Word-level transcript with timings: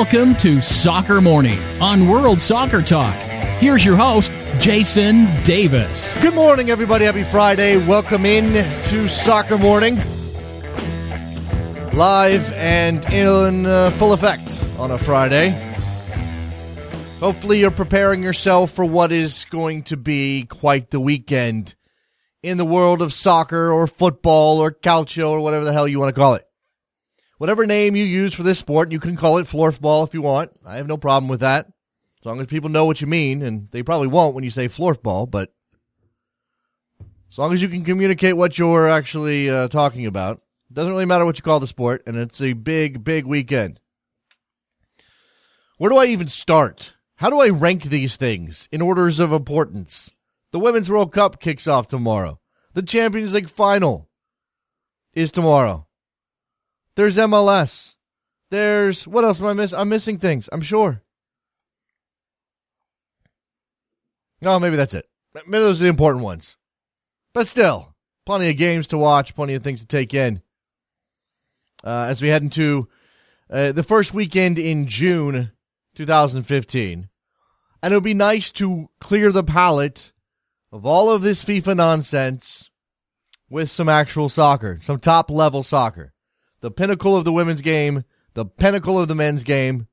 Welcome 0.00 0.34
to 0.36 0.62
Soccer 0.62 1.20
Morning 1.20 1.58
on 1.78 2.08
World 2.08 2.40
Soccer 2.40 2.80
Talk. 2.80 3.14
Here's 3.58 3.84
your 3.84 3.96
host, 3.96 4.32
Jason 4.58 5.26
Davis. 5.44 6.16
Good 6.22 6.32
morning, 6.32 6.70
everybody. 6.70 7.04
Happy 7.04 7.22
Friday. 7.22 7.76
Welcome 7.76 8.24
in 8.24 8.54
to 8.84 9.08
Soccer 9.08 9.58
Morning. 9.58 9.96
Live 11.92 12.50
and 12.54 13.04
in 13.12 13.66
uh, 13.66 13.90
full 13.90 14.14
effect 14.14 14.64
on 14.78 14.90
a 14.90 14.98
Friday. 14.98 15.50
Hopefully, 17.18 17.60
you're 17.60 17.70
preparing 17.70 18.22
yourself 18.22 18.70
for 18.70 18.86
what 18.86 19.12
is 19.12 19.44
going 19.50 19.82
to 19.82 19.98
be 19.98 20.44
quite 20.44 20.88
the 20.88 20.98
weekend 20.98 21.74
in 22.42 22.56
the 22.56 22.64
world 22.64 23.02
of 23.02 23.12
soccer 23.12 23.70
or 23.70 23.86
football 23.86 24.60
or 24.60 24.70
calcio 24.70 25.28
or 25.28 25.42
whatever 25.42 25.66
the 25.66 25.74
hell 25.74 25.86
you 25.86 26.00
want 26.00 26.08
to 26.08 26.18
call 26.18 26.32
it. 26.32 26.49
Whatever 27.40 27.64
name 27.64 27.96
you 27.96 28.04
use 28.04 28.34
for 28.34 28.42
this 28.42 28.58
sport, 28.58 28.92
you 28.92 29.00
can 29.00 29.16
call 29.16 29.38
it 29.38 29.46
floorball 29.46 30.06
if 30.06 30.12
you 30.12 30.20
want. 30.20 30.52
I 30.62 30.76
have 30.76 30.86
no 30.86 30.98
problem 30.98 31.26
with 31.26 31.40
that. 31.40 31.68
As 32.20 32.26
long 32.26 32.38
as 32.38 32.46
people 32.46 32.68
know 32.68 32.84
what 32.84 33.00
you 33.00 33.06
mean, 33.06 33.40
and 33.40 33.66
they 33.70 33.82
probably 33.82 34.08
won't 34.08 34.34
when 34.34 34.44
you 34.44 34.50
say 34.50 34.68
floorball, 34.68 35.30
but 35.30 35.50
as 37.30 37.38
long 37.38 37.54
as 37.54 37.62
you 37.62 37.70
can 37.70 37.82
communicate 37.82 38.36
what 38.36 38.58
you're 38.58 38.90
actually 38.90 39.48
uh, 39.48 39.68
talking 39.68 40.04
about, 40.04 40.42
it 40.70 40.74
doesn't 40.74 40.92
really 40.92 41.06
matter 41.06 41.24
what 41.24 41.38
you 41.38 41.42
call 41.42 41.60
the 41.60 41.66
sport, 41.66 42.02
and 42.06 42.14
it's 42.18 42.42
a 42.42 42.52
big, 42.52 43.02
big 43.02 43.24
weekend. 43.24 43.80
Where 45.78 45.88
do 45.88 45.96
I 45.96 46.08
even 46.08 46.28
start? 46.28 46.92
How 47.14 47.30
do 47.30 47.40
I 47.40 47.48
rank 47.48 47.84
these 47.84 48.18
things 48.18 48.68
in 48.70 48.82
orders 48.82 49.18
of 49.18 49.32
importance? 49.32 50.10
The 50.52 50.60
Women's 50.60 50.90
World 50.90 51.10
Cup 51.10 51.40
kicks 51.40 51.66
off 51.66 51.88
tomorrow. 51.88 52.38
The 52.74 52.82
Champions 52.82 53.32
League 53.32 53.48
final 53.48 54.10
is 55.14 55.32
tomorrow. 55.32 55.86
There's 57.00 57.16
MLS. 57.16 57.94
There's 58.50 59.08
what 59.08 59.24
else 59.24 59.40
am 59.40 59.46
I 59.46 59.54
missing? 59.54 59.78
I'm 59.78 59.88
missing 59.88 60.18
things. 60.18 60.50
I'm 60.52 60.60
sure. 60.60 61.00
No, 64.42 64.60
maybe 64.60 64.76
that's 64.76 64.92
it. 64.92 65.08
Maybe 65.34 65.64
those 65.64 65.80
are 65.80 65.84
the 65.84 65.88
important 65.88 66.24
ones. 66.24 66.58
But 67.32 67.48
still, 67.48 67.94
plenty 68.26 68.50
of 68.50 68.58
games 68.58 68.86
to 68.88 68.98
watch, 68.98 69.34
plenty 69.34 69.54
of 69.54 69.62
things 69.62 69.80
to 69.80 69.86
take 69.86 70.12
in. 70.12 70.42
Uh, 71.82 72.08
as 72.10 72.20
we 72.20 72.28
head 72.28 72.42
into 72.42 72.86
uh, 73.48 73.72
the 73.72 73.82
first 73.82 74.12
weekend 74.12 74.58
in 74.58 74.86
June 74.86 75.52
2015. 75.94 77.08
And 77.82 77.94
it 77.94 77.96
would 77.96 78.04
be 78.04 78.12
nice 78.12 78.50
to 78.50 78.90
clear 79.00 79.32
the 79.32 79.42
palate 79.42 80.12
of 80.70 80.84
all 80.84 81.08
of 81.08 81.22
this 81.22 81.42
FIFA 81.42 81.76
nonsense 81.76 82.68
with 83.48 83.70
some 83.70 83.88
actual 83.88 84.28
soccer, 84.28 84.78
some 84.82 85.00
top 85.00 85.30
level 85.30 85.62
soccer 85.62 86.12
the 86.60 86.70
pinnacle 86.70 87.16
of 87.16 87.24
the 87.24 87.32
women's 87.32 87.62
game, 87.62 88.04
the 88.34 88.44
pinnacle 88.44 89.00
of 89.00 89.08
the 89.08 89.14
men's 89.14 89.44
game. 89.44 89.86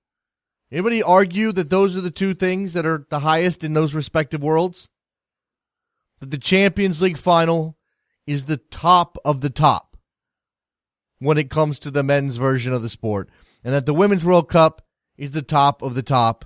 Anybody 0.71 1.01
argue 1.01 1.51
that 1.53 1.69
those 1.69 1.95
are 1.95 2.01
the 2.01 2.11
two 2.11 2.33
things 2.33 2.73
that 2.73 2.85
are 2.85 3.05
the 3.09 3.19
highest 3.19 3.63
in 3.63 3.73
those 3.73 3.95
respective 3.95 4.43
worlds? 4.43 4.89
That 6.19 6.31
the 6.31 6.37
Champions 6.37 7.01
League 7.01 7.17
final 7.17 7.77
is 8.25 8.45
the 8.45 8.57
top 8.57 9.17
of 9.23 9.41
the 9.41 9.49
top 9.49 9.95
when 11.19 11.37
it 11.37 11.49
comes 11.49 11.79
to 11.79 11.91
the 11.91 12.03
men's 12.03 12.37
version 12.37 12.73
of 12.73 12.81
the 12.81 12.89
sport, 12.89 13.29
and 13.63 13.73
that 13.73 13.85
the 13.85 13.93
Women's 13.93 14.25
World 14.25 14.49
Cup 14.49 14.85
is 15.17 15.31
the 15.31 15.41
top 15.41 15.81
of 15.81 15.95
the 15.95 16.03
top 16.03 16.45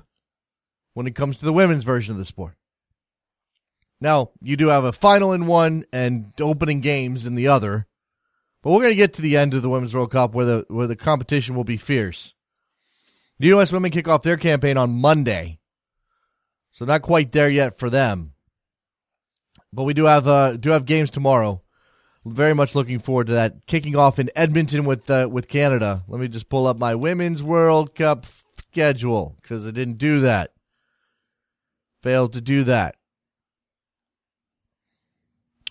when 0.93 1.07
it 1.07 1.15
comes 1.15 1.37
to 1.37 1.45
the 1.45 1.53
women's 1.53 1.83
version 1.83 2.13
of 2.13 2.19
the 2.19 2.25
sport. 2.25 2.55
Now, 3.99 4.31
you 4.41 4.57
do 4.57 4.67
have 4.69 4.83
a 4.83 4.91
final 4.91 5.33
in 5.33 5.45
one 5.45 5.85
and 5.93 6.33
opening 6.39 6.81
games 6.81 7.25
in 7.25 7.35
the 7.35 7.47
other. 7.47 7.87
But 8.61 8.71
we're 8.71 8.81
going 8.81 8.91
to 8.91 8.95
get 8.95 9.13
to 9.15 9.21
the 9.21 9.37
end 9.37 9.53
of 9.53 9.61
the 9.61 9.69
Women's 9.69 9.93
World 9.93 10.11
Cup 10.11 10.33
where 10.33 10.45
the 10.45 10.65
where 10.67 10.87
the 10.87 10.95
competition 10.95 11.55
will 11.55 11.63
be 11.63 11.77
fierce. 11.77 12.35
The 13.39 13.47
U.S. 13.47 13.71
women 13.71 13.91
kick 13.91 14.07
off 14.07 14.21
their 14.21 14.37
campaign 14.37 14.77
on 14.77 15.01
Monday, 15.01 15.59
so 16.71 16.85
not 16.85 17.01
quite 17.01 17.31
there 17.31 17.49
yet 17.49 17.77
for 17.77 17.89
them. 17.89 18.33
But 19.73 19.83
we 19.83 19.93
do 19.93 20.05
have 20.05 20.27
uh, 20.27 20.57
do 20.57 20.69
have 20.69 20.85
games 20.85 21.09
tomorrow. 21.09 21.61
Very 22.23 22.53
much 22.53 22.75
looking 22.75 22.99
forward 22.99 23.27
to 23.27 23.33
that. 23.33 23.65
Kicking 23.65 23.95
off 23.95 24.19
in 24.19 24.29
Edmonton 24.35 24.85
with 24.85 25.09
uh, 25.09 25.27
with 25.31 25.47
Canada. 25.47 26.03
Let 26.07 26.21
me 26.21 26.27
just 26.27 26.49
pull 26.49 26.67
up 26.67 26.77
my 26.77 26.93
Women's 26.93 27.41
World 27.41 27.95
Cup 27.95 28.27
schedule 28.59 29.35
because 29.41 29.67
I 29.67 29.71
didn't 29.71 29.97
do 29.97 30.19
that. 30.19 30.51
Failed 32.03 32.33
to 32.33 32.41
do 32.41 32.63
that. 32.65 32.95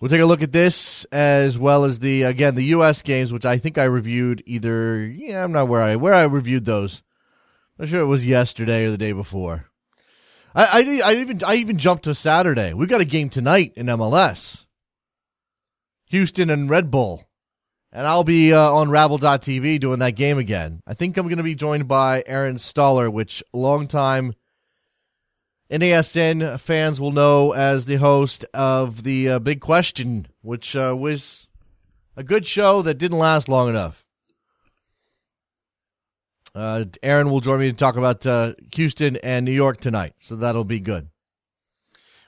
We'll 0.00 0.08
take 0.08 0.22
a 0.22 0.26
look 0.26 0.42
at 0.42 0.52
this 0.52 1.04
as 1.12 1.58
well 1.58 1.84
as 1.84 1.98
the 1.98 2.22
again 2.22 2.54
the 2.54 2.64
U.S. 2.66 3.02
games, 3.02 3.32
which 3.32 3.44
I 3.44 3.58
think 3.58 3.76
I 3.76 3.84
reviewed 3.84 4.42
either. 4.46 5.04
Yeah, 5.04 5.44
I'm 5.44 5.52
not 5.52 5.68
where 5.68 5.82
I 5.82 5.96
where 5.96 6.14
I 6.14 6.24
reviewed 6.24 6.64
those. 6.64 7.02
I'm 7.78 7.86
sure 7.86 8.00
it 8.00 8.06
was 8.06 8.24
yesterday 8.24 8.86
or 8.86 8.90
the 8.90 8.98
day 8.98 9.12
before. 9.12 9.66
I, 10.54 10.64
I, 10.64 11.00
I 11.04 11.14
even 11.16 11.44
I 11.44 11.54
even 11.56 11.78
jumped 11.78 12.04
to 12.04 12.14
Saturday. 12.14 12.72
We 12.72 12.86
got 12.86 13.02
a 13.02 13.06
game 13.06 13.28
tonight 13.28 13.74
in 13.76 13.86
MLS. 13.86 14.64
Houston 16.06 16.50
and 16.50 16.68
Red 16.68 16.90
Bull, 16.90 17.28
and 17.92 18.06
I'll 18.06 18.24
be 18.24 18.52
uh, 18.52 18.58
on 18.58 18.90
Rabble.tv 18.90 19.78
doing 19.78 20.00
that 20.00 20.16
game 20.16 20.38
again. 20.38 20.82
I 20.86 20.94
think 20.94 21.16
I'm 21.16 21.28
going 21.28 21.36
to 21.36 21.44
be 21.44 21.54
joined 21.54 21.86
by 21.86 22.24
Aaron 22.26 22.58
Stoller, 22.58 23.08
which 23.08 23.44
long 23.52 23.86
time 23.86 24.32
NASN 25.70 26.58
fans 26.58 27.00
will 27.00 27.12
know 27.12 27.52
as 27.52 27.84
the 27.84 27.96
host 27.96 28.44
of 28.52 29.04
the 29.04 29.28
uh, 29.28 29.38
Big 29.38 29.60
Question, 29.60 30.26
which 30.42 30.74
uh, 30.74 30.96
was 30.98 31.46
a 32.16 32.24
good 32.24 32.44
show 32.44 32.82
that 32.82 32.98
didn't 32.98 33.18
last 33.18 33.48
long 33.48 33.68
enough. 33.68 34.04
Uh, 36.52 36.86
Aaron 37.04 37.30
will 37.30 37.40
join 37.40 37.60
me 37.60 37.70
to 37.70 37.76
talk 37.76 37.96
about 37.96 38.26
uh, 38.26 38.54
Houston 38.74 39.16
and 39.18 39.44
New 39.44 39.52
York 39.52 39.80
tonight, 39.80 40.14
so 40.18 40.34
that'll 40.34 40.64
be 40.64 40.80
good. 40.80 41.08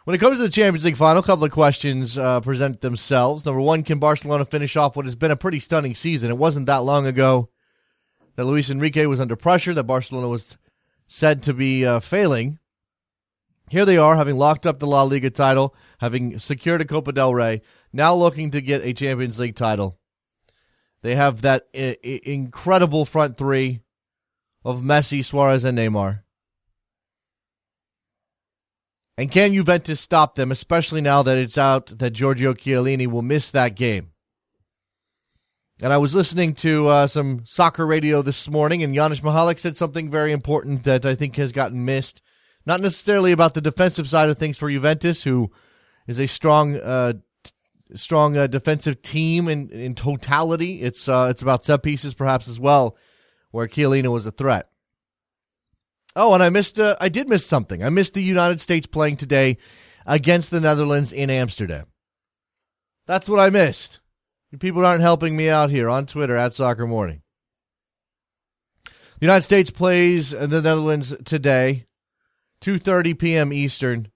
When 0.04 0.14
it 0.14 0.18
comes 0.18 0.36
to 0.36 0.44
the 0.44 0.48
Champions 0.48 0.84
League 0.84 0.96
final, 0.96 1.22
a 1.22 1.26
couple 1.26 1.44
of 1.44 1.50
questions 1.50 2.16
uh, 2.16 2.40
present 2.40 2.80
themselves. 2.80 3.44
Number 3.44 3.60
one, 3.60 3.82
can 3.82 3.98
Barcelona 3.98 4.44
finish 4.44 4.76
off 4.76 4.96
what 4.96 5.04
has 5.04 5.16
been 5.16 5.30
a 5.32 5.36
pretty 5.36 5.58
stunning 5.58 5.96
season? 5.96 6.30
It 6.30 6.38
wasn't 6.38 6.66
that 6.66 6.84
long 6.84 7.06
ago 7.06 7.50
that 8.36 8.44
Luis 8.44 8.70
Enrique 8.70 9.06
was 9.06 9.20
under 9.20 9.36
pressure, 9.36 9.74
that 9.74 9.84
Barcelona 9.84 10.28
was 10.28 10.56
said 11.08 11.42
to 11.42 11.52
be 11.52 11.84
uh, 11.84 11.98
failing 11.98 12.58
here 13.72 13.86
they 13.86 13.96
are, 13.96 14.16
having 14.16 14.36
locked 14.36 14.66
up 14.66 14.78
the 14.78 14.86
La 14.86 15.02
Liga 15.02 15.30
title, 15.30 15.74
having 15.98 16.38
secured 16.38 16.82
a 16.82 16.84
Copa 16.84 17.10
del 17.10 17.34
Rey, 17.34 17.62
now 17.90 18.14
looking 18.14 18.50
to 18.50 18.60
get 18.60 18.84
a 18.84 18.92
Champions 18.92 19.38
League 19.38 19.56
title. 19.56 19.98
They 21.00 21.14
have 21.14 21.40
that 21.40 21.68
I- 21.74 21.96
I- 22.04 22.20
incredible 22.24 23.06
front 23.06 23.38
three 23.38 23.80
of 24.62 24.82
Messi, 24.82 25.24
Suarez, 25.24 25.64
and 25.64 25.78
Neymar. 25.78 26.22
And 29.16 29.32
can 29.32 29.54
Juventus 29.54 30.00
stop 30.00 30.34
them, 30.34 30.52
especially 30.52 31.00
now 31.00 31.22
that 31.22 31.38
it's 31.38 31.56
out 31.56 31.98
that 31.98 32.10
Giorgio 32.10 32.52
Chiellini 32.52 33.06
will 33.06 33.22
miss 33.22 33.50
that 33.52 33.74
game? 33.74 34.12
And 35.80 35.94
I 35.94 35.96
was 35.96 36.14
listening 36.14 36.54
to 36.56 36.88
uh, 36.88 37.06
some 37.06 37.46
soccer 37.46 37.86
radio 37.86 38.20
this 38.20 38.50
morning, 38.50 38.82
and 38.82 38.94
Janusz 38.94 39.20
Michallik 39.20 39.58
said 39.58 39.78
something 39.78 40.10
very 40.10 40.30
important 40.30 40.84
that 40.84 41.06
I 41.06 41.14
think 41.14 41.36
has 41.36 41.52
gotten 41.52 41.86
missed 41.86 42.20
not 42.66 42.80
necessarily 42.80 43.32
about 43.32 43.54
the 43.54 43.60
defensive 43.60 44.08
side 44.08 44.28
of 44.28 44.38
things 44.38 44.58
for 44.58 44.70
Juventus, 44.70 45.22
who 45.22 45.50
is 46.06 46.18
a 46.18 46.26
strong, 46.26 46.76
uh, 46.76 47.14
t- 47.42 47.52
strong 47.94 48.36
uh, 48.36 48.46
defensive 48.46 49.02
team 49.02 49.48
in 49.48 49.70
in 49.70 49.94
totality. 49.94 50.82
It's 50.82 51.08
uh, 51.08 51.28
it's 51.30 51.42
about 51.42 51.64
set 51.64 51.82
pieces 51.82 52.14
perhaps 52.14 52.48
as 52.48 52.60
well, 52.60 52.96
where 53.50 53.68
Chiellini 53.68 54.10
was 54.10 54.26
a 54.26 54.30
threat. 54.30 54.68
Oh, 56.14 56.34
and 56.34 56.42
I 56.42 56.50
missed. 56.50 56.78
Uh, 56.78 56.96
I 57.00 57.08
did 57.08 57.28
miss 57.28 57.46
something. 57.46 57.82
I 57.82 57.88
missed 57.88 58.14
the 58.14 58.22
United 58.22 58.60
States 58.60 58.86
playing 58.86 59.16
today 59.16 59.58
against 60.06 60.50
the 60.50 60.60
Netherlands 60.60 61.12
in 61.12 61.30
Amsterdam. 61.30 61.86
That's 63.06 63.28
what 63.28 63.40
I 63.40 63.50
missed. 63.50 64.00
You 64.50 64.58
people 64.58 64.84
aren't 64.84 65.00
helping 65.00 65.34
me 65.34 65.48
out 65.48 65.70
here 65.70 65.88
on 65.88 66.06
Twitter 66.06 66.36
at 66.36 66.54
Soccer 66.54 66.86
Morning. 66.86 67.22
The 68.84 69.26
United 69.26 69.42
States 69.42 69.70
plays 69.70 70.30
the 70.30 70.46
Netherlands 70.48 71.14
today 71.24 71.86
2:30 72.62 73.18
p.m. 73.18 73.52
Eastern. 73.52 74.08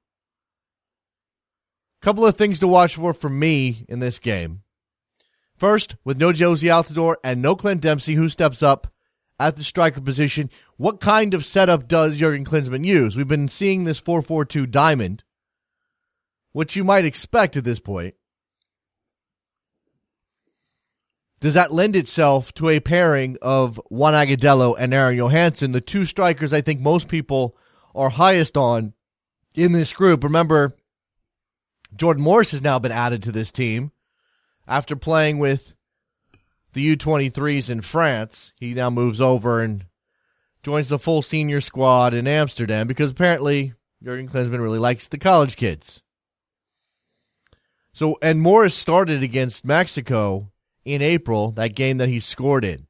Couple 2.00 2.24
of 2.24 2.36
things 2.36 2.60
to 2.60 2.68
watch 2.68 2.94
for 2.94 3.12
for 3.12 3.28
me 3.28 3.84
in 3.88 3.98
this 3.98 4.18
game. 4.18 4.62
First, 5.56 5.96
with 6.04 6.18
no 6.18 6.32
Jozy 6.32 6.70
Altidore 6.70 7.16
and 7.24 7.42
no 7.42 7.56
Clint 7.56 7.80
Dempsey, 7.80 8.14
who 8.14 8.28
steps 8.28 8.62
up 8.62 8.92
at 9.40 9.56
the 9.56 9.64
striker 9.64 10.00
position, 10.00 10.50
what 10.76 11.00
kind 11.00 11.34
of 11.34 11.44
setup 11.44 11.88
does 11.88 12.18
Jurgen 12.18 12.44
Klinsmann 12.44 12.84
use? 12.84 13.16
We've 13.16 13.26
been 13.26 13.48
seeing 13.48 13.84
this 13.84 14.00
4-4-2 14.00 14.70
diamond, 14.70 15.24
which 16.52 16.76
you 16.76 16.84
might 16.84 17.04
expect 17.04 17.56
at 17.56 17.64
this 17.64 17.80
point. 17.80 18.14
Does 21.40 21.54
that 21.54 21.72
lend 21.72 21.96
itself 21.96 22.52
to 22.54 22.68
a 22.68 22.80
pairing 22.80 23.36
of 23.42 23.80
Juan 23.88 24.14
Agudelo 24.14 24.74
and 24.78 24.94
Aron 24.94 25.16
Johannsson, 25.16 25.72
the 25.72 25.80
two 25.80 26.04
strikers 26.04 26.52
I 26.52 26.60
think 26.60 26.80
most 26.80 27.08
people 27.08 27.56
are 27.96 28.10
highest 28.10 28.56
on 28.56 28.92
in 29.54 29.72
this 29.72 29.92
group. 29.92 30.22
Remember, 30.22 30.76
Jordan 31.96 32.22
Morris 32.22 32.50
has 32.50 32.62
now 32.62 32.78
been 32.78 32.92
added 32.92 33.22
to 33.22 33.32
this 33.32 33.50
team 33.50 33.90
after 34.68 34.94
playing 34.94 35.38
with 35.38 35.74
the 36.74 36.96
U23s 36.96 37.70
in 37.70 37.80
France. 37.80 38.52
He 38.60 38.74
now 38.74 38.90
moves 38.90 39.20
over 39.20 39.62
and 39.62 39.86
joins 40.62 40.90
the 40.90 40.98
full 40.98 41.22
senior 41.22 41.60
squad 41.60 42.12
in 42.12 42.26
Amsterdam 42.26 42.86
because 42.86 43.12
apparently 43.12 43.72
Jurgen 44.02 44.28
Klinsmann 44.28 44.60
really 44.60 44.78
likes 44.78 45.08
the 45.08 45.18
college 45.18 45.56
kids. 45.56 46.02
So, 47.92 48.18
and 48.20 48.42
Morris 48.42 48.74
started 48.74 49.22
against 49.22 49.64
Mexico 49.64 50.52
in 50.84 51.00
April, 51.00 51.50
that 51.52 51.74
game 51.74 51.96
that 51.96 52.10
he 52.10 52.20
scored 52.20 52.64
in. 52.64 52.86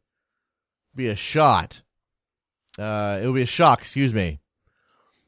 Be 0.96 1.06
a 1.06 1.14
shot. 1.14 1.82
Uh, 2.76 3.20
it 3.22 3.26
would 3.26 3.36
be 3.36 3.42
a 3.42 3.46
shock, 3.46 3.82
excuse 3.82 4.12
me, 4.12 4.40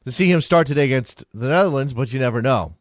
to 0.05 0.11
see 0.11 0.31
him 0.31 0.41
start 0.41 0.67
today 0.67 0.85
against 0.85 1.25
the 1.33 1.47
Netherlands, 1.47 1.93
but 1.93 2.13
you 2.13 2.19
never 2.19 2.41
know. 2.41 2.75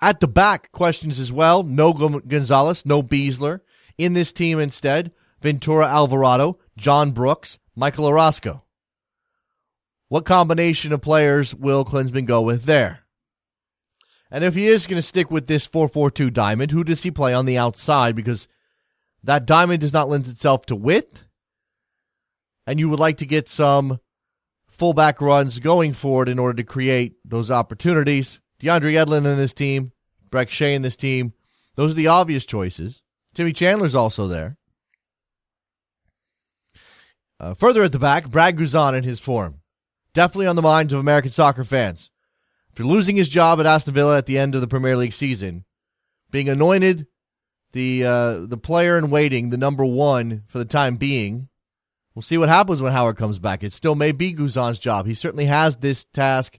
At 0.00 0.20
the 0.20 0.28
back, 0.28 0.72
questions 0.72 1.18
as 1.18 1.32
well. 1.32 1.62
No 1.62 1.92
Gonzalez, 1.92 2.84
no 2.84 3.02
Besler. 3.02 3.60
In 3.96 4.12
this 4.12 4.32
team 4.32 4.58
instead, 4.58 5.12
Ventura 5.40 5.86
Alvarado, 5.86 6.58
John 6.76 7.12
Brooks, 7.12 7.58
Michael 7.74 8.06
Orozco. 8.06 8.62
What 10.08 10.24
combination 10.24 10.92
of 10.92 11.00
players 11.00 11.54
will 11.54 11.84
Klinsmann 11.84 12.26
go 12.26 12.42
with 12.42 12.64
there? 12.64 13.00
And 14.30 14.44
if 14.44 14.54
he 14.54 14.66
is 14.66 14.86
going 14.86 14.98
to 14.98 15.02
stick 15.02 15.30
with 15.30 15.46
this 15.46 15.66
4-4-2 15.66 16.32
diamond, 16.32 16.72
who 16.72 16.84
does 16.84 17.02
he 17.02 17.10
play 17.10 17.32
on 17.32 17.46
the 17.46 17.58
outside? 17.58 18.14
Because 18.14 18.48
that 19.22 19.46
diamond 19.46 19.80
does 19.80 19.92
not 19.92 20.08
lend 20.08 20.26
itself 20.26 20.66
to 20.66 20.76
width. 20.76 21.22
And 22.66 22.78
you 22.78 22.88
would 22.88 23.00
like 23.00 23.18
to 23.18 23.26
get 23.26 23.48
some 23.48 24.00
fullback 24.78 25.20
runs 25.20 25.58
going 25.58 25.92
forward 25.92 26.28
in 26.28 26.38
order 26.38 26.56
to 26.56 26.64
create 26.64 27.16
those 27.24 27.50
opportunities. 27.50 28.40
DeAndre 28.60 28.94
Yedlin 28.94 29.26
in 29.26 29.36
this 29.36 29.54
team, 29.54 29.92
Brek 30.30 30.48
Shea 30.48 30.74
in 30.74 30.82
this 30.82 30.96
team. 30.96 31.32
Those 31.74 31.92
are 31.92 31.94
the 31.94 32.06
obvious 32.06 32.46
choices. 32.46 33.02
Timmy 33.34 33.52
Chandler's 33.52 33.94
also 33.94 34.26
there. 34.26 34.56
Uh, 37.38 37.54
further 37.54 37.82
at 37.82 37.92
the 37.92 37.98
back, 37.98 38.30
Brad 38.30 38.56
Guzan 38.56 38.96
in 38.96 39.04
his 39.04 39.20
form. 39.20 39.60
Definitely 40.14 40.46
on 40.46 40.56
the 40.56 40.62
minds 40.62 40.92
of 40.92 41.00
American 41.00 41.30
soccer 41.30 41.64
fans. 41.64 42.10
After 42.70 42.84
losing 42.84 43.16
his 43.16 43.28
job 43.28 43.60
at 43.60 43.66
Aston 43.66 43.92
Villa 43.92 44.16
at 44.16 44.26
the 44.26 44.38
end 44.38 44.54
of 44.54 44.62
the 44.62 44.66
Premier 44.66 44.96
League 44.96 45.12
season, 45.12 45.64
being 46.30 46.48
anointed 46.48 47.06
the 47.72 48.04
uh, 48.04 48.38
the 48.46 48.56
player 48.56 48.96
in 48.96 49.10
waiting, 49.10 49.50
the 49.50 49.58
number 49.58 49.84
one 49.84 50.44
for 50.46 50.58
the 50.58 50.64
time 50.64 50.96
being. 50.96 51.48
We'll 52.16 52.22
see 52.22 52.38
what 52.38 52.48
happens 52.48 52.80
when 52.80 52.94
Howard 52.94 53.18
comes 53.18 53.38
back. 53.38 53.62
It 53.62 53.74
still 53.74 53.94
may 53.94 54.10
be 54.10 54.32
Guzan's 54.32 54.78
job. 54.78 55.04
He 55.04 55.12
certainly 55.12 55.44
has 55.44 55.76
this 55.76 56.04
task 56.14 56.58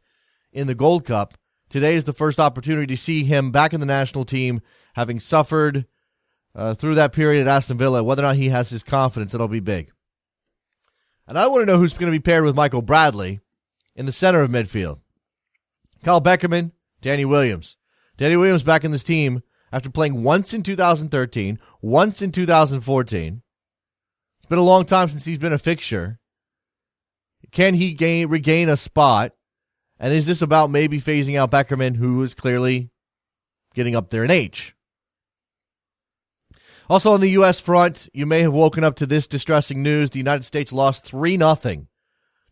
in 0.54 0.68
the 0.68 0.75
Gold 0.75 1.04
Cup. 1.04 1.33
Today 1.68 1.95
is 1.95 2.04
the 2.04 2.13
first 2.13 2.39
opportunity 2.39 2.86
to 2.95 3.01
see 3.01 3.24
him 3.24 3.50
back 3.51 3.74
in 3.74 3.80
the 3.80 3.88
national 3.88 4.24
team, 4.24 4.62
having 4.94 5.19
suffered 5.19 5.88
uh, 6.54 6.75
through 6.75 6.94
that 6.94 7.12
period 7.12 7.42
at 7.42 7.48
Aston 7.48 7.80
Villa. 7.80 8.04
Whether 8.04 8.21
or 8.21 8.27
not 8.27 8.36
he 8.36 8.50
has 8.50 8.69
his 8.69 8.83
confidence, 8.83 9.33
it'll 9.33 9.48
be 9.48 9.59
big. 9.59 9.92
And 11.27 11.39
I 11.39 11.48
want 11.48 11.63
to 11.63 11.65
know 11.65 11.80
who's 11.80 11.94
going 11.94 12.12
to 12.12 12.19
be 12.19 12.21
paired 12.21 12.44
with 12.44 12.56
Michael 12.56 12.83
Bradley 12.83 13.39
in 13.95 14.06
the 14.06 14.12
center 14.12 14.44
of 14.44 14.51
midfield. 14.51 15.00
Kyle 16.04 16.21
Beckerman, 16.21 16.71
Danny 17.01 17.25
Williams. 17.25 17.77
Danny 18.15 18.36
Williams 18.36 18.62
back 18.62 18.83
in 18.83 18.92
this 18.92 19.04
team 19.04 19.42
after 19.71 19.89
playing 19.89 20.21
once 20.21 20.54
in 20.54 20.62
2013, 20.62 21.57
once 21.81 22.21
in 22.21 22.31
2014. 22.31 23.42
It's 24.48 24.52
been 24.52 24.60
a 24.60 24.64
long 24.64 24.86
time 24.86 25.10
since 25.10 25.26
he's 25.26 25.38
been 25.38 25.52
a 25.52 25.58
fixture. 25.58 26.20
Can 27.52 27.74
he 27.74 27.92
gain 27.92 28.30
regain 28.30 28.70
a 28.70 28.78
spot? 28.78 29.34
And 30.00 30.14
is 30.14 30.26
this 30.26 30.42
about 30.42 30.70
maybe 30.70 31.02
phasing 31.02 31.38
out 31.38 31.52
Beckerman, 31.52 31.98
who 31.98 32.24
is 32.24 32.34
clearly 32.34 32.90
getting 33.74 33.94
up 33.94 34.10
there 34.10 34.24
in 34.24 34.32
age? 34.32 34.74
Also 36.90 37.12
on 37.12 37.20
the 37.20 37.32
U.S. 37.32 37.60
front, 37.60 38.08
you 38.14 38.26
may 38.26 38.42
have 38.42 38.54
woken 38.54 38.86
up 38.86 38.96
to 38.96 39.06
this 39.06 39.28
distressing 39.28 39.84
news. 39.84 40.12
The 40.12 40.20
United 40.20 40.46
States 40.46 40.72
lost 40.72 41.04
3 41.04 41.38
0 41.38 41.88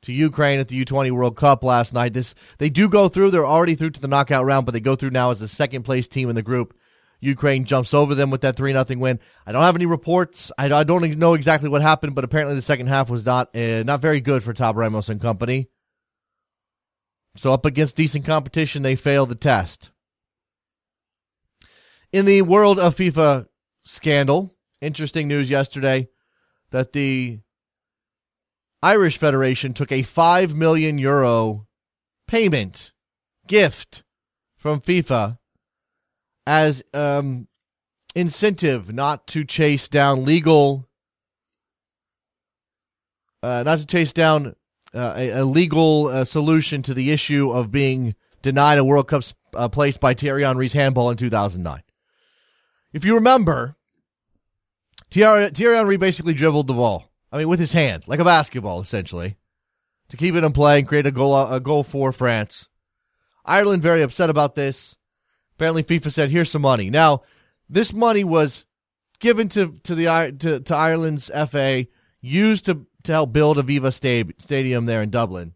to 0.01 0.11
Ukraine 0.11 0.59
at 0.59 0.67
the 0.67 0.83
U20 0.83 1.11
World 1.11 1.37
Cup 1.37 1.63
last 1.63 1.93
night. 1.93 2.11
This 2.11 2.35
They 2.57 2.69
do 2.69 2.89
go 2.89 3.07
through. 3.07 3.31
They're 3.31 3.45
already 3.45 3.75
through 3.75 3.91
to 3.91 4.01
the 4.01 4.09
knockout 4.09 4.43
round, 4.43 4.65
but 4.65 4.73
they 4.73 4.81
go 4.81 4.97
through 4.97 5.11
now 5.11 5.31
as 5.31 5.39
the 5.39 5.47
second 5.47 5.83
place 5.83 6.09
team 6.09 6.27
in 6.29 6.35
the 6.35 6.41
group. 6.41 6.77
Ukraine 7.19 7.65
jumps 7.65 7.93
over 7.93 8.13
them 8.13 8.29
with 8.29 8.41
that 8.41 8.55
3 8.55 8.73
0 8.73 8.85
win. 8.97 9.19
I 9.45 9.51
don't 9.51 9.63
have 9.63 9.75
any 9.75 9.85
reports. 9.85 10.51
I, 10.57 10.71
I, 10.71 10.83
don't 10.83 11.17
know 11.17 11.33
exactly 11.33 11.69
what 11.69 11.81
happened, 11.81 12.15
but 12.15 12.23
apparently 12.23 12.55
the 12.55 12.61
second 12.61 12.87
half 12.87 13.09
was 13.09 13.25
not 13.25 13.55
uh, 13.55 13.83
not 13.83 14.01
very 14.01 14.21
good 14.21 14.43
for 14.43 14.53
Tab 14.53 14.75
Ramos 14.75 15.09
and 15.09 15.21
company. 15.21 15.69
So, 17.37 17.51
up 17.51 17.65
against 17.65 17.97
decent 17.97 18.25
competition, 18.25 18.83
they 18.83 18.95
failed 18.95 19.29
the 19.29 19.35
test. 19.35 19.91
In 22.11 22.25
the 22.25 22.43
world 22.43 22.79
of 22.79 22.95
FIFA 22.95 23.47
scandal. 23.85 24.51
Interesting 24.81 25.27
news 25.27 25.49
yesterday 25.49 26.09
that 26.71 26.91
the 26.91 27.39
Irish 28.83 29.17
Federation 29.17 29.73
took 29.73 29.91
a 29.91 30.03
5 30.03 30.55
million 30.55 30.99
euro 30.99 31.65
payment 32.27 32.91
gift 33.47 34.03
from 34.57 34.81
FIFA 34.81 35.37
as 36.47 36.83
um, 36.93 37.47
incentive 38.15 38.93
not 38.93 39.27
to 39.27 39.43
chase 39.43 39.87
down 39.87 40.25
legal 40.25 40.87
uh, 43.43 43.63
not 43.63 43.77
to 43.77 43.85
chase 43.85 44.11
down 44.13 44.55
uh, 44.93 45.13
a, 45.15 45.29
a, 45.29 45.45
legal 45.45 46.07
uh, 46.07 46.25
solution 46.25 46.81
to 46.81 46.93
the 46.93 47.11
issue 47.11 47.51
of 47.51 47.69
being 47.69 48.15
denied 48.41 48.79
a 48.79 48.83
World 48.83 49.07
Cup 49.07 49.23
uh, 49.53 49.69
place 49.69 49.97
by 49.97 50.13
Thierry 50.13 50.43
Henry's 50.43 50.73
handball 50.73 51.11
in 51.11 51.17
2009. 51.17 51.83
If 52.91 53.05
you 53.05 53.15
remember, 53.15 53.75
Thierry, 55.11 55.49
Thierry 55.49 55.75
Henry 55.75 55.97
basically 55.97 56.33
dribbled 56.33 56.67
the 56.67 56.73
ball. 56.73 57.11
I 57.31 57.39
mean, 57.39 57.49
with 57.49 57.59
his 57.59 57.73
hand, 57.73 58.07
like 58.07 58.19
a 58.19 58.25
basketball, 58.25 58.79
essentially, 58.81 59.35
to 60.09 60.17
keep 60.17 60.33
it 60.33 60.43
in 60.43 60.53
play 60.53 60.79
and 60.79 60.87
create 60.87 61.05
a 61.05 61.11
goal, 61.11 61.35
a 61.35 61.59
goal 61.59 61.83
for 61.83 62.11
France. 62.11 62.69
Ireland 63.43 63.83
very 63.83 64.01
upset 64.01 64.29
about 64.29 64.55
this. 64.55 64.97
Apparently, 65.55 65.83
FIFA 65.83 66.11
said, 66.11 66.31
"Here's 66.31 66.51
some 66.51 66.61
money." 66.61 66.89
Now, 66.89 67.21
this 67.69 67.93
money 67.93 68.23
was 68.23 68.65
given 69.19 69.47
to 69.49 69.73
to 69.83 69.95
the 69.95 70.35
to, 70.39 70.59
to 70.59 70.75
Ireland's 70.75 71.31
FA, 71.49 71.87
used 72.21 72.65
to 72.65 72.85
to 73.03 73.11
help 73.11 73.31
build 73.31 73.57
Aviva 73.57 73.93
Stadium 73.93 74.85
there 74.85 75.01
in 75.01 75.09
Dublin. 75.09 75.53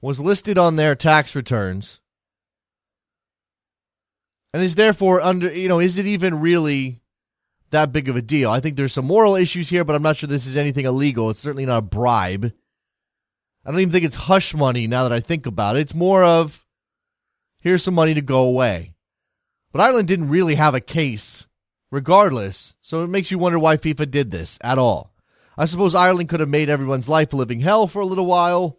Was 0.00 0.20
listed 0.20 0.58
on 0.58 0.76
their 0.76 0.94
tax 0.94 1.34
returns. 1.34 2.00
And 4.52 4.62
is 4.62 4.76
therefore 4.76 5.20
under 5.20 5.52
you 5.52 5.68
know 5.68 5.80
is 5.80 5.98
it 5.98 6.06
even 6.06 6.40
really 6.40 7.00
that 7.70 7.92
big 7.92 8.08
of 8.08 8.16
a 8.16 8.22
deal? 8.22 8.50
I 8.50 8.60
think 8.60 8.76
there's 8.76 8.92
some 8.92 9.06
moral 9.06 9.34
issues 9.34 9.68
here 9.68 9.84
but 9.84 9.96
i'm 9.96 10.02
not 10.02 10.16
sure 10.16 10.28
this 10.28 10.46
is 10.46 10.56
anything 10.56 10.84
illegal. 10.84 11.30
It's 11.30 11.40
certainly 11.40 11.66
not 11.66 11.78
a 11.78 11.82
bribe. 11.82 12.52
I 13.66 13.70
don't 13.70 13.80
even 13.80 13.92
think 13.92 14.04
it's 14.04 14.14
hush 14.14 14.54
money 14.54 14.86
now 14.86 15.02
that 15.02 15.12
i 15.12 15.20
think 15.20 15.46
about 15.46 15.76
it. 15.76 15.80
It's 15.80 15.94
more 15.94 16.22
of 16.22 16.64
here's 17.58 17.82
some 17.82 17.94
money 17.94 18.14
to 18.14 18.20
go 18.20 18.40
away 18.40 18.93
but 19.74 19.82
ireland 19.82 20.08
didn't 20.08 20.30
really 20.30 20.54
have 20.54 20.74
a 20.74 20.80
case 20.80 21.46
regardless 21.90 22.74
so 22.80 23.04
it 23.04 23.08
makes 23.08 23.30
you 23.30 23.36
wonder 23.36 23.58
why 23.58 23.76
fifa 23.76 24.10
did 24.10 24.30
this 24.30 24.58
at 24.62 24.78
all 24.78 25.12
i 25.58 25.66
suppose 25.66 25.94
ireland 25.94 26.30
could 26.30 26.40
have 26.40 26.48
made 26.48 26.70
everyone's 26.70 27.08
life 27.08 27.34
a 27.34 27.36
living 27.36 27.60
hell 27.60 27.86
for 27.86 28.00
a 28.00 28.06
little 28.06 28.26
while 28.26 28.78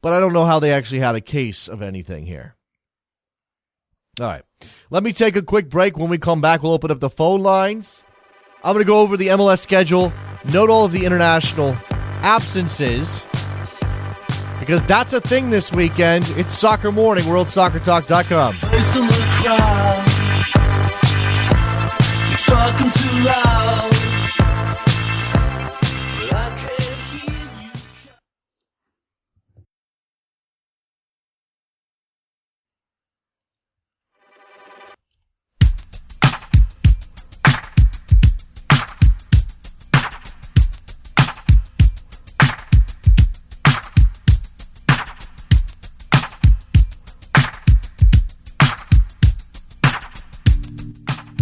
but 0.00 0.14
i 0.14 0.20
don't 0.20 0.32
know 0.32 0.46
how 0.46 0.58
they 0.58 0.72
actually 0.72 1.00
had 1.00 1.14
a 1.14 1.20
case 1.20 1.68
of 1.68 1.82
anything 1.82 2.24
here 2.24 2.56
all 4.20 4.28
right. 4.28 4.42
Let 4.90 5.02
me 5.02 5.12
take 5.12 5.34
a 5.34 5.42
quick 5.42 5.68
break. 5.68 5.98
When 5.98 6.08
we 6.08 6.18
come 6.18 6.40
back, 6.40 6.62
we'll 6.62 6.72
open 6.72 6.90
up 6.90 7.00
the 7.00 7.10
phone 7.10 7.40
lines. 7.40 8.04
I'm 8.62 8.72
going 8.72 8.84
to 8.84 8.88
go 8.88 9.00
over 9.00 9.16
the 9.16 9.28
MLS 9.28 9.60
schedule, 9.60 10.12
note 10.44 10.70
all 10.70 10.84
of 10.84 10.92
the 10.92 11.04
international 11.04 11.76
absences, 11.90 13.26
because 14.64 14.82
that's 14.84 15.12
a 15.12 15.20
thing 15.20 15.50
this 15.50 15.70
weekend. 15.72 16.26
It's 16.30 16.54
Soccer 16.54 16.90
Morning, 16.90 17.24
WorldSoccerTalk.com. 17.24 18.54
talking 22.46 22.90
too 22.90 23.24
loud. 23.24 23.83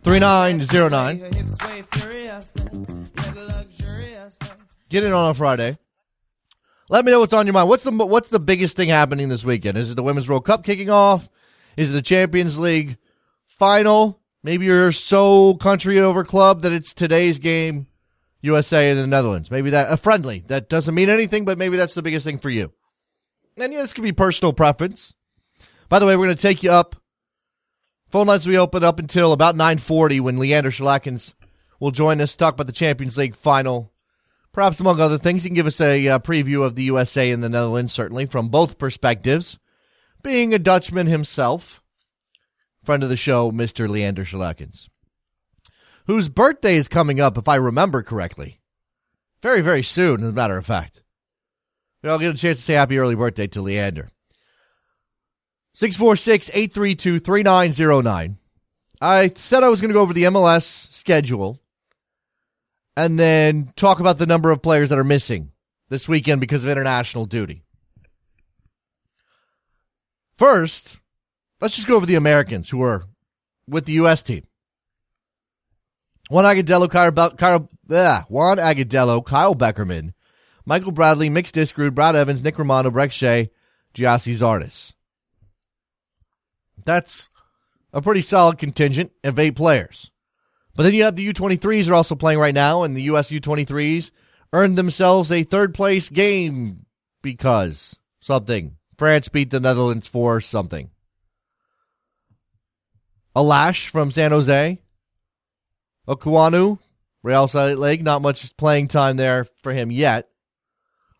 3909. 0.03 1.19
Get 4.89 5.05
in 5.05 5.13
on 5.13 5.31
a 5.31 5.33
Friday. 5.33 5.77
Let 6.89 7.05
me 7.05 7.13
know 7.13 7.21
what's 7.21 7.31
on 7.31 7.47
your 7.47 7.53
mind. 7.53 7.69
What's 7.69 7.83
the 7.83 7.91
what's 7.91 8.27
the 8.27 8.41
biggest 8.41 8.75
thing 8.75 8.89
happening 8.89 9.29
this 9.29 9.45
weekend? 9.45 9.77
Is 9.77 9.91
it 9.91 9.95
the 9.95 10.03
Women's 10.03 10.27
World 10.27 10.43
Cup 10.43 10.65
kicking 10.65 10.89
off? 10.89 11.29
Is 11.77 11.91
it 11.91 11.93
the 11.93 12.01
Champions 12.01 12.59
League 12.59 12.97
final? 13.59 14.19
Maybe 14.41 14.65
you're 14.65 14.91
so 14.91 15.55
country 15.55 15.99
over 15.99 16.23
club 16.23 16.63
that 16.63 16.71
it's 16.71 16.93
today's 16.93 17.37
game, 17.37 17.87
USA 18.41 18.89
and 18.89 18.99
the 18.99 19.05
Netherlands. 19.05 19.51
Maybe 19.51 19.69
that 19.69 19.91
a 19.91 19.97
friendly 19.97 20.43
that 20.47 20.69
doesn't 20.69 20.95
mean 20.95 21.09
anything, 21.09 21.45
but 21.45 21.57
maybe 21.57 21.77
that's 21.77 21.93
the 21.93 22.01
biggest 22.01 22.25
thing 22.25 22.39
for 22.39 22.49
you. 22.49 22.71
And 23.57 23.71
yeah, 23.71 23.81
this 23.81 23.93
could 23.93 24.03
be 24.03 24.13
personal 24.13 24.53
preference. 24.53 25.13
By 25.89 25.99
the 25.99 26.05
way, 26.05 26.15
we're 26.15 26.25
going 26.25 26.37
to 26.37 26.41
take 26.41 26.63
you 26.63 26.71
up. 26.71 26.95
Phone 28.09 28.25
lines 28.25 28.47
will 28.47 28.53
be 28.53 28.57
open 28.57 28.83
up 28.83 28.97
until 28.97 29.33
about 29.33 29.55
9:40 29.55 30.21
when 30.21 30.37
Leander 30.37 30.71
Schaerlaeckens 30.71 31.33
will 31.79 31.91
join 31.91 32.21
us 32.21 32.35
talk 32.35 32.55
about 32.55 32.67
the 32.67 32.73
Champions 32.73 33.17
League 33.17 33.35
final 33.35 33.93
Perhaps 34.51 34.79
among 34.79 34.99
other 34.99 35.17
things, 35.17 35.43
you 35.43 35.49
can 35.49 35.55
give 35.55 35.67
us 35.67 35.79
a 35.79 36.07
uh, 36.07 36.19
preview 36.19 36.65
of 36.65 36.75
the 36.75 36.83
USA 36.83 37.29
and 37.31 37.43
the 37.43 37.49
Netherlands, 37.49 37.93
certainly 37.93 38.25
from 38.25 38.49
both 38.49 38.77
perspectives. 38.77 39.59
Being 40.23 40.53
a 40.53 40.59
Dutchman 40.59 41.07
himself, 41.07 41.81
friend 42.89 43.03
of 43.03 43.09
the 43.09 43.15
show, 43.15 43.51
Mr. 43.51 43.87
Leander 43.87 44.25
Schaerlaeckens, 44.25 44.87
whose 46.07 46.27
birthday 46.27 46.75
is 46.75 46.87
coming 46.87 47.21
up, 47.21 47.37
if 47.37 47.47
I 47.47 47.53
remember 47.53 48.01
correctly. 48.01 48.61
Very, 49.43 49.61
very 49.61 49.83
soon, 49.83 50.23
as 50.23 50.29
a 50.29 50.31
matter 50.31 50.57
of 50.57 50.65
fact. 50.65 51.03
I'll 52.03 52.17
get 52.17 52.33
a 52.33 52.37
chance 52.39 52.57
to 52.57 52.63
say 52.63 52.73
happy 52.73 52.97
early 52.97 53.13
birthday 53.13 53.45
to 53.45 53.61
Leander. 53.61 54.09
646 55.75 56.49
832 56.49 57.19
3909. 57.19 58.39
I 58.99 59.31
said 59.35 59.61
I 59.61 59.69
was 59.69 59.81
going 59.81 59.89
to 59.89 59.93
go 59.93 60.01
over 60.01 60.13
the 60.13 60.23
MLS 60.23 60.91
schedule 60.91 61.59
and 62.97 63.19
then 63.19 63.71
talk 63.75 63.99
about 63.99 64.17
the 64.17 64.25
number 64.25 64.49
of 64.49 64.63
players 64.63 64.89
that 64.89 64.97
are 64.97 65.03
missing 65.03 65.51
this 65.89 66.09
weekend 66.09 66.41
because 66.41 66.63
of 66.63 66.71
international 66.71 67.27
duty. 67.27 67.61
First, 70.39 70.97
let's 71.61 71.75
just 71.75 71.87
go 71.87 71.95
over 71.95 72.05
the 72.05 72.15
Americans 72.15 72.69
who 72.69 72.81
are 72.81 73.03
with 73.67 73.85
the 73.85 73.93
U.S. 73.93 74.23
team. 74.23 74.43
Juan 76.29 76.45
Agudelo, 76.45 76.89
Kyle, 76.89 77.31
Kyle, 77.31 77.69
Juan 78.29 78.57
Agudelo, 78.57 79.25
Kyle 79.25 79.55
Beckerman, 79.55 80.13
Michael 80.65 80.91
Bradley, 80.91 81.29
Mix 81.29 81.51
Diskerud, 81.51 81.95
Brad 81.95 82.15
Evans, 82.15 82.43
Nick 82.43 82.55
Rimando, 82.55 82.91
Brek 82.91 83.11
Shea, 83.11 83.49
Gyasi 83.95 84.35
Zardes. 84.35 84.93
That's 86.85 87.29
a 87.91 88.01
pretty 88.01 88.21
solid 88.21 88.59
contingent 88.59 89.11
of 89.23 89.39
eight 89.39 89.55
players. 89.55 90.11
But 90.75 90.83
then 90.83 90.93
you 90.93 91.03
have 91.03 91.15
the 91.15 91.33
U23s 91.33 91.89
are 91.89 91.95
also 91.95 92.15
playing 92.15 92.39
right 92.39 92.53
now, 92.53 92.83
and 92.83 92.95
the 92.95 93.03
U.S. 93.03 93.31
U23s 93.31 94.11
earned 94.53 94.77
themselves 94.77 95.31
a 95.31 95.43
third 95.43 95.73
place 95.73 96.09
game 96.09 96.85
because 97.21 97.99
something. 98.19 98.77
France 98.97 99.29
beat 99.29 99.49
the 99.49 99.59
Netherlands 99.59 100.07
for 100.07 100.39
something. 100.41 100.91
Alashe 103.35 103.87
from 103.89 104.11
San 104.11 104.31
Jose. 104.31 104.79
Ekwonu, 106.07 106.79
Real 107.21 107.47
Salt 107.47 107.77
Lake, 107.77 108.01
not 108.01 108.21
much 108.21 108.55
playing 108.57 108.87
time 108.87 109.17
there 109.17 109.45
for 109.61 109.73
him 109.73 109.91
yet. 109.91 110.29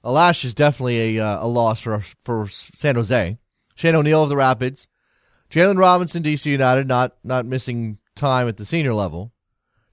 Alashe 0.03 0.45
is 0.45 0.53
definitely 0.53 1.17
a, 1.17 1.25
uh, 1.25 1.45
a 1.45 1.47
loss 1.47 1.81
for 1.81 1.99
for 2.23 2.47
San 2.47 2.95
Jose. 2.95 3.37
Shane 3.75 3.95
O'Neill 3.95 4.23
of 4.23 4.29
the 4.29 4.37
Rapids. 4.37 4.87
Jalen 5.49 5.77
Robinson, 5.77 6.23
DC 6.23 6.45
United, 6.45 6.87
not 6.87 7.17
not 7.23 7.45
missing 7.45 7.99
time 8.15 8.47
at 8.47 8.57
the 8.57 8.65
senior 8.65 8.93
level. 8.93 9.31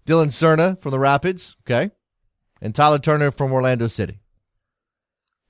Dillon 0.04 0.28
Serna 0.28 0.78
from 0.78 0.92
the 0.92 0.99
Rapids, 0.99 1.56
okay, 1.62 1.90
and 2.61 2.75
Tyler 2.75 2.99
Turner 2.99 3.30
from 3.30 3.52
Orlando 3.52 3.88
City. 3.88 4.20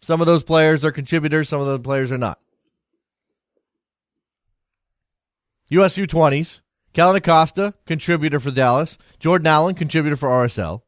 Some 0.00 0.20
of 0.20 0.26
those 0.26 0.42
players 0.42 0.84
are 0.84 0.92
contributors, 0.92 1.48
some 1.48 1.60
of 1.60 1.66
the 1.66 1.78
players 1.78 2.10
are 2.10 2.18
not. 2.18 2.40
USU 5.68 6.06
20s, 6.06 6.60
Kellyn 6.92 7.16
Acosta, 7.16 7.74
contributor 7.86 8.40
for 8.40 8.50
Dallas. 8.50 8.98
Jordan 9.18 9.46
Allen, 9.46 9.74
contributor 9.74 10.16
for 10.16 10.28
RSL. 10.28 10.82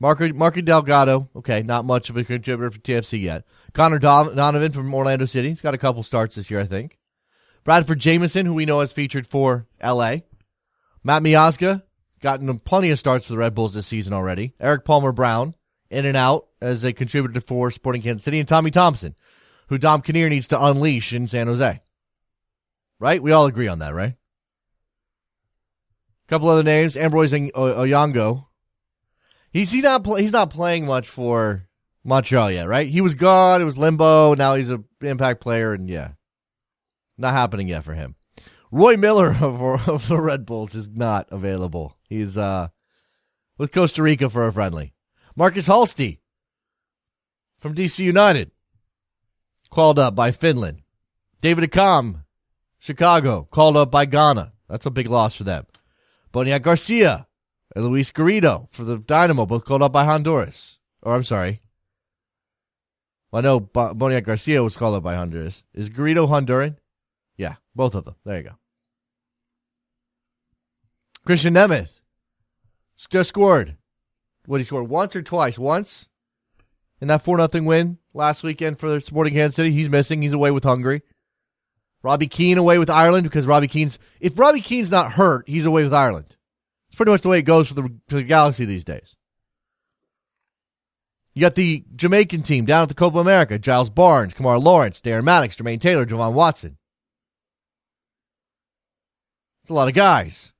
Marco, 0.00 0.32
Marco 0.32 0.60
Delgado, 0.60 1.30
okay, 1.36 1.62
not 1.62 1.84
much 1.84 2.10
of 2.10 2.16
a 2.16 2.24
contributor 2.24 2.70
for 2.70 2.78
TFC 2.78 3.22
yet. 3.22 3.44
Connor 3.72 3.98
Donovan 3.98 4.72
from 4.72 4.94
Orlando 4.94 5.26
City. 5.26 5.48
He's 5.48 5.60
got 5.60 5.74
a 5.74 5.78
couple 5.78 6.02
starts 6.02 6.36
this 6.36 6.50
year, 6.50 6.60
I 6.60 6.66
think. 6.66 6.98
Bradford 7.64 7.98
Jamieson, 8.00 8.44
who 8.46 8.54
we 8.54 8.66
know 8.66 8.80
has 8.80 8.92
featured 8.92 9.26
for 9.26 9.66
LA. 9.82 10.16
Matt 11.02 11.22
Miazga, 11.22 11.82
gotten 12.20 12.58
plenty 12.58 12.90
of 12.90 12.98
starts 12.98 13.26
for 13.26 13.32
the 13.32 13.38
Red 13.38 13.54
Bulls 13.54 13.74
this 13.74 13.86
season 13.86 14.12
already. 14.12 14.52
Erik 14.60 14.84
Palmer 14.84 15.12
Brown, 15.12 15.54
in 15.90 16.06
and 16.06 16.16
out 16.16 16.46
as 16.60 16.84
a 16.84 16.92
contributor 16.92 17.40
for 17.40 17.70
Sporting 17.70 18.02
Kansas 18.02 18.24
City, 18.24 18.38
and 18.38 18.48
Tommy 18.48 18.70
Thompson, 18.70 19.14
who 19.68 19.78
Dom 19.78 20.02
Kinnear 20.02 20.28
needs 20.28 20.48
to 20.48 20.62
unleash 20.62 21.12
in 21.12 21.28
San 21.28 21.46
Jose. 21.46 21.80
Right? 22.98 23.22
We 23.22 23.32
all 23.32 23.46
agree 23.46 23.68
on 23.68 23.80
that, 23.80 23.94
right? 23.94 24.14
A 26.26 26.28
couple 26.28 26.48
other 26.48 26.62
names: 26.62 26.94
Ambroise 26.94 27.52
Oyongo. 27.52 28.46
He's 29.50 29.72
he 29.72 29.80
not 29.80 30.04
he's 30.18 30.32
not 30.32 30.50
playing 30.50 30.86
much 30.86 31.08
for 31.08 31.68
Montreal 32.02 32.50
yet, 32.50 32.68
right? 32.68 32.88
He 32.88 33.00
was 33.00 33.14
gone. 33.14 33.60
It 33.60 33.64
was 33.64 33.78
limbo. 33.78 34.34
Now 34.34 34.54
he's 34.54 34.70
a 34.70 34.82
impact 35.00 35.40
player, 35.40 35.72
and 35.72 35.88
yeah, 35.88 36.12
not 37.16 37.34
happening 37.34 37.68
yet 37.68 37.84
for 37.84 37.94
him. 37.94 38.16
Roy 38.70 38.96
Miller 38.96 39.30
of, 39.40 39.62
of 39.88 40.08
the 40.08 40.20
Red 40.20 40.44
Bulls 40.44 40.74
is 40.74 40.88
not 40.88 41.28
available. 41.30 41.96
He's 42.08 42.36
uh, 42.36 42.68
with 43.56 43.72
Costa 43.72 44.02
Rica 44.02 44.28
for 44.28 44.46
a 44.46 44.52
friendly. 44.52 44.94
Markus 45.36 45.68
Halsti 45.68 46.18
from 47.58 47.74
DC 47.74 48.00
United 48.00 48.50
called 49.70 49.98
up 49.98 50.14
by 50.14 50.30
Finland. 50.30 50.82
David 51.40 51.70
Accam, 51.70 52.23
Chicago, 52.84 53.48
called 53.50 53.78
up 53.78 53.90
by 53.90 54.04
Ghana. 54.04 54.52
That's 54.68 54.84
a 54.84 54.90
big 54.90 55.06
loss 55.06 55.34
for 55.34 55.44
them. 55.44 55.64
Boniek 56.34 56.60
Garcia 56.60 57.26
and 57.74 57.82
Luis 57.82 58.12
Garrido 58.12 58.68
for 58.72 58.84
the 58.84 58.98
Dynamo, 58.98 59.46
both 59.46 59.64
called 59.64 59.80
up 59.80 59.92
by 59.92 60.04
Honduras. 60.04 60.78
Or 61.00 61.14
I'm 61.14 61.24
sorry. 61.24 61.62
Well, 63.32 63.38
I 63.38 63.42
know 63.42 63.58
Boniek 63.58 64.24
Garcia 64.24 64.62
was 64.62 64.76
called 64.76 64.96
up 64.96 65.02
by 65.02 65.14
Honduras. 65.14 65.62
Is 65.72 65.88
Garrido 65.88 66.28
Honduran? 66.28 66.76
Yeah, 67.38 67.54
both 67.74 67.94
of 67.94 68.04
them. 68.04 68.16
There 68.22 68.36
you 68.36 68.42
go. 68.42 68.56
Krisztian 71.26 71.54
Nemeth 71.54 72.00
just 73.08 73.30
scored. 73.30 73.78
What 74.44 74.60
he 74.60 74.64
scored 74.64 74.90
once 74.90 75.16
or 75.16 75.22
twice? 75.22 75.58
Once 75.58 76.10
in 77.00 77.08
that 77.08 77.24
four 77.24 77.38
nothing 77.38 77.64
win 77.64 77.96
last 78.12 78.42
weekend 78.42 78.78
for 78.78 79.00
Sporting 79.00 79.32
Kansas 79.32 79.56
City. 79.56 79.72
He's 79.72 79.88
missing. 79.88 80.20
He's 80.20 80.34
away 80.34 80.50
with 80.50 80.64
Hungary. 80.64 81.00
Robbie 82.04 82.26
Keane 82.26 82.58
away 82.58 82.78
with 82.78 82.90
Ireland 82.90 83.24
because 83.24 83.46
Robbie 83.46 83.66
Keane's 83.66 83.98
if 84.20 84.38
Robbie 84.38 84.60
Keane's 84.60 84.90
not 84.90 85.12
hurt, 85.12 85.48
he's 85.48 85.64
away 85.64 85.84
with 85.84 85.94
Ireland. 85.94 86.36
It's 86.88 86.96
pretty 86.96 87.10
much 87.10 87.22
the 87.22 87.30
way 87.30 87.38
it 87.38 87.44
goes 87.44 87.66
for 87.66 87.74
the, 87.74 87.88
for 88.08 88.16
the 88.16 88.22
Galaxy 88.22 88.66
these 88.66 88.84
days. 88.84 89.16
You 91.32 91.40
got 91.40 91.54
the 91.54 91.82
Jamaican 91.96 92.42
team 92.42 92.66
down 92.66 92.82
at 92.82 92.88
the 92.88 92.94
Copa 92.94 93.18
America: 93.18 93.58
Giles 93.58 93.88
Barnes, 93.88 94.34
Kemar 94.34 94.62
Lawrence, 94.62 95.00
Darren 95.00 95.24
Mattocks, 95.24 95.56
Jermaine 95.56 95.80
Taylor, 95.80 96.04
Javon 96.04 96.34
Watson. 96.34 96.76
It's 99.62 99.70
a 99.70 99.74
lot 99.74 99.88
of 99.88 99.94
guys. 99.94 100.52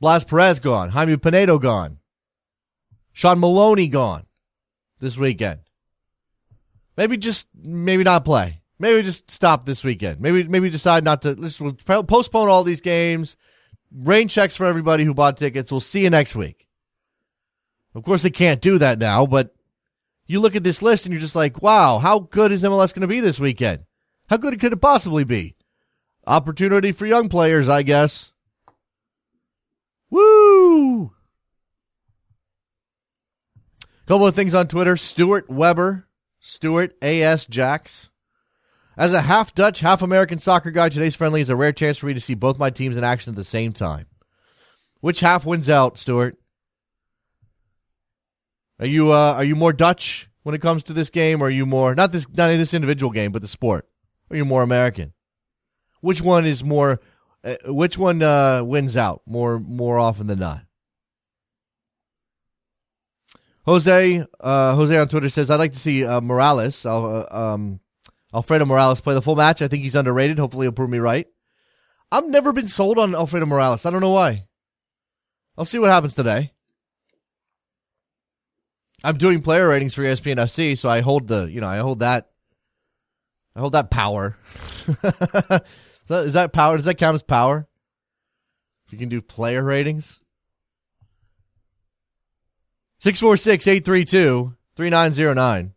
Blas 0.00 0.24
Perez 0.24 0.58
gone. 0.58 0.90
Jaime 0.90 1.16
Penedo 1.16 1.62
gone. 1.62 1.98
Shaun 3.12 3.38
Maloney 3.38 3.86
gone 3.86 4.26
this 4.98 5.16
weekend. 5.16 5.60
Maybe 6.96 7.16
just 7.16 7.46
maybe 7.54 8.02
not 8.02 8.24
play. 8.24 8.60
Maybe 8.78 9.02
just 9.02 9.30
stop 9.30 9.64
this 9.64 9.82
weekend. 9.82 10.20
Maybe 10.20 10.44
maybe 10.44 10.68
decide 10.68 11.04
not 11.04 11.22
to. 11.22 11.32
Let's 11.32 11.60
we'll 11.60 11.74
postpone 11.74 12.48
all 12.48 12.64
these 12.64 12.80
games. 12.80 13.36
Rain 13.92 14.28
checks 14.28 14.56
for 14.56 14.66
everybody 14.66 15.04
who 15.04 15.14
bought 15.14 15.36
tickets. 15.36 15.72
We'll 15.72 15.80
see 15.80 16.02
you 16.02 16.10
next 16.10 16.36
week. 16.36 16.68
Of 17.94 18.02
course, 18.02 18.22
they 18.22 18.30
can't 18.30 18.60
do 18.60 18.76
that 18.78 18.98
now, 18.98 19.24
but 19.24 19.54
you 20.26 20.40
look 20.40 20.56
at 20.56 20.64
this 20.64 20.82
list 20.82 21.06
and 21.06 21.12
you're 21.12 21.20
just 21.20 21.36
like, 21.36 21.62
wow, 21.62 21.98
how 21.98 22.18
good 22.18 22.52
is 22.52 22.62
MLS 22.62 22.92
going 22.92 23.02
to 23.02 23.06
be 23.06 23.20
this 23.20 23.40
weekend? 23.40 23.84
How 24.28 24.36
good 24.36 24.60
could 24.60 24.72
it 24.72 24.80
possibly 24.80 25.24
be? 25.24 25.54
Opportunity 26.26 26.92
for 26.92 27.06
young 27.06 27.28
players, 27.28 27.68
I 27.68 27.82
guess. 27.82 28.32
Woo! 30.10 31.12
Couple 34.06 34.26
of 34.26 34.34
things 34.34 34.54
on 34.54 34.68
Twitter. 34.68 34.96
Stuart 34.96 35.48
Weber, 35.48 36.06
Stuart 36.38 36.96
A.S. 37.02 37.46
Jacks. 37.46 38.10
As 38.96 39.12
a 39.12 39.20
half 39.20 39.54
Dutch, 39.54 39.80
half 39.80 40.00
American 40.00 40.38
soccer 40.38 40.70
guy, 40.70 40.88
today's 40.88 41.14
friendly 41.14 41.42
is 41.42 41.50
a 41.50 41.56
rare 41.56 41.72
chance 41.72 41.98
for 41.98 42.06
me 42.06 42.14
to 42.14 42.20
see 42.20 42.34
both 42.34 42.58
my 42.58 42.70
teams 42.70 42.96
in 42.96 43.04
action 43.04 43.30
at 43.30 43.36
the 43.36 43.44
same 43.44 43.72
time. 43.72 44.06
Which 45.00 45.20
half 45.20 45.44
wins 45.44 45.68
out, 45.68 45.98
Stuart? 45.98 46.38
Are 48.80 48.86
you 48.86 49.12
uh, 49.12 49.34
are 49.34 49.44
you 49.44 49.54
more 49.54 49.72
Dutch 49.72 50.30
when 50.44 50.54
it 50.54 50.62
comes 50.62 50.84
to 50.84 50.92
this 50.94 51.10
game, 51.10 51.42
or 51.42 51.46
are 51.46 51.50
you 51.50 51.66
more 51.66 51.94
not 51.94 52.12
this 52.12 52.26
not 52.28 52.48
this 52.48 52.72
individual 52.72 53.12
game, 53.12 53.32
but 53.32 53.42
the 53.42 53.48
sport? 53.48 53.86
Or 54.30 54.34
are 54.34 54.36
you 54.38 54.44
more 54.44 54.62
American? 54.62 55.12
Which 56.00 56.22
one 56.22 56.46
is 56.46 56.64
more 56.64 57.00
uh, 57.44 57.56
which 57.66 57.98
one 57.98 58.22
uh, 58.22 58.64
wins 58.64 58.96
out 58.96 59.22
more 59.26 59.58
more 59.58 59.98
often 59.98 60.26
than 60.26 60.38
not? 60.38 60.62
Jose, 63.66 64.24
uh, 64.40 64.74
Jose 64.74 64.96
on 64.96 65.08
Twitter 65.08 65.28
says, 65.28 65.50
"I'd 65.50 65.56
like 65.56 65.72
to 65.72 65.78
see 65.78 66.04
uh, 66.04 66.20
Morales, 66.20 66.86
uh, 66.86 67.26
um, 67.30 67.80
Alfredo 68.34 68.66
Morales, 68.66 69.00
play 69.00 69.14
the 69.14 69.22
full 69.22 69.36
match. 69.36 69.62
I 69.62 69.68
think 69.68 69.82
he's 69.82 69.94
underrated. 69.94 70.38
Hopefully, 70.38 70.66
he'll 70.66 70.72
prove 70.72 70.90
me 70.90 70.98
right." 70.98 71.26
I've 72.10 72.28
never 72.28 72.52
been 72.52 72.68
sold 72.68 72.98
on 72.98 73.14
Alfredo 73.14 73.46
Morales. 73.46 73.84
I 73.84 73.90
don't 73.90 74.00
know 74.00 74.10
why. 74.10 74.46
I'll 75.58 75.64
see 75.64 75.78
what 75.78 75.90
happens 75.90 76.14
today. 76.14 76.52
I'm 79.02 79.18
doing 79.18 79.40
player 79.40 79.68
ratings 79.68 79.94
for 79.94 80.02
ESPN 80.02 80.36
FC, 80.36 80.76
so 80.76 80.88
I 80.88 81.00
hold 81.00 81.28
the, 81.28 81.44
you 81.44 81.60
know, 81.60 81.68
I 81.68 81.78
hold 81.78 82.00
that, 82.00 82.30
I 83.54 83.60
hold 83.60 83.72
that 83.72 83.90
power. 83.90 84.36
is 86.10 86.32
that 86.32 86.52
power? 86.52 86.76
Does 86.76 86.86
that 86.86 86.98
count 86.98 87.14
as 87.14 87.22
power? 87.22 87.68
If 88.86 88.92
you 88.92 88.98
can 88.98 89.08
do 89.08 89.20
player 89.20 89.62
ratings. 89.62 90.20
646 93.00 93.66
832 93.66 94.56
3909. 94.76 95.74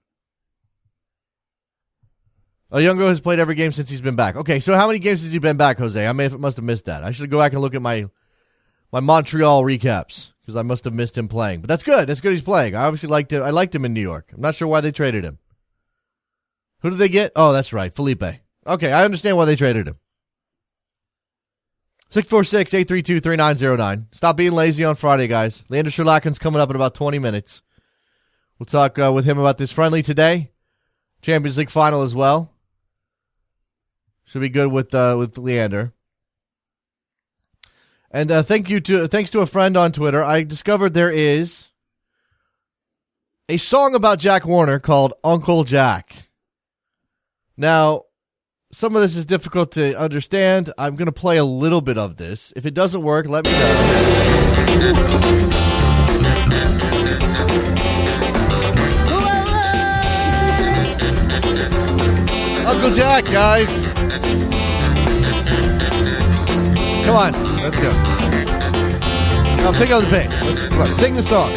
Oyongo 2.71 3.07
has 3.07 3.19
played 3.19 3.39
every 3.39 3.55
game 3.55 3.71
since 3.71 3.89
he's 3.89 4.01
been 4.01 4.15
back. 4.15 4.35
Okay, 4.35 4.59
so 4.59 4.75
how 4.75 4.87
many 4.87 4.99
games 4.99 5.23
has 5.23 5.31
he 5.31 5.39
been 5.39 5.57
back, 5.57 5.79
Jose? 5.79 6.05
I 6.05 6.11
may 6.11 6.23
have, 6.23 6.39
must 6.39 6.57
have 6.57 6.65
missed 6.65 6.85
that. 6.85 7.03
I 7.03 7.11
should 7.11 7.31
go 7.31 7.39
back 7.39 7.53
and 7.53 7.61
look 7.61 7.75
at 7.75 7.81
my 7.81 8.07
my 8.91 8.99
Montreal 8.99 9.63
recaps 9.63 10.33
because 10.41 10.55
I 10.55 10.61
must 10.61 10.83
have 10.85 10.93
missed 10.93 11.17
him 11.17 11.27
playing. 11.27 11.61
But 11.61 11.67
that's 11.67 11.83
good. 11.83 12.07
That's 12.07 12.21
good. 12.21 12.33
He's 12.33 12.41
playing. 12.41 12.75
I 12.75 12.85
obviously 12.85 13.09
liked 13.09 13.31
him. 13.31 13.43
I 13.43 13.49
liked 13.49 13.73
him 13.73 13.85
in 13.85 13.93
New 13.93 14.01
York. 14.01 14.31
I'm 14.33 14.41
not 14.41 14.55
sure 14.55 14.67
why 14.67 14.81
they 14.81 14.91
traded 14.91 15.23
him. 15.23 15.39
Who 16.81 16.91
did 16.91 16.99
they 16.99 17.09
get? 17.09 17.31
Oh, 17.35 17.53
that's 17.53 17.73
right, 17.73 17.93
Felipe. 17.93 18.23
Okay, 18.65 18.91
I 18.91 19.03
understand 19.03 19.37
why 19.37 19.45
they 19.45 19.55
traded 19.55 19.87
him. 19.87 19.97
646 22.11 22.73
832 22.73 23.19
3909. 23.19 24.07
Stop 24.11 24.37
being 24.37 24.53
lazy 24.53 24.83
on 24.83 24.95
Friday, 24.95 25.27
guys. 25.27 25.63
Leander 25.69 25.91
Schaerlaeckens 25.91 26.39
coming 26.39 26.61
up 26.61 26.69
in 26.69 26.75
about 26.75 26.95
20 26.95 27.19
minutes. 27.19 27.61
We'll 28.57 28.65
talk 28.65 28.97
uh, 28.97 29.11
with 29.13 29.25
him 29.25 29.37
about 29.37 29.57
this 29.57 29.71
friendly 29.71 30.01
today. 30.01 30.51
Champions 31.21 31.57
League 31.57 31.69
final 31.69 32.01
as 32.01 32.15
well. 32.15 32.51
Should 34.29 34.41
be 34.41 34.49
good 34.49 34.67
with 34.67 34.93
uh, 34.93 35.15
with 35.17 35.39
Leander. 35.39 35.91
And 38.11 38.29
uh, 38.29 38.43
thank 38.43 38.69
you 38.69 38.79
to 38.81 39.07
thanks 39.07 39.31
to 39.31 39.39
a 39.39 39.47
friend 39.47 39.75
on 39.75 39.91
Twitter, 39.91 40.23
I 40.23 40.43
discovered 40.43 40.93
there 40.93 41.11
is 41.11 41.69
a 43.49 43.57
song 43.57 43.95
about 43.95 44.19
Jack 44.19 44.45
Warner 44.45 44.77
called 44.77 45.15
Uncle 45.23 45.63
Jack. 45.63 46.29
Now, 47.57 48.03
some 48.71 48.95
of 48.95 49.01
this 49.01 49.15
is 49.15 49.25
difficult 49.25 49.71
to 49.71 49.97
understand. 49.97 50.71
I'm 50.77 50.95
going 50.95 51.07
to 51.07 51.11
play 51.11 51.37
a 51.37 51.43
little 51.43 51.81
bit 51.81 51.97
of 51.97 52.17
this. 52.17 52.53
If 52.55 52.67
it 52.67 52.75
doesn't 52.75 53.01
work, 53.01 53.25
let 53.25 53.45
me 53.45 53.51
know. 53.51 53.79
Uncle 62.67 62.91
Jack, 62.91 63.25
guys. 63.25 63.88
Come 67.09 67.17
on, 67.17 67.33
let's 67.57 67.75
go. 67.75 67.91
Now 69.63 69.71
pick 69.71 69.89
up 69.89 70.03
the 70.03 70.09
pace. 70.11 70.43
Let's 70.43 70.67
come 70.67 70.81
on, 70.81 70.93
sing 70.93 71.15
the 71.15 71.23
song. 71.23 71.51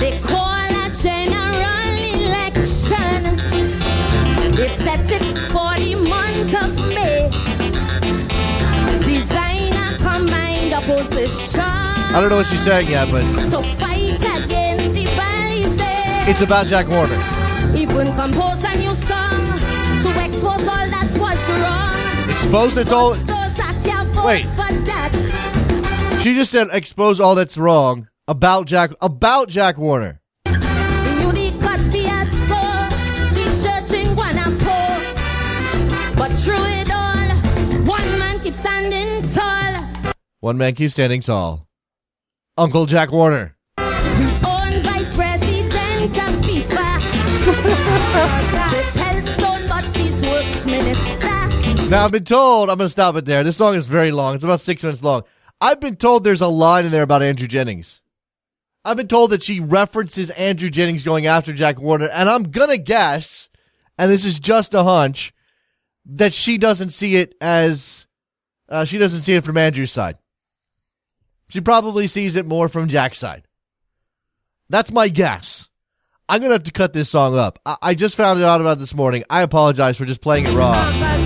They 0.00 0.18
call 0.18 0.58
a 0.58 0.90
general 0.92 1.94
election. 2.18 3.36
They 4.56 4.66
set 4.66 5.08
it 5.08 5.22
for 5.52 5.72
the 5.78 5.94
month 5.94 6.52
of 6.52 6.76
May. 6.88 7.30
Design 9.04 9.72
a 9.72 9.96
combined 9.98 10.74
opposition 10.74 11.60
I 11.60 12.18
don't 12.20 12.30
know 12.30 12.38
what 12.38 12.48
she's 12.48 12.64
saying 12.64 12.88
yet, 12.88 13.08
but 13.08 13.22
to 13.50 13.62
fight 13.78 14.16
against 14.16 14.94
the 14.96 15.06
Balizé. 15.14 16.28
it's 16.28 16.40
about 16.40 16.66
Jack 16.66 16.88
Warner. 16.88 17.14
Even 17.72 18.12
compose 18.16 18.64
a 18.64 18.76
new 18.76 18.96
song 18.96 19.46
to 20.02 20.24
expose 20.26 20.66
all 20.66 20.88
that 20.90 21.08
was 21.20 21.48
wrong. 21.62 21.89
Expose 22.42 22.76
it's 22.78 22.90
all. 22.90 23.12
Those 23.12 23.60
I 23.60 23.74
can't 23.84 24.08
vote 24.08 24.24
Wait. 24.24 24.46
She 26.22 26.34
just 26.34 26.50
said 26.50 26.68
expose 26.72 27.20
all 27.20 27.34
that's 27.34 27.58
wrong 27.58 28.08
about 28.26 28.66
Jack 28.66 28.92
about 29.02 29.50
Jack 29.50 29.76
Warner. 29.76 30.22
The 30.46 31.18
unique 31.20 31.60
got 31.60 31.80
fiasco, 31.92 32.88
the 33.34 33.44
church 33.62 33.92
in 34.00 34.16
Guanapo. 34.16 34.78
But 36.16 36.32
through 36.38 36.64
it 36.64 36.90
all, 36.90 37.28
one 37.86 38.18
man 38.18 38.40
keeps 38.40 38.58
standing 38.58 39.28
tall. 39.28 40.12
One 40.40 40.56
man 40.56 40.74
keeps 40.74 40.94
standing 40.94 41.20
tall. 41.20 41.68
Uncle 42.56 42.86
Jack 42.86 43.12
Warner. 43.12 43.54
Now 51.90 52.04
I've 52.04 52.12
been 52.12 52.22
told 52.22 52.70
I'm 52.70 52.78
gonna 52.78 52.88
stop 52.88 53.16
it 53.16 53.24
there. 53.24 53.42
This 53.42 53.56
song 53.56 53.74
is 53.74 53.88
very 53.88 54.12
long. 54.12 54.36
It's 54.36 54.44
about 54.44 54.60
six 54.60 54.84
minutes 54.84 55.02
long. 55.02 55.24
I've 55.60 55.80
been 55.80 55.96
told 55.96 56.22
there's 56.22 56.40
a 56.40 56.46
line 56.46 56.86
in 56.86 56.92
there 56.92 57.02
about 57.02 57.20
Andrew 57.20 57.48
Jennings. 57.48 58.00
I've 58.84 58.96
been 58.96 59.08
told 59.08 59.30
that 59.30 59.42
she 59.42 59.58
references 59.58 60.30
Andrew 60.30 60.70
Jennings 60.70 61.02
going 61.02 61.26
after 61.26 61.52
Jack 61.52 61.80
Warner, 61.80 62.08
and 62.08 62.28
I'm 62.28 62.44
gonna 62.44 62.78
guess, 62.78 63.48
and 63.98 64.08
this 64.08 64.24
is 64.24 64.38
just 64.38 64.72
a 64.72 64.84
hunch, 64.84 65.34
that 66.06 66.32
she 66.32 66.58
doesn't 66.58 66.90
see 66.90 67.16
it 67.16 67.34
as 67.40 68.06
uh, 68.68 68.84
she 68.84 68.96
doesn't 68.96 69.22
see 69.22 69.34
it 69.34 69.44
from 69.44 69.56
Andrew's 69.56 69.90
side. 69.90 70.16
She 71.48 71.60
probably 71.60 72.06
sees 72.06 72.36
it 72.36 72.46
more 72.46 72.68
from 72.68 72.88
Jack's 72.88 73.18
side. 73.18 73.48
That's 74.68 74.92
my 74.92 75.08
guess. 75.08 75.68
I'm 76.28 76.40
gonna 76.40 76.52
have 76.52 76.62
to 76.62 76.70
cut 76.70 76.92
this 76.92 77.10
song 77.10 77.36
up. 77.36 77.58
I, 77.66 77.76
I 77.82 77.94
just 77.94 78.14
found 78.14 78.38
it 78.38 78.44
out 78.44 78.60
about 78.60 78.78
this 78.78 78.94
morning. 78.94 79.24
I 79.28 79.42
apologize 79.42 79.96
for 79.96 80.04
just 80.04 80.20
playing 80.20 80.46
it 80.46 80.54
raw. 80.54 81.19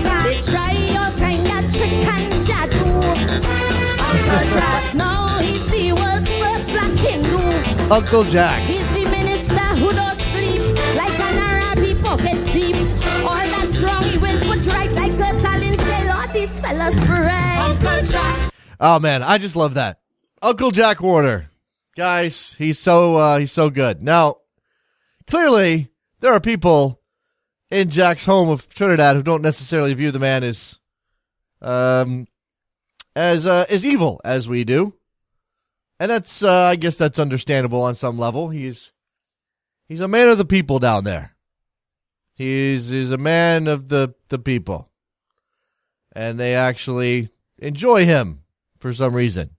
Uncle 7.91 8.23
Jack. 8.23 8.65
He's 8.65 8.87
the 8.95 9.09
minister 9.11 9.53
who 9.53 9.93
don't 9.93 10.19
sleep 10.31 10.61
like 10.95 11.19
an 11.19 11.37
Arabic 11.37 12.01
pocket 12.03 12.43
deep. 12.51 12.75
All 13.23 13.35
that's 13.35 13.79
wrong, 13.79 14.03
he 14.03 14.17
will 14.17 14.39
put 14.39 14.65
right 14.65 14.91
like 14.91 15.13
a 15.13 15.39
talent. 15.39 15.79
Say, 15.79 16.11
Lord, 16.11 16.33
these 16.33 16.61
fellas 16.61 16.95
pray. 17.05 17.57
Uncle 17.57 18.01
Jack. 18.01 18.53
Oh 18.79 18.97
man, 18.99 19.21
I 19.21 19.37
just 19.37 19.55
love 19.55 19.75
that. 19.75 19.99
Uncle 20.41 20.71
Jack 20.71 20.99
Warner. 20.99 21.51
Guys, 21.95 22.55
he's 22.57 22.79
so 22.79 23.17
uh 23.17 23.37
he's 23.37 23.51
so 23.51 23.69
good. 23.69 24.01
Now, 24.01 24.37
clearly 25.27 25.89
there 26.21 26.33
are 26.33 26.39
people 26.41 27.01
in 27.69 27.91
Jack's 27.91 28.25
home 28.25 28.49
of 28.49 28.67
Trinidad 28.67 29.15
who 29.15 29.21
don't 29.21 29.43
necessarily 29.43 29.93
view 29.93 30.09
the 30.09 30.19
man 30.19 30.43
as 30.43 30.79
um 31.61 32.27
as 33.15 33.45
uh, 33.45 33.65
as 33.69 33.85
evil 33.85 34.19
as 34.25 34.49
we 34.49 34.63
do. 34.63 34.95
And 35.99 36.11
that's 36.11 36.43
uh, 36.43 36.51
I 36.51 36.75
guess 36.75 36.97
that's 36.97 37.19
understandable 37.19 37.81
on 37.81 37.95
some 37.95 38.19
level. 38.19 38.49
He's 38.49 38.91
he's 39.87 40.01
a 40.01 40.07
man 40.07 40.29
of 40.29 40.37
the 40.37 40.45
people 40.45 40.79
down 40.79 41.03
there. 41.03 41.35
He's 42.33 42.89
he's 42.89 43.11
a 43.11 43.17
man 43.17 43.67
of 43.67 43.87
the 43.87 44.13
the 44.29 44.39
people. 44.39 44.91
And 46.13 46.39
they 46.39 46.55
actually 46.55 47.29
enjoy 47.57 48.05
him 48.05 48.43
for 48.77 48.93
some 48.93 49.13
reason. 49.13 49.51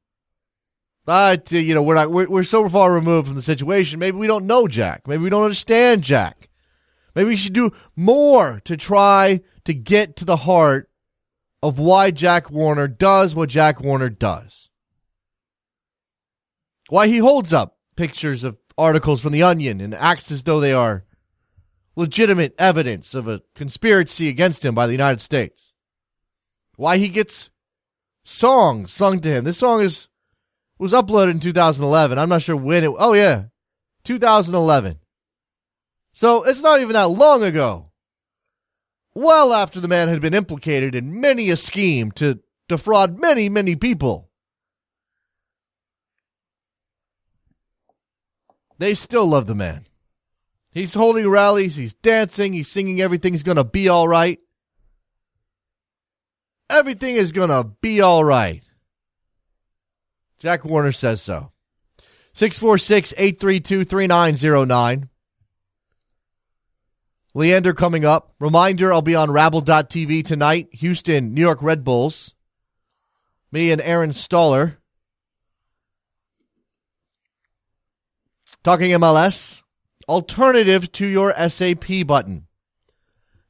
But 1.07 1.53
uh, 1.53 1.59
you 1.59 1.75
know, 1.75 1.83
we're 1.83 1.95
not 1.95 2.11
we're, 2.11 2.29
we're 2.29 2.43
so 2.43 2.69
far 2.69 2.93
removed 2.93 3.29
from 3.29 3.37
the 3.37 3.43
situation. 3.43 3.99
Maybe 3.99 4.19
we 4.19 4.27
don't 4.27 4.47
know 4.47 4.69
Jack. 4.69 5.07
Maybe 5.07 5.23
we 5.23 5.31
don't 5.31 5.45
understand 5.45 6.03
Jack. 6.03 6.51
Maybe 7.15 7.31
we 7.31 7.37
should 7.37 7.55
do 7.55 7.73
more 7.95 8.61
to 8.65 8.77
try 8.77 9.41
to 9.65 9.73
get 9.73 10.17
to 10.17 10.27
the 10.27 10.37
heart 10.37 10.91
of 11.63 11.79
why 11.79 12.11
Jack 12.11 12.51
Warner 12.51 12.89
does 12.89 13.35
what 13.35 13.49
Jack 13.49 13.81
Warner 13.81 14.11
does. 14.11 14.69
Why 16.89 17.09
he 17.09 17.19
holds 17.19 17.53
up 17.53 17.79
pictures 17.97 18.45
of 18.45 18.59
articles 18.79 19.21
from 19.21 19.33
The 19.33 19.43
Onion 19.43 19.81
and 19.81 19.95
acts 19.95 20.31
as 20.31 20.43
though 20.43 20.61
they 20.61 20.73
are 20.73 21.05
legitimate 21.97 22.55
evidence 22.59 23.15
of 23.15 23.27
a 23.27 23.43
conspiracy 23.55 24.29
against 24.29 24.65
him 24.65 24.75
by 24.75 24.87
the 24.87 24.93
United 24.93 25.21
States. 25.21 25.73
Why 26.77 26.99
he 26.99 27.09
gets 27.09 27.51
songs 28.25 28.93
sung 28.93 29.21
to 29.21 29.29
him. 29.29 29.45
This 29.45 29.59
song 29.59 29.81
is 29.81 30.09
was 30.79 30.93
uploaded 30.93 31.31
in 31.31 31.41
2011. 31.41 32.19
I'm 32.19 32.29
not 32.29 32.43
sure 32.43 32.57
when 32.57 32.85
it. 32.85 32.93
Oh 32.99 33.15
yeah, 33.15 33.45
2011. 34.05 34.99
So 36.13 36.45
it's 36.45 36.61
not 36.61 36.81
even 36.81 36.93
that 36.93 37.09
long 37.09 37.43
ago. 37.43 37.91
Well 39.15 39.55
after 39.55 39.81
the 39.81 39.89
man 39.89 40.09
had 40.09 40.21
been 40.21 40.35
implicated 40.35 40.95
in 40.95 41.21
many 41.21 41.49
a 41.49 41.57
scheme 41.57 42.13
to 42.13 42.41
defraud 42.69 43.19
many, 43.19 43.49
many 43.49 43.75
people. 43.75 44.26
They 48.79 48.95
still 48.95 49.27
love 49.27 49.47
the 49.47 49.55
man. 49.55 49.87
He's 50.71 50.95
holding 50.95 51.29
rallies, 51.29 51.77
he's 51.77 51.95
dancing, 51.95 52.53
he's 52.53 52.69
singing 52.69 53.01
everything's 53.01 53.43
gonna 53.43 53.65
be 53.65 53.89
alright. 53.89 54.41
Everything 56.69 57.17
is 57.17 57.33
gonna 57.33 57.65
be 57.65 58.03
alright. 58.03 58.63
Jack 60.39 60.65
Warner 60.65 60.93
says 60.93 61.23
so. 61.23 61.53
646 62.35 63.15
832 63.17 63.85
3909. 63.85 65.09
Leander 67.33 67.75
coming 67.75 68.05
up. 68.05 68.35
Reminder 68.39 68.93
I'll 68.93 69.03
be 69.03 69.15
on 69.15 69.31
Rabble.tv 69.31 70.25
tonight. 70.25 70.69
Houston, 70.73 71.33
New 71.35 71.41
York 71.41 71.63
Red 71.63 71.85
Bulls. 71.85 72.35
Me 73.53 73.71
and 73.71 73.81
Aaron 73.81 74.13
Stoller. 74.13 74.79
Talking 78.67 78.91
MLS. 78.91 79.63
Alternative 80.09 80.91
to 80.91 81.07
your 81.07 81.33
SAP 81.49 82.05
button. 82.05 82.49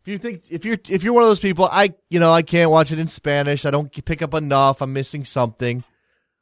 If 0.02 0.08
you 0.08 0.18
think 0.18 0.42
if 0.50 0.66
you're 0.66 0.76
if 0.90 1.02
you're 1.02 1.14
one 1.14 1.22
of 1.22 1.30
those 1.30 1.40
people, 1.40 1.66
I 1.72 1.94
you 2.10 2.20
know 2.20 2.30
I 2.30 2.42
can't 2.42 2.70
watch 2.70 2.92
it 2.92 2.98
in 2.98 3.08
Spanish. 3.08 3.64
I 3.64 3.70
don't 3.70 3.90
pick 4.04 4.20
up 4.20 4.34
enough. 4.34 4.82
I'm 4.82 4.92
missing 4.92 5.24
something. 5.24 5.84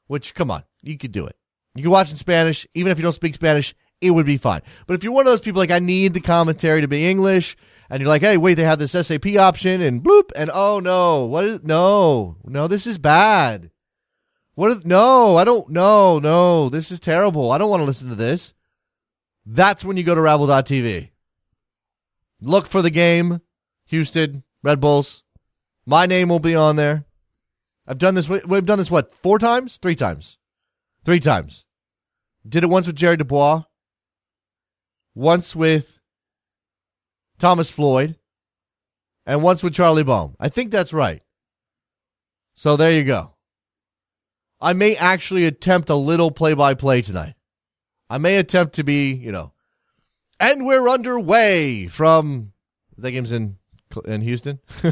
Which 0.09 0.35
come 0.35 0.51
on, 0.51 0.65
you 0.83 0.99
could 0.99 1.13
do 1.13 1.25
it. 1.25 1.37
You 1.77 1.85
can 1.85 1.93
watch 1.93 2.11
in 2.11 2.17
Spanish, 2.17 2.67
even 2.75 2.91
if 2.91 2.99
you 2.99 3.05
don't 3.05 3.13
speak 3.13 3.37
Spanish. 3.37 3.77
It 4.01 4.11
would 4.11 4.27
be 4.27 4.39
fine. 4.39 4.63
But 4.89 4.95
if 4.95 5.05
you're 5.05 5.13
one 5.13 5.25
of 5.25 5.31
those 5.31 5.41
people 5.41 5.61
like 5.61 5.71
I 5.71 5.79
need 5.79 6.13
the 6.13 6.21
commentary 6.21 6.81
to 6.81 6.89
be 6.89 7.09
English, 7.09 7.57
and 7.89 8.01
you're 8.01 8.09
like, 8.09 8.23
hey, 8.23 8.37
wait, 8.37 8.55
they 8.55 8.65
have 8.65 8.81
this 8.81 8.91
SAP 8.91 9.37
option, 9.39 9.83
and 9.83 10.03
bloop, 10.03 10.33
and 10.35 10.51
oh 10.53 10.81
no, 10.81 11.27
what 11.27 11.45
is 11.45 11.63
no, 11.63 12.39
no, 12.45 12.67
this 12.67 12.89
is 12.89 12.99
bad. 12.99 13.71
What? 14.57 14.73
Is, 14.73 14.85
no, 14.85 15.37
I 15.37 15.45
don't. 15.45 15.69
No, 15.69 16.19
no, 16.19 16.71
this 16.71 16.91
is 16.91 16.99
terrible. 16.99 17.53
I 17.53 17.59
don't 17.59 17.71
want 17.71 17.83
to 17.83 17.87
listen 17.87 18.09
to 18.09 18.17
this. 18.17 18.53
That's 19.47 19.85
when 19.85 19.97
you 19.97 20.05
go 20.05 20.15
to 20.15 20.21
Rabble.tv. 20.21 21.11
Look 22.41 22.67
for 22.67 22.83
the 22.83 22.91
game 22.91 23.41
Houston, 23.87 24.43
Red 24.63 24.81
Bulls. 24.81 25.23
My 25.87 26.07
name 26.07 26.29
will 26.29 26.39
be 26.39 26.55
on 26.55 26.77
there. 26.77 27.05
I've 27.87 27.99
done 27.99 28.15
this. 28.15 28.29
We've 28.29 28.65
done 28.65 28.79
this 28.79 28.91
what 28.91 29.13
four 29.13 29.39
times, 29.39 29.77
three 29.77 29.95
times, 29.95 30.39
three 31.05 31.21
times. 31.21 31.67
Did 32.49 32.65
it 32.65 32.71
once 32.71 32.87
with 32.87 32.97
Jerry 32.97 33.17
Dubois. 33.17 33.65
Once 35.15 35.55
with 35.55 36.01
Thomas 37.39 37.71
Floyd, 37.71 38.17
and 39.27 39.43
once 39.43 39.63
with 39.63 39.75
Charlie 39.75 40.03
Boehm. 40.03 40.35
I 40.41 40.49
think 40.49 40.71
that's 40.71 40.93
right. 40.93 41.23
So 42.55 42.77
there 42.77 42.91
you 42.93 43.05
go. 43.05 43.35
I 44.61 44.73
may 44.73 44.97
actually 44.97 45.45
attempt 45.45 45.91
a 45.91 45.95
little 45.95 46.31
play-by-play 46.31 47.03
tonight. 47.03 47.35
I 48.09 48.19
may 48.19 48.37
attempt 48.37 48.77
to 48.77 48.85
be, 48.85 49.13
you 49.13 49.33
know, 49.33 49.53
and 50.39 50.67
we're 50.67 50.89
underway 50.89 51.87
from 51.87 52.53
the 52.97 53.11
game's 53.11 53.33
in 53.33 53.57
in 54.05 54.23
Houston. 54.23 54.61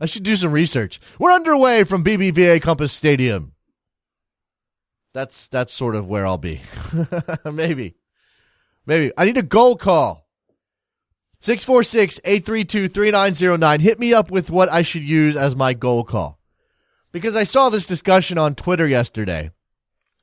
I 0.00 0.06
should 0.06 0.22
do 0.22 0.36
some 0.36 0.52
research. 0.52 1.00
We're 1.18 1.32
underway 1.32 1.84
from 1.84 2.04
BBVA 2.04 2.62
Compass 2.62 2.92
Stadium. 2.92 3.52
That's 5.12 5.48
that's 5.48 5.72
sort 5.72 5.96
of 5.96 6.06
where 6.06 6.24
I'll 6.26 6.38
be. 6.38 6.60
Maybe. 7.44 7.96
Maybe. 8.86 9.12
I 9.16 9.24
need 9.24 9.36
a 9.36 9.42
goal 9.42 9.74
call. 9.76 10.28
646-832-3909. 11.42 13.80
Hit 13.80 13.98
me 13.98 14.12
up 14.12 14.30
with 14.30 14.50
what 14.50 14.68
I 14.68 14.82
should 14.82 15.02
use 15.02 15.36
as 15.36 15.56
my 15.56 15.72
goal 15.72 16.04
call. 16.04 16.38
Because 17.12 17.34
I 17.34 17.44
saw 17.44 17.70
this 17.70 17.86
discussion 17.86 18.36
on 18.36 18.54
Twitter 18.54 18.86
yesterday. 18.86 19.50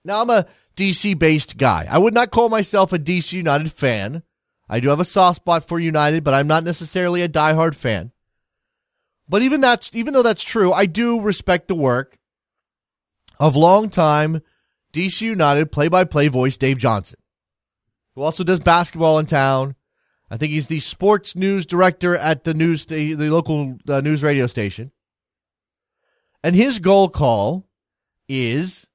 Now 0.05 0.21
I'm 0.21 0.29
a 0.29 0.45
DC 0.77 1.17
based 1.17 1.57
guy. 1.57 1.87
I 1.89 1.97
would 1.97 2.13
not 2.13 2.31
call 2.31 2.49
myself 2.49 2.93
a 2.93 2.99
DC 2.99 3.33
United 3.33 3.73
fan. 3.73 4.23
I 4.69 4.79
do 4.79 4.89
have 4.89 4.99
a 4.99 5.05
soft 5.05 5.37
spot 5.37 5.67
for 5.67 5.79
United, 5.79 6.23
but 6.23 6.33
I'm 6.33 6.47
not 6.47 6.63
necessarily 6.63 7.21
a 7.21 7.29
diehard 7.29 7.75
fan. 7.75 8.11
But 9.27 9.41
even 9.41 9.59
that's 9.59 9.93
even 9.93 10.13
though 10.13 10.23
that's 10.23 10.43
true, 10.43 10.71
I 10.71 10.85
do 10.85 11.19
respect 11.19 11.67
the 11.67 11.75
work 11.75 12.17
of 13.39 13.55
longtime 13.55 14.41
DC 14.93 15.21
United 15.21 15.71
play-by-play 15.71 16.29
voice 16.29 16.57
Dave 16.57 16.77
Johnson, 16.77 17.19
who 18.15 18.21
also 18.21 18.43
does 18.43 18.59
basketball 18.59 19.19
in 19.19 19.25
town. 19.25 19.75
I 20.29 20.37
think 20.37 20.51
he's 20.51 20.67
the 20.67 20.79
sports 20.79 21.35
news 21.35 21.65
director 21.65 22.15
at 22.15 22.43
the 22.43 22.53
news 22.53 22.85
the 22.85 23.15
local 23.15 23.77
uh, 23.87 24.01
news 24.01 24.23
radio 24.23 24.47
station. 24.47 24.91
And 26.43 26.55
his 26.55 26.79
goal 26.79 27.09
call 27.09 27.67
is 28.29 28.87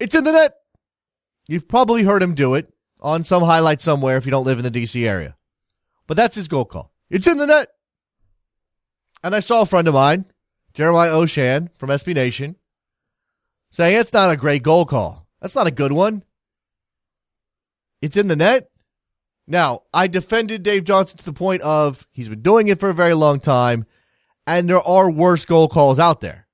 it's 0.00 0.14
in 0.14 0.24
the 0.24 0.32
net. 0.32 0.54
You've 1.48 1.66
probably 1.66 2.04
heard 2.04 2.22
him 2.22 2.34
do 2.34 2.54
it 2.54 2.72
on 3.00 3.24
some 3.24 3.42
highlight 3.42 3.80
somewhere 3.80 4.18
if 4.18 4.26
you 4.26 4.30
don't 4.30 4.44
live 4.44 4.58
in 4.58 4.70
the 4.70 4.70
DC 4.70 5.06
area. 5.06 5.36
But 6.06 6.16
that's 6.16 6.36
his 6.36 6.46
goal 6.46 6.66
call. 6.66 6.92
It's 7.10 7.26
in 7.26 7.38
the 7.38 7.46
net. 7.46 7.70
And 9.24 9.34
I 9.34 9.40
saw 9.40 9.62
a 9.62 9.66
friend 9.66 9.88
of 9.88 9.94
mine, 9.94 10.26
Jeremiah 10.74 11.12
Oshan 11.12 11.70
from 11.76 11.90
SB 11.90 12.14
Nation, 12.14 12.56
saying 13.70 13.96
it's 13.96 14.12
not 14.12 14.30
a 14.30 14.36
great 14.36 14.62
goal 14.62 14.84
call. 14.84 15.26
That's 15.40 15.54
not 15.54 15.66
a 15.66 15.72
good 15.72 15.92
one. 15.92 16.22
It's 18.00 18.16
in 18.16 18.28
the 18.28 18.36
net. 18.36 18.70
Now, 19.46 19.82
I 19.94 20.06
defended 20.06 20.62
Dave 20.62 20.84
Johnson 20.84 21.16
to 21.18 21.24
the 21.24 21.32
point 21.32 21.62
of 21.62 22.06
he's 22.12 22.28
been 22.28 22.42
doing 22.42 22.68
it 22.68 22.78
for 22.78 22.90
a 22.90 22.94
very 22.94 23.14
long 23.14 23.40
time, 23.40 23.86
and 24.46 24.68
there 24.68 24.82
are 24.82 25.10
worse 25.10 25.46
goal 25.46 25.68
calls 25.68 25.98
out 25.98 26.20
there. 26.20 26.46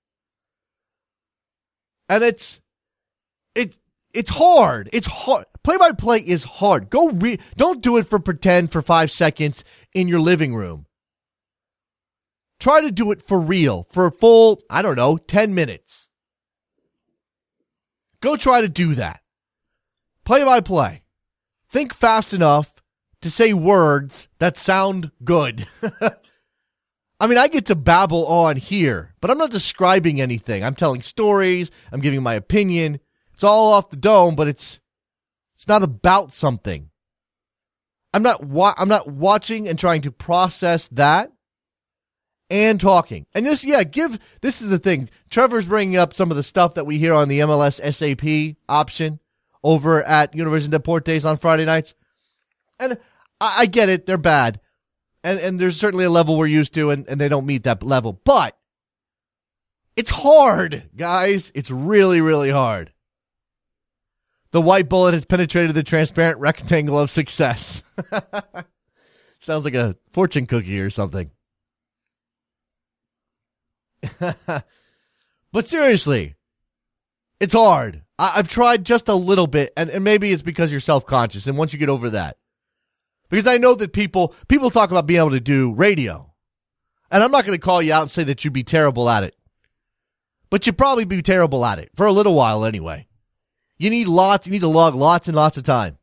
And 2.08 2.22
it's 2.22 2.60
it 3.54 3.74
it's 4.14 4.30
hard. 4.30 4.88
It's 4.92 5.06
hard. 5.06 5.46
Play 5.62 5.76
by 5.76 5.92
play 5.92 6.18
is 6.18 6.44
hard. 6.44 6.90
Go 6.90 7.10
re- 7.10 7.40
don't 7.56 7.82
do 7.82 7.96
it 7.96 8.08
for 8.08 8.18
pretend 8.18 8.70
for 8.70 8.82
5 8.82 9.10
seconds 9.10 9.64
in 9.92 10.08
your 10.08 10.20
living 10.20 10.54
room. 10.54 10.86
Try 12.60 12.80
to 12.80 12.90
do 12.90 13.10
it 13.10 13.20
for 13.20 13.40
real 13.40 13.86
for 13.90 14.06
a 14.06 14.12
full, 14.12 14.62
I 14.70 14.82
don't 14.82 14.96
know, 14.96 15.16
10 15.16 15.54
minutes. 15.54 16.08
Go 18.20 18.36
try 18.36 18.60
to 18.62 18.68
do 18.68 18.94
that. 18.94 19.20
Play 20.24 20.44
by 20.44 20.60
play. 20.60 21.02
Think 21.68 21.92
fast 21.92 22.32
enough 22.32 22.72
to 23.20 23.30
say 23.30 23.52
words 23.52 24.28
that 24.38 24.56
sound 24.56 25.10
good. 25.22 25.66
I 27.20 27.26
mean, 27.26 27.38
I 27.38 27.48
get 27.48 27.66
to 27.66 27.74
babble 27.74 28.26
on 28.26 28.56
here, 28.56 29.14
but 29.20 29.30
I'm 29.30 29.38
not 29.38 29.50
describing 29.50 30.20
anything. 30.20 30.64
I'm 30.64 30.74
telling 30.74 31.02
stories, 31.02 31.70
I'm 31.92 32.00
giving 32.00 32.22
my 32.22 32.34
opinion. 32.34 33.00
It's 33.34 33.44
all 33.44 33.72
off 33.72 33.90
the 33.90 33.96
dome, 33.96 34.36
but 34.36 34.48
it's 34.48 34.80
it's 35.56 35.68
not 35.68 35.82
about 35.82 36.32
something. 36.32 36.90
I'm 38.12 38.22
not 38.22 38.44
wa- 38.44 38.74
I'm 38.78 38.88
not 38.88 39.08
watching 39.08 39.68
and 39.68 39.78
trying 39.78 40.02
to 40.02 40.12
process 40.12 40.88
that 40.88 41.32
and 42.48 42.80
talking. 42.80 43.26
And 43.34 43.44
this 43.44 43.64
yeah, 43.64 43.82
give 43.82 44.18
this 44.40 44.62
is 44.62 44.68
the 44.68 44.78
thing. 44.78 45.10
Trevor's 45.30 45.66
bringing 45.66 45.96
up 45.96 46.14
some 46.14 46.30
of 46.30 46.36
the 46.36 46.44
stuff 46.44 46.74
that 46.74 46.86
we 46.86 46.98
hear 46.98 47.12
on 47.12 47.28
the 47.28 47.40
MLS 47.40 47.80
SAP 47.92 48.56
option 48.68 49.18
over 49.64 50.02
at 50.04 50.32
Univision 50.32 50.68
Deportes 50.68 51.28
on 51.28 51.36
Friday 51.36 51.64
nights. 51.64 51.94
And 52.78 52.98
I, 53.40 53.62
I 53.62 53.66
get 53.66 53.88
it, 53.88 54.06
they're 54.06 54.16
bad. 54.16 54.60
And 55.24 55.40
and 55.40 55.58
there's 55.58 55.76
certainly 55.76 56.04
a 56.04 56.10
level 56.10 56.38
we're 56.38 56.46
used 56.46 56.74
to 56.74 56.90
and, 56.90 57.08
and 57.08 57.20
they 57.20 57.28
don't 57.28 57.46
meet 57.46 57.64
that 57.64 57.82
level. 57.82 58.20
But 58.24 58.56
it's 59.96 60.10
hard, 60.10 60.90
guys. 60.96 61.50
It's 61.54 61.70
really, 61.70 62.20
really 62.20 62.50
hard. 62.50 62.92
The 64.54 64.60
white 64.60 64.88
bullet 64.88 65.14
has 65.14 65.24
penetrated 65.24 65.74
the 65.74 65.82
transparent 65.82 66.38
rectangle 66.38 66.96
of 66.96 67.10
success. 67.10 67.82
Sounds 69.40 69.64
like 69.64 69.74
a 69.74 69.96
fortune 70.12 70.46
cookie 70.46 70.78
or 70.78 70.90
something. 70.90 71.32
but 74.20 75.66
seriously, 75.66 76.36
it's 77.40 77.52
hard. 77.52 78.02
I- 78.16 78.36
have 78.36 78.46
tried 78.46 78.84
just 78.84 79.08
a 79.08 79.14
little 79.16 79.48
bit, 79.48 79.72
and, 79.76 79.90
and 79.90 80.04
maybe 80.04 80.30
it's 80.30 80.40
because 80.40 80.70
you're 80.70 80.78
self 80.78 81.04
conscious. 81.04 81.48
And 81.48 81.58
once 81.58 81.72
you 81.72 81.80
get 81.80 81.88
over 81.88 82.10
that, 82.10 82.36
because 83.30 83.48
I 83.48 83.56
know 83.56 83.74
that 83.74 83.92
people 83.92 84.36
people 84.46 84.70
talk 84.70 84.92
about 84.92 85.08
being 85.08 85.18
able 85.18 85.32
to 85.32 85.40
do 85.40 85.72
radio, 85.72 86.32
and 87.10 87.24
I'm 87.24 87.32
not 87.32 87.44
going 87.44 87.58
to 87.58 87.60
call 87.60 87.82
you 87.82 87.92
out 87.92 88.02
and 88.02 88.10
say 88.12 88.22
that 88.22 88.44
you'd 88.44 88.52
be 88.52 88.62
terrible 88.62 89.10
at 89.10 89.24
it, 89.24 89.34
but 90.48 90.64
you'd 90.64 90.78
probably 90.78 91.06
be 91.06 91.22
terrible 91.22 91.66
at 91.66 91.80
it 91.80 91.90
for 91.96 92.06
a 92.06 92.12
little 92.12 92.34
while 92.34 92.64
anyway. 92.64 93.08
You 93.78 93.90
need 93.90 94.08
lots, 94.08 94.46
you 94.46 94.52
need 94.52 94.60
to 94.60 94.68
log 94.68 94.94
lots 94.94 95.28
and 95.28 95.36
lots 95.36 95.56
of 95.56 95.64
time. 95.64 95.98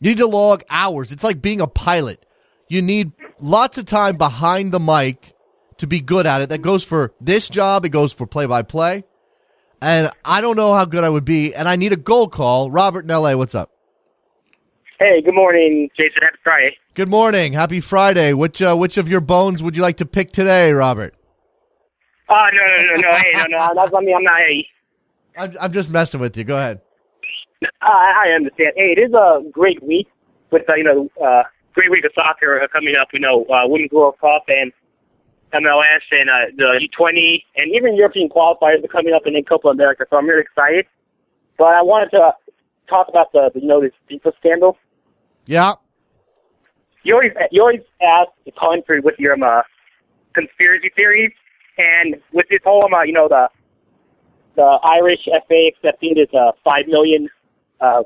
You 0.00 0.10
need 0.10 0.18
to 0.18 0.26
log 0.26 0.62
hours. 0.68 1.12
It's 1.12 1.24
like 1.24 1.40
being 1.40 1.60
a 1.60 1.66
pilot. 1.66 2.24
You 2.68 2.82
need 2.82 3.12
lots 3.40 3.78
of 3.78 3.86
time 3.86 4.16
behind 4.16 4.72
the 4.72 4.80
mic 4.80 5.34
to 5.78 5.86
be 5.86 6.00
good 6.00 6.26
at 6.26 6.42
it. 6.42 6.48
That 6.48 6.62
goes 6.62 6.84
for 6.84 7.12
this 7.20 7.48
job, 7.48 7.84
it 7.84 7.90
goes 7.90 8.12
for 8.12 8.26
play 8.26 8.46
by 8.46 8.62
play. 8.62 9.04
And 9.80 10.10
I 10.24 10.40
don't 10.40 10.56
know 10.56 10.74
how 10.74 10.84
good 10.86 11.04
I 11.04 11.10
would 11.10 11.24
be, 11.24 11.54
and 11.54 11.68
I 11.68 11.76
need 11.76 11.92
a 11.92 11.96
goal 11.96 12.28
call. 12.28 12.70
Robert 12.70 13.04
in 13.04 13.08
LA, 13.08 13.34
what's 13.34 13.54
up? 13.54 13.70
Hey, 14.98 15.20
good 15.20 15.34
morning, 15.34 15.90
Jason. 15.98 16.22
Happy 16.22 16.38
Friday. 16.42 16.76
Good 16.94 17.08
morning. 17.08 17.52
Happy 17.52 17.80
Friday. 17.80 18.32
Which 18.32 18.62
uh, 18.62 18.76
which 18.76 18.96
of 18.96 19.08
your 19.08 19.20
bones 19.20 19.62
would 19.62 19.76
you 19.76 19.82
like 19.82 19.96
to 19.98 20.06
pick 20.06 20.30
today, 20.30 20.72
Robert? 20.72 21.14
Oh 22.28 22.46
no 22.52 22.76
no 22.76 22.94
no 22.94 23.00
no 23.00 23.16
hey 23.16 23.32
no 23.34 23.44
no 23.48 23.74
that's 23.74 23.92
not 23.92 24.02
me 24.02 24.14
I'm 24.14 24.22
not 24.22 24.38
hey. 24.38 24.66
I'm 25.36 25.54
I'm 25.60 25.72
just 25.72 25.90
messing 25.90 26.20
with 26.20 26.36
you. 26.36 26.44
Go 26.44 26.56
ahead. 26.56 26.80
Uh, 27.62 27.68
I 27.82 28.30
understand. 28.34 28.72
Hey, 28.76 28.94
it 28.96 28.98
is 28.98 29.12
a 29.12 29.42
great 29.50 29.82
week 29.82 30.08
with 30.50 30.68
uh, 30.68 30.74
you 30.74 30.84
know 30.84 31.08
uh, 31.22 31.42
great 31.74 31.90
week 31.90 32.04
of 32.04 32.12
soccer 32.14 32.60
uh, 32.60 32.68
coming 32.68 32.94
up. 33.00 33.08
You 33.12 33.20
know, 33.20 33.44
uh, 33.46 33.62
Women's 33.66 33.92
World 33.92 34.16
Cup 34.20 34.44
and 34.48 34.72
MLS 35.52 36.02
and 36.10 36.30
uh, 36.30 36.36
the 36.56 36.88
U20 36.98 37.42
and 37.56 37.72
even 37.74 37.94
European 37.94 38.28
qualifiers 38.28 38.84
are 38.84 38.88
coming 38.88 39.14
up 39.14 39.22
in 39.26 39.42
Copa 39.44 39.68
America, 39.68 40.04
so 40.10 40.16
I'm 40.16 40.26
really 40.26 40.42
excited. 40.42 40.86
But 41.56 41.74
I 41.74 41.82
wanted 41.82 42.10
to 42.10 42.34
talk 42.88 43.08
about 43.08 43.32
the, 43.32 43.50
the 43.54 43.60
you 43.60 43.66
know 43.66 43.80
this 43.80 43.92
FIFA 44.10 44.32
scandal. 44.38 44.78
Yeah. 45.46 45.74
You 47.04 47.14
always 47.14 47.32
you 47.50 47.60
always 47.60 47.82
ask 48.02 48.30
the 48.44 48.52
country 48.52 49.00
with 49.00 49.18
your 49.18 49.34
um, 49.34 49.42
uh, 49.42 49.62
conspiracy 50.32 50.90
theories, 50.96 51.32
and 51.78 52.16
with 52.32 52.46
this 52.48 52.60
whole 52.64 52.84
um, 52.84 52.94
uh, 52.94 53.02
you 53.02 53.12
know 53.12 53.28
the 53.28 53.48
the 54.56 54.62
Irish 54.62 55.20
FA 55.24 55.68
accepting 55.68 56.14
this 56.14 56.28
uh, 56.32 56.52
five 56.64 56.86
million 56.86 57.28
uh, 57.80 58.02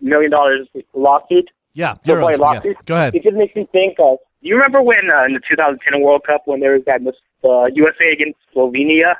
million 0.00 0.30
dollars 0.30 0.68
lawsuit. 0.94 1.50
Yeah. 1.74 1.94
Euros, 2.04 2.38
lawsuit. 2.38 2.76
yeah. 2.76 2.82
Go 2.84 2.94
ahead. 2.94 3.14
It 3.14 3.22
just 3.22 3.36
makes 3.36 3.54
me 3.56 3.66
think 3.72 3.96
of. 3.98 4.18
Do 4.42 4.48
you 4.48 4.56
remember 4.56 4.82
when 4.82 5.08
uh, 5.10 5.24
in 5.24 5.34
the 5.34 5.40
2010 5.48 6.02
World 6.02 6.22
Cup 6.26 6.42
when 6.44 6.60
there 6.60 6.72
was 6.72 6.82
that 6.86 7.00
uh, 7.44 7.66
USA 7.66 8.12
against 8.12 8.38
Slovenia? 8.54 9.14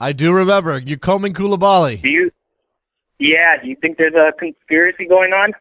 I 0.00 0.12
do 0.12 0.32
remember. 0.32 0.78
You 0.78 0.98
Koman 0.98 1.32
Coulibaly. 1.32 2.02
Do 2.02 2.10
you? 2.10 2.30
Yeah. 3.18 3.62
Do 3.62 3.68
you 3.68 3.76
think 3.76 3.98
there's 3.98 4.14
a 4.14 4.32
conspiracy 4.38 5.06
going 5.06 5.32
on? 5.32 5.52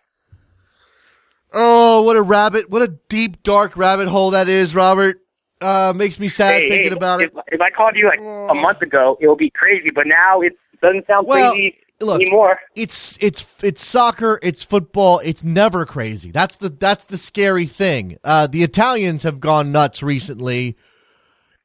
Oh, 1.54 2.02
what 2.02 2.16
a 2.16 2.22
rabbit. 2.22 2.70
What 2.70 2.82
a 2.82 2.88
deep, 2.88 3.44
dark 3.44 3.78
rabbit 3.78 4.08
hole 4.08 4.32
that 4.32 4.48
is, 4.50 4.74
Robert. 4.74 5.21
Uh, 5.62 5.94
makes 5.96 6.20
me 6.20 6.28
sad 6.28 6.62
Hey, 6.62 6.70
thinking 6.70 6.92
hey, 6.92 6.98
about 6.98 7.22
if, 7.22 7.30
it. 7.30 7.44
If 7.48 7.62
I 7.62 7.70
called 7.70 7.96
you 7.96 8.08
like 8.08 8.20
a 8.20 8.56
month 8.56 8.82
ago, 8.82 9.18
it 9.22 9.28
would 9.28 9.38
be 9.38 9.52
crazy. 9.52 9.92
But 9.92 10.08
now 10.08 10.42
it 10.42 10.54
doesn't 10.82 11.06
sound 11.08 11.28
Well, 11.28 11.52
crazy 11.52 11.78
look, 12.02 12.22
anymore. 12.22 12.60
It's 12.76 13.18
it's 13.22 13.46
it's 13.64 13.86
soccer, 13.86 14.40
it's 14.42 14.64
football, 14.64 15.20
it's 15.20 15.44
never 15.44 15.86
crazy. 15.86 16.32
That's 16.32 16.58
the 16.58 16.70
that's 16.70 17.06
the 17.06 17.18
scary 17.18 17.68
thing. 17.68 18.18
Uh, 18.24 18.48
the 18.48 18.64
Italians 18.64 19.24
have 19.24 19.40
gone 19.40 19.72
nuts 19.72 20.02
recently, 20.02 20.78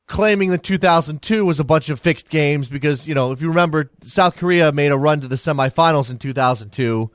claiming 0.06 0.50
that 0.50 0.62
2002 0.62 1.44
was 1.44 1.58
a 1.58 1.64
bunch 1.64 1.88
of 1.88 2.00
fixed 2.00 2.28
games 2.28 2.68
because 2.68 3.08
you 3.08 3.14
know 3.14 3.32
if 3.32 3.40
you 3.40 3.48
remember, 3.48 3.90
South 4.02 4.36
Korea 4.36 4.72
made 4.72 4.92
a 4.92 4.98
run 4.98 5.20
to 5.22 5.28
the 5.28 5.36
semifinals 5.36 6.10
in 6.10 6.18
2002 6.18 7.10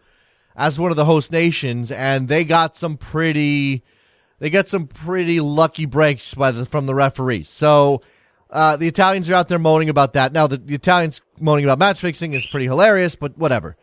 as 0.55 0.79
one 0.79 0.91
of 0.91 0.97
the 0.97 1.05
host 1.05 1.31
nations, 1.31 1.91
and 1.91 2.27
they 2.27 2.43
got 2.43 2.75
some 2.75 2.97
pretty 2.97 3.83
they 4.41 4.49
got 4.49 4.67
some 4.67 4.87
pretty 4.87 5.39
lucky 5.39 5.85
breaks 5.85 6.33
by 6.33 6.49
the 6.51 6.65
from 6.65 6.87
the 6.87 6.95
referees. 6.95 7.47
So 7.47 8.01
uh, 8.49 8.75
the 8.75 8.87
Italians 8.87 9.29
are 9.29 9.35
out 9.35 9.47
there 9.47 9.59
moaning 9.59 9.87
about 9.87 10.13
that. 10.13 10.33
Now 10.33 10.47
the, 10.47 10.57
the 10.57 10.73
Italians 10.73 11.21
moaning 11.39 11.63
about 11.63 11.77
match 11.77 12.01
fixing 12.01 12.33
is 12.33 12.47
pretty 12.47 12.65
hilarious, 12.65 13.15
but 13.15 13.37
whatever. 13.37 13.77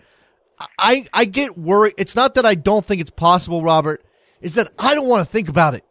I 0.77 1.07
I 1.14 1.27
get 1.27 1.57
worried. 1.57 1.94
It's 1.97 2.16
not 2.16 2.35
that 2.35 2.44
I 2.44 2.57
don't 2.57 2.85
think 2.85 3.01
it's 3.01 3.09
possible, 3.09 3.62
Robert. 3.62 4.05
It's 4.40 4.57
that 4.57 4.73
I 4.77 4.97
don't 4.97 5.09
want 5.09 5.25
to 5.25 5.33
think 5.33 5.49
about 5.49 5.75
it. 5.75 5.85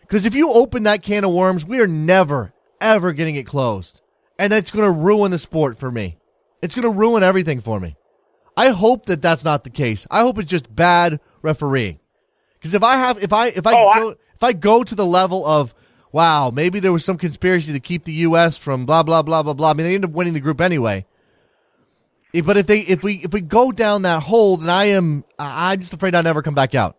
Because 0.00 0.24
if 0.24 0.34
you 0.34 0.50
open 0.50 0.84
that 0.84 1.02
can 1.02 1.24
of 1.24 1.32
worms, 1.32 1.66
we 1.66 1.80
are 1.80 1.86
never 1.86 2.54
ever 2.80 3.12
getting 3.12 3.36
it 3.36 3.46
closed, 3.46 4.00
and 4.38 4.54
it's 4.54 4.70
going 4.70 4.86
to 4.86 4.90
ruin 4.90 5.32
the 5.32 5.38
sport 5.38 5.78
for 5.78 5.90
me. 5.90 6.16
It's 6.62 6.74
going 6.74 6.90
to 6.90 6.98
ruin 6.98 7.22
everything 7.22 7.60
for 7.60 7.78
me. 7.78 7.94
I 8.56 8.70
hope 8.70 9.04
that 9.04 9.20
that's 9.20 9.44
not 9.44 9.64
the 9.64 9.70
case. 9.70 10.06
I 10.10 10.20
hope 10.20 10.38
it's 10.38 10.50
just 10.50 10.74
bad 10.74 11.20
refereeing. 11.42 11.98
Because 12.64 12.72
if 12.72 12.82
I 12.82 12.96
have, 12.96 13.22
if 13.22 13.30
I, 13.34 13.48
if 13.48 13.66
I 13.66 13.74
Oh, 13.74 13.88
I- 13.88 13.98
go, 14.00 14.08
if 14.10 14.42
I 14.42 14.54
go 14.54 14.82
to 14.82 14.94
the 14.94 15.04
level 15.04 15.44
of, 15.44 15.74
wow, 16.12 16.48
maybe 16.48 16.80
there 16.80 16.94
was 16.94 17.04
some 17.04 17.18
conspiracy 17.18 17.74
to 17.74 17.78
keep 17.78 18.04
the 18.04 18.12
U.S. 18.28 18.56
from 18.56 18.86
blah 18.86 19.02
blah 19.02 19.20
blah 19.20 19.42
blah 19.42 19.52
blah. 19.52 19.68
I 19.68 19.74
mean, 19.74 19.86
they 19.86 19.94
end 19.94 20.06
up 20.06 20.12
winning 20.12 20.32
the 20.32 20.40
group 20.40 20.62
anyway. 20.62 21.04
Eh, 22.34 22.40
But 22.40 22.56
if 22.56 22.66
they, 22.66 22.80
if 22.80 23.02
we, 23.04 23.16
if 23.16 23.34
we 23.34 23.42
go 23.42 23.70
down 23.70 24.00
that 24.02 24.22
hole, 24.22 24.56
then 24.56 24.70
I 24.70 24.84
am, 24.86 25.26
I- 25.38 25.72
I'm 25.72 25.80
just 25.82 25.92
afraid 25.92 26.14
I'll 26.14 26.22
never 26.22 26.40
come 26.40 26.54
back 26.54 26.74
out. 26.74 26.96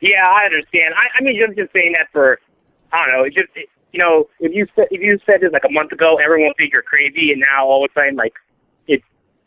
Yeah, 0.00 0.26
I 0.28 0.46
understand. 0.46 0.94
I, 0.96 1.18
I 1.20 1.22
mean, 1.22 1.40
just 1.40 1.56
just 1.56 1.72
saying 1.72 1.94
that 1.98 2.08
for 2.10 2.40
I 2.92 2.98
don't 3.06 3.16
know. 3.16 3.22
It 3.22 3.34
just 3.34 3.48
it, 3.54 3.68
you 3.92 4.00
know, 4.00 4.28
if 4.40 4.52
you 4.52 4.66
said 4.74 4.86
if 4.90 5.00
you 5.00 5.20
said 5.24 5.40
this 5.40 5.52
like 5.52 5.62
a 5.64 5.70
month 5.72 5.92
ago, 5.92 6.16
everyone 6.16 6.48
would 6.48 6.56
think 6.56 6.72
you're 6.72 6.82
crazy, 6.82 7.30
and 7.30 7.40
now 7.48 7.64
all 7.64 7.84
of 7.84 7.90
a 7.92 7.94
sudden, 8.00 8.16
like 8.16 8.32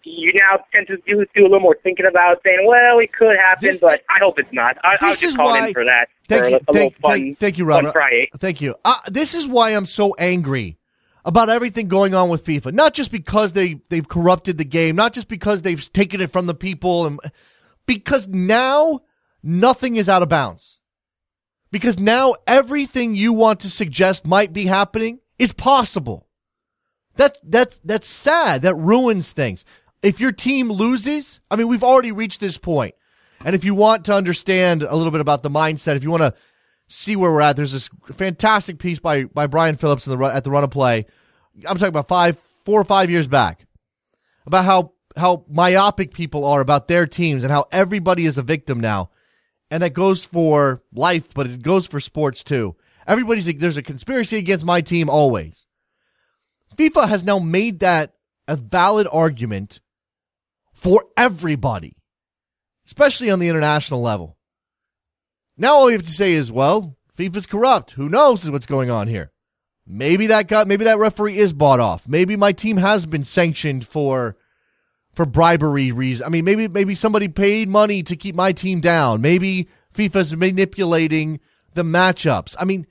you 0.03 0.33
now 0.49 0.59
tend 0.73 0.87
to 0.87 0.97
do 1.05 1.25
do 1.35 1.41
a 1.41 1.43
little 1.43 1.59
more 1.59 1.77
thinking 1.83 2.05
about 2.05 2.41
saying, 2.43 2.65
well, 2.67 2.99
it 2.99 3.13
could 3.13 3.35
happen, 3.37 3.69
This- 3.69 3.79
but 3.79 4.01
I 4.09 4.19
hope 4.19 4.39
it's 4.39 4.51
not. 4.53 4.77
I, 4.83 4.97
This 4.99 5.19
just 5.19 5.37
calling 5.37 5.61
why- 5.61 5.67
in 5.67 5.73
for 5.73 5.85
that. 5.85 6.07
Thank 6.27 6.43
for 6.43 6.49
you, 6.49 6.55
a, 6.55 6.59
a 6.59 6.73
thank, 6.73 6.99
fun, 6.99 7.11
thank, 7.11 7.39
thank 7.39 7.57
you, 7.57 7.65
Robert. 7.65 7.93
Thank 8.39 8.61
you. 8.61 8.75
Uh, 8.85 8.95
this 9.09 9.33
is 9.33 9.47
why 9.47 9.71
I'm 9.71 9.85
so 9.85 10.13
angry 10.17 10.77
about 11.25 11.49
everything 11.49 11.87
going 11.87 12.13
on 12.15 12.29
with 12.29 12.43
FIFA. 12.45 12.73
Not 12.73 12.93
just 12.93 13.11
because 13.11 13.53
they 13.53 13.79
they've 13.89 14.07
corrupted 14.07 14.57
the 14.57 14.63
game, 14.63 14.95
not 14.95 15.13
just 15.13 15.27
because 15.27 15.61
they've 15.61 15.91
taken 15.93 16.21
it 16.21 16.31
from 16.31 16.45
the 16.47 16.55
people, 16.55 17.05
and 17.05 17.19
because 17.85 18.27
now 18.27 19.01
nothing 19.43 19.97
is 19.97 20.07
out 20.07 20.23
of 20.23 20.29
bounds. 20.29 20.79
Because 21.69 21.99
now 21.99 22.35
everything 22.47 23.15
you 23.15 23.31
want 23.33 23.61
to 23.61 23.69
suggest 23.69 24.25
might 24.27 24.51
be 24.51 24.65
happening 24.65 25.19
is 25.39 25.53
possible. 25.53 26.27
That 27.15 27.37
that 27.43 27.79
that's 27.83 28.07
sad. 28.07 28.61
That 28.61 28.75
ruins 28.75 29.31
things. 29.31 29.65
If 30.03 30.19
your 30.19 30.31
team 30.31 30.71
loses, 30.71 31.41
I 31.49 31.55
mean, 31.55 31.67
we've 31.67 31.83
already 31.83 32.11
reached 32.11 32.39
this 32.39 32.57
point. 32.57 32.95
And 33.43 33.55
if 33.55 33.63
you 33.63 33.75
want 33.75 34.05
to 34.05 34.13
understand 34.13 34.83
a 34.83 34.95
little 34.95 35.11
bit 35.11 35.21
about 35.21 35.43
the 35.43 35.49
mindset, 35.49 35.95
if 35.95 36.03
you 36.03 36.11
want 36.11 36.23
to 36.23 36.33
see 36.87 37.15
where 37.15 37.31
we're 37.31 37.41
at, 37.41 37.55
there's 37.55 37.71
this 37.71 37.89
fantastic 38.13 38.79
piece 38.79 38.99
by 38.99 39.25
by 39.25 39.47
Brian 39.47 39.77
Phillips 39.77 40.07
in 40.07 40.17
the 40.17 40.25
at 40.25 40.43
the 40.43 40.51
run 40.51 40.63
of 40.63 40.71
play. 40.71 41.05
I'm 41.67 41.77
talking 41.77 41.87
about 41.87 42.07
five, 42.07 42.37
four 42.65 42.79
or 42.79 42.83
five 42.83 43.09
years 43.09 43.27
back, 43.27 43.65
about 44.45 44.65
how 44.65 44.93
how 45.17 45.45
myopic 45.49 46.13
people 46.13 46.45
are 46.45 46.61
about 46.61 46.87
their 46.87 47.05
teams 47.05 47.43
and 47.43 47.51
how 47.51 47.65
everybody 47.71 48.25
is 48.25 48.37
a 48.37 48.43
victim 48.43 48.79
now, 48.79 49.09
and 49.69 49.81
that 49.83 49.93
goes 49.93 50.23
for 50.23 50.83
life, 50.93 51.33
but 51.33 51.47
it 51.47 51.61
goes 51.61 51.87
for 51.87 51.99
sports 51.99 52.43
too. 52.43 52.75
Everybody's 53.07 53.47
like, 53.47 53.59
there's 53.59 53.77
a 53.77 53.81
conspiracy 53.81 54.37
against 54.37 54.63
my 54.63 54.81
team 54.81 55.09
always. 55.09 55.65
FIFA 56.75 57.09
has 57.09 57.23
now 57.23 57.39
made 57.39 57.79
that 57.79 58.13
a 58.47 58.55
valid 58.55 59.07
argument 59.11 59.79
for 60.81 61.05
everybody, 61.15 61.95
especially 62.87 63.29
on 63.29 63.37
the 63.37 63.47
international 63.47 64.01
level. 64.01 64.35
Now 65.55 65.75
all 65.75 65.91
you 65.91 65.95
have 65.95 66.05
to 66.07 66.11
say 66.11 66.33
is, 66.33 66.51
well, 66.51 66.97
FIFA's 67.15 67.45
corrupt. 67.45 67.91
Who 67.91 68.09
knows 68.09 68.49
what's 68.49 68.65
going 68.65 68.89
on 68.89 69.07
here? 69.07 69.31
Maybe 69.85 70.25
that 70.27 70.47
guy, 70.47 70.63
maybe 70.63 70.85
that 70.85 70.97
referee 70.97 71.37
is 71.37 71.53
bought 71.53 71.79
off. 71.79 72.07
Maybe 72.07 72.35
my 72.35 72.51
team 72.51 72.77
has 72.77 73.05
been 73.05 73.23
sanctioned 73.23 73.85
for 73.85 74.37
for 75.13 75.27
bribery 75.27 75.91
reasons. 75.91 76.25
I 76.25 76.29
mean, 76.29 76.45
maybe 76.45 76.67
maybe 76.67 76.95
somebody 76.95 77.27
paid 77.27 77.67
money 77.67 78.01
to 78.01 78.15
keep 78.15 78.33
my 78.33 78.51
team 78.51 78.81
down. 78.81 79.21
Maybe 79.21 79.67
FIFA's 79.93 80.35
manipulating 80.35 81.41
the 81.75 81.83
matchups. 81.83 82.55
I 82.59 82.65
mean, 82.65 82.87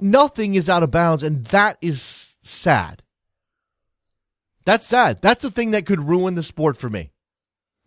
nothing 0.00 0.56
is 0.56 0.68
out 0.68 0.82
of 0.82 0.90
bounds, 0.90 1.22
and 1.22 1.44
that 1.46 1.78
is 1.80 2.34
sad. 2.42 3.04
That's 4.64 4.86
sad. 4.86 5.20
That's 5.22 5.42
the 5.42 5.50
thing 5.50 5.70
that 5.72 5.86
could 5.86 6.08
ruin 6.08 6.34
the 6.34 6.42
sport 6.42 6.76
for 6.76 6.90
me. 6.90 7.12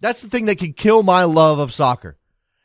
That's 0.04 0.22
the 0.22 0.28
thing 0.28 0.48
that 0.48 0.60
could 0.60 0.76
kill 0.76 1.02
my 1.02 1.24
love 1.24 1.60
of 1.60 1.74
soccer. 1.74 2.18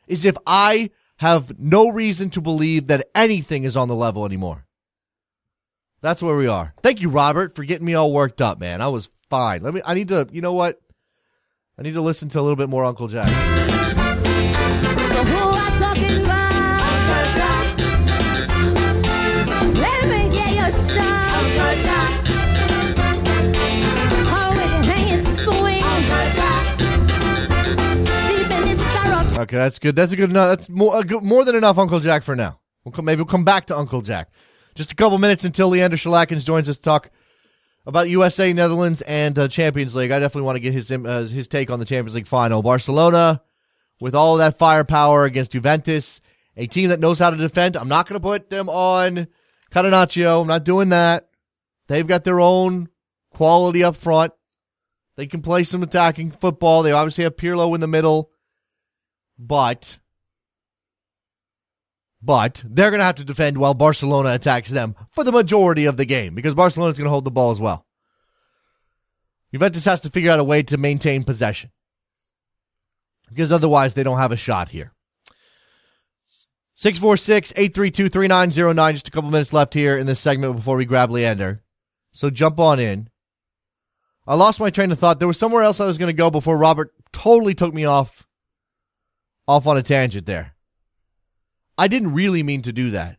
Is 0.07 0.25
if 0.25 0.35
I 0.45 0.89
have 1.15 1.57
no 1.57 1.87
reason 1.87 2.29
to 2.31 2.41
believe 2.41 2.87
that 2.87 3.07
anything 3.15 3.63
is 3.63 3.77
on 3.77 3.87
the 3.87 3.95
level 3.95 4.25
anymore. 4.25 4.65
That's 6.01 6.21
where 6.21 6.35
we 6.35 6.47
are. 6.47 6.73
Thank 6.83 7.01
you, 7.01 7.07
Robert, 7.07 7.55
for 7.55 7.63
getting 7.63 7.85
me 7.85 7.93
all 7.93 8.11
worked 8.11 8.41
up, 8.41 8.59
man. 8.59 8.81
I 8.81 8.89
was 8.89 9.09
fine. 9.29 9.61
Let 9.61 9.73
me 9.73 9.81
I 9.85 9.93
need 9.93 10.09
to 10.09 10.27
you 10.33 10.41
know 10.41 10.51
what? 10.51 10.81
I 11.77 11.81
need 11.81 11.93
to 11.93 12.01
listen 12.01 12.27
to 12.27 12.41
a 12.41 12.41
little 12.41 12.57
bit 12.57 12.67
more 12.67 12.83
Uncle 12.83 13.07
Jack. 13.07 13.29
Okay, 29.49 29.57
that's 29.57 29.79
good. 29.79 29.95
That's 29.95 30.11
a 30.11 30.15
good 30.15 30.29
enough. 30.29 30.49
That's 30.49 30.69
more, 30.69 31.03
good, 31.03 31.23
more 31.23 31.43
than 31.43 31.55
enough, 31.55 31.79
Uncle 31.79 31.99
Jack, 31.99 32.21
for 32.21 32.35
now. 32.35 32.59
We'll 32.85 32.91
come, 32.91 33.05
maybe 33.05 33.23
we'll 33.23 33.31
come 33.31 33.45
back 33.45 33.65
to 33.65 33.75
Uncle 33.75 34.03
Jack. 34.03 34.29
Just 34.75 34.91
a 34.91 34.95
couple 34.95 35.17
minutes 35.17 35.43
until 35.43 35.69
Leander 35.69 35.97
Schaerlaeckens 35.97 36.45
joins 36.45 36.69
us 36.69 36.77
to 36.77 36.83
talk 36.83 37.09
about 37.87 38.09
USA, 38.09 38.53
Netherlands, 38.53 39.01
and 39.01 39.39
uh, 39.39 39.47
Champions 39.47 39.95
League. 39.95 40.11
I 40.11 40.19
definitely 40.19 40.43
want 40.43 40.57
to 40.57 40.59
get 40.59 40.73
his 40.73 40.91
uh, 40.91 41.27
his 41.31 41.47
take 41.47 41.71
on 41.71 41.79
the 41.79 41.85
Champions 41.85 42.13
League 42.13 42.27
final. 42.27 42.61
Barcelona, 42.61 43.41
with 43.99 44.13
all 44.13 44.37
that 44.37 44.59
firepower 44.59 45.25
against 45.25 45.53
Juventus, 45.53 46.21
a 46.55 46.67
team 46.67 46.89
that 46.89 46.99
knows 46.99 47.17
how 47.17 47.31
to 47.31 47.35
defend. 47.35 47.75
I'm 47.75 47.87
not 47.87 48.07
going 48.07 48.21
to 48.21 48.27
put 48.27 48.51
them 48.51 48.69
on 48.69 49.29
Catenaccio. 49.71 50.41
I'm 50.41 50.47
not 50.47 50.63
doing 50.63 50.89
that. 50.89 51.27
They've 51.87 52.05
got 52.05 52.23
their 52.23 52.39
own 52.39 52.89
quality 53.31 53.83
up 53.83 53.95
front. 53.95 54.31
They 55.15 55.25
can 55.25 55.41
play 55.41 55.63
some 55.63 55.81
attacking 55.81 56.33
football. 56.33 56.83
They 56.83 56.91
obviously 56.91 57.23
have 57.23 57.35
Pirlo 57.35 57.73
in 57.73 57.81
the 57.81 57.87
middle 57.87 58.29
but 59.39 59.97
but 62.21 62.61
they're 62.67 62.91
going 62.91 62.99
to 62.99 63.05
have 63.05 63.15
to 63.15 63.23
defend 63.23 63.57
while 63.57 63.73
Barcelona 63.73 64.33
attacks 64.33 64.69
them 64.69 64.93
for 65.11 65.23
the 65.23 65.31
majority 65.31 65.85
of 65.85 65.95
the 65.95 66.05
game 66.05 66.35
because 66.35 66.53
Barcelona's 66.53 66.97
going 66.97 67.05
to 67.05 67.11
hold 67.11 67.23
the 67.23 67.31
ball 67.31 67.51
as 67.51 67.61
well. 67.61 67.85
Juventus 69.53 69.85
has 69.85 70.01
to 70.01 70.09
figure 70.09 70.29
out 70.29 70.39
a 70.39 70.43
way 70.43 70.61
to 70.63 70.77
maintain 70.77 71.23
possession 71.23 71.71
because 73.29 73.53
otherwise 73.53 73.93
they 73.93 74.03
don't 74.03 74.17
have 74.17 74.33
a 74.33 74.37
shot 74.37 74.69
here. 74.69 74.91
646 76.75 77.53
832 77.55 78.09
3909. 78.09 78.93
Just 78.93 79.07
a 79.07 79.11
couple 79.11 79.31
minutes 79.31 79.53
left 79.53 79.73
here 79.73 79.97
in 79.97 80.05
this 80.05 80.19
segment 80.19 80.55
before 80.55 80.75
we 80.75 80.85
grab 80.85 81.09
Leander. 81.09 81.61
So 82.11 82.29
jump 82.29 82.59
on 82.59 82.79
in. 82.79 83.09
I 84.27 84.35
lost 84.35 84.59
my 84.59 84.69
train 84.69 84.91
of 84.91 84.99
thought. 84.99 85.19
There 85.19 85.27
was 85.27 85.39
somewhere 85.39 85.63
else 85.63 85.79
I 85.79 85.85
was 85.85 85.97
going 85.97 86.07
to 86.07 86.13
go 86.13 86.29
before 86.29 86.57
Robert 86.57 86.93
totally 87.11 87.55
took 87.55 87.73
me 87.73 87.85
off 87.85 88.27
off 89.49 89.65
on 89.65 89.77
a 89.77 89.81
tangent 89.81 90.27
there. 90.27 90.53
I 91.75 91.87
didn't 91.87 92.13
really 92.13 92.43
mean 92.43 92.61
to 92.61 92.71
do 92.71 92.91
that. 92.91 93.17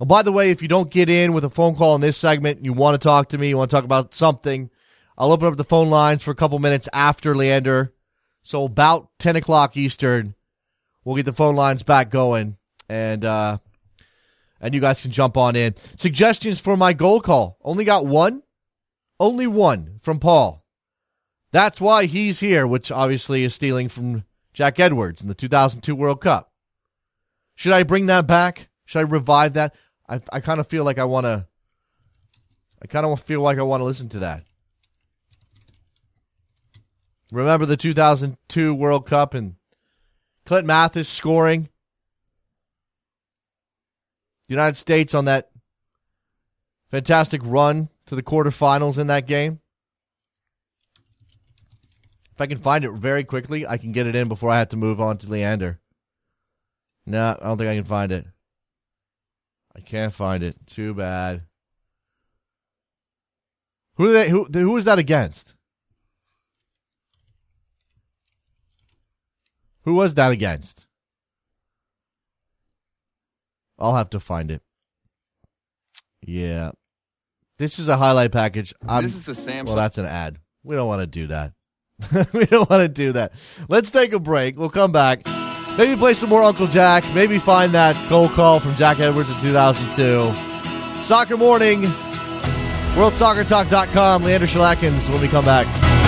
Oh, 0.00 0.04
by 0.04 0.22
the 0.22 0.32
way, 0.32 0.50
if 0.50 0.60
you 0.60 0.66
don't 0.66 0.90
get 0.90 1.08
in 1.08 1.32
with 1.32 1.44
a 1.44 1.50
phone 1.50 1.76
call 1.76 1.94
in 1.94 2.00
this 2.00 2.16
segment, 2.16 2.64
you 2.64 2.72
want 2.72 3.00
to 3.00 3.06
talk 3.06 3.28
to 3.28 3.38
me, 3.38 3.48
you 3.48 3.56
want 3.56 3.70
to 3.70 3.76
talk 3.76 3.84
about 3.84 4.12
something, 4.12 4.70
I'll 5.16 5.30
open 5.30 5.46
up 5.46 5.56
the 5.56 5.62
phone 5.62 5.88
lines 5.88 6.24
for 6.24 6.32
a 6.32 6.34
couple 6.34 6.58
minutes 6.58 6.88
after 6.92 7.32
Leander. 7.36 7.92
So 8.42 8.64
about 8.64 9.10
10 9.20 9.36
o'clock 9.36 9.76
Eastern, 9.76 10.34
we'll 11.04 11.14
get 11.14 11.26
the 11.26 11.32
phone 11.32 11.54
lines 11.54 11.84
back 11.84 12.10
going 12.10 12.56
and, 12.88 13.24
uh, 13.24 13.58
and 14.60 14.74
you 14.74 14.80
guys 14.80 15.00
can 15.00 15.12
jump 15.12 15.36
on 15.36 15.54
in. 15.54 15.76
Suggestions 15.96 16.58
for 16.58 16.76
my 16.76 16.92
goal 16.92 17.20
call. 17.20 17.56
Only 17.62 17.84
got 17.84 18.04
one. 18.04 18.42
Only 19.20 19.46
one 19.46 20.00
from 20.02 20.18
Paul. 20.18 20.64
That's 21.52 21.80
why 21.80 22.06
he's 22.06 22.40
here, 22.40 22.66
which 22.66 22.90
obviously 22.90 23.44
is 23.44 23.54
stealing 23.54 23.88
from 23.88 24.24
Jack 24.52 24.78
Edwards 24.78 25.22
in 25.22 25.28
the 25.28 25.34
2002 25.34 25.94
World 25.94 26.20
Cup. 26.20 26.52
Should 27.54 27.72
I 27.72 27.82
bring 27.82 28.06
that 28.06 28.26
back? 28.26 28.68
Should 28.84 28.98
I 28.98 29.02
revive 29.02 29.54
that? 29.54 29.74
I, 30.08 30.20
I 30.32 30.40
kind 30.40 30.60
of 30.60 30.66
feel 30.66 30.84
like 30.84 30.98
I 30.98 31.04
want 31.04 31.24
to. 31.24 31.46
I 32.82 32.86
kind 32.86 33.06
of 33.06 33.20
feel 33.22 33.40
like 33.40 33.58
I 33.58 33.62
want 33.62 33.80
to 33.80 33.84
listen 33.84 34.08
to 34.10 34.18
that. 34.20 34.44
Remember 37.30 37.64
the 37.64 37.76
2002 37.78 38.74
World 38.74 39.06
Cup 39.06 39.32
and 39.32 39.54
Clint 40.44 40.66
Mathis 40.66 41.08
scoring? 41.08 41.70
The 44.48 44.54
United 44.54 44.76
States 44.76 45.14
on 45.14 45.24
that 45.24 45.50
fantastic 46.90 47.40
run 47.42 47.88
to 48.04 48.14
the 48.14 48.22
quarterfinals 48.22 48.98
in 48.98 49.06
that 49.06 49.26
game. 49.26 49.61
I 52.42 52.46
can 52.46 52.58
find 52.58 52.84
it 52.84 52.92
very 52.92 53.24
quickly, 53.24 53.66
I 53.66 53.78
can 53.78 53.92
get 53.92 54.06
it 54.06 54.16
in 54.16 54.28
before 54.28 54.50
I 54.50 54.58
have 54.58 54.68
to 54.70 54.76
move 54.76 55.00
on 55.00 55.18
to 55.18 55.26
Leander. 55.26 55.80
No, 57.06 57.36
I 57.40 57.44
don't 57.44 57.58
think 57.58 57.70
I 57.70 57.76
can 57.76 57.84
find 57.84 58.12
it. 58.12 58.26
I 59.74 59.80
can't 59.80 60.12
find 60.12 60.42
it. 60.42 60.56
Too 60.66 60.92
bad. 60.94 61.42
Who 63.96 64.12
they, 64.12 64.28
who 64.28 64.44
who 64.44 64.70
was 64.70 64.84
that 64.84 64.98
against? 64.98 65.54
Who 69.82 69.94
was 69.94 70.14
that 70.14 70.30
against? 70.30 70.86
I'll 73.78 73.96
have 73.96 74.10
to 74.10 74.20
find 74.20 74.50
it. 74.50 74.62
Yeah. 76.20 76.72
This 77.58 77.78
is 77.78 77.88
a 77.88 77.96
highlight 77.96 78.32
package. 78.32 78.74
I'm, 78.86 79.02
this 79.02 79.14
is 79.14 79.26
the 79.26 79.32
Samsung. 79.32 79.66
Well, 79.66 79.76
that's 79.76 79.98
an 79.98 80.06
ad. 80.06 80.38
We 80.62 80.76
don't 80.76 80.88
want 80.88 81.00
to 81.00 81.06
do 81.06 81.26
that. 81.28 81.52
we 82.32 82.46
don't 82.46 82.68
want 82.68 82.82
to 82.82 82.88
do 82.88 83.12
that. 83.12 83.32
Let's 83.68 83.90
take 83.90 84.12
a 84.12 84.18
break. 84.18 84.58
We'll 84.58 84.70
come 84.70 84.92
back. 84.92 85.26
Maybe 85.78 85.96
play 85.96 86.14
some 86.14 86.28
more 86.28 86.42
Uncle 86.42 86.66
Jack. 86.66 87.04
Maybe 87.14 87.38
find 87.38 87.72
that 87.72 87.96
goal 88.08 88.28
call 88.28 88.60
from 88.60 88.74
Jack 88.76 89.00
Edwards 89.00 89.30
in 89.30 89.40
2002. 89.40 91.02
Soccer 91.02 91.36
Morning, 91.36 91.82
WorldSoccerTalk.com. 92.94 94.22
Leander 94.22 94.46
Schaerlaeckens 94.46 95.08
when 95.08 95.20
we 95.20 95.28
come 95.28 95.44
back. 95.44 96.01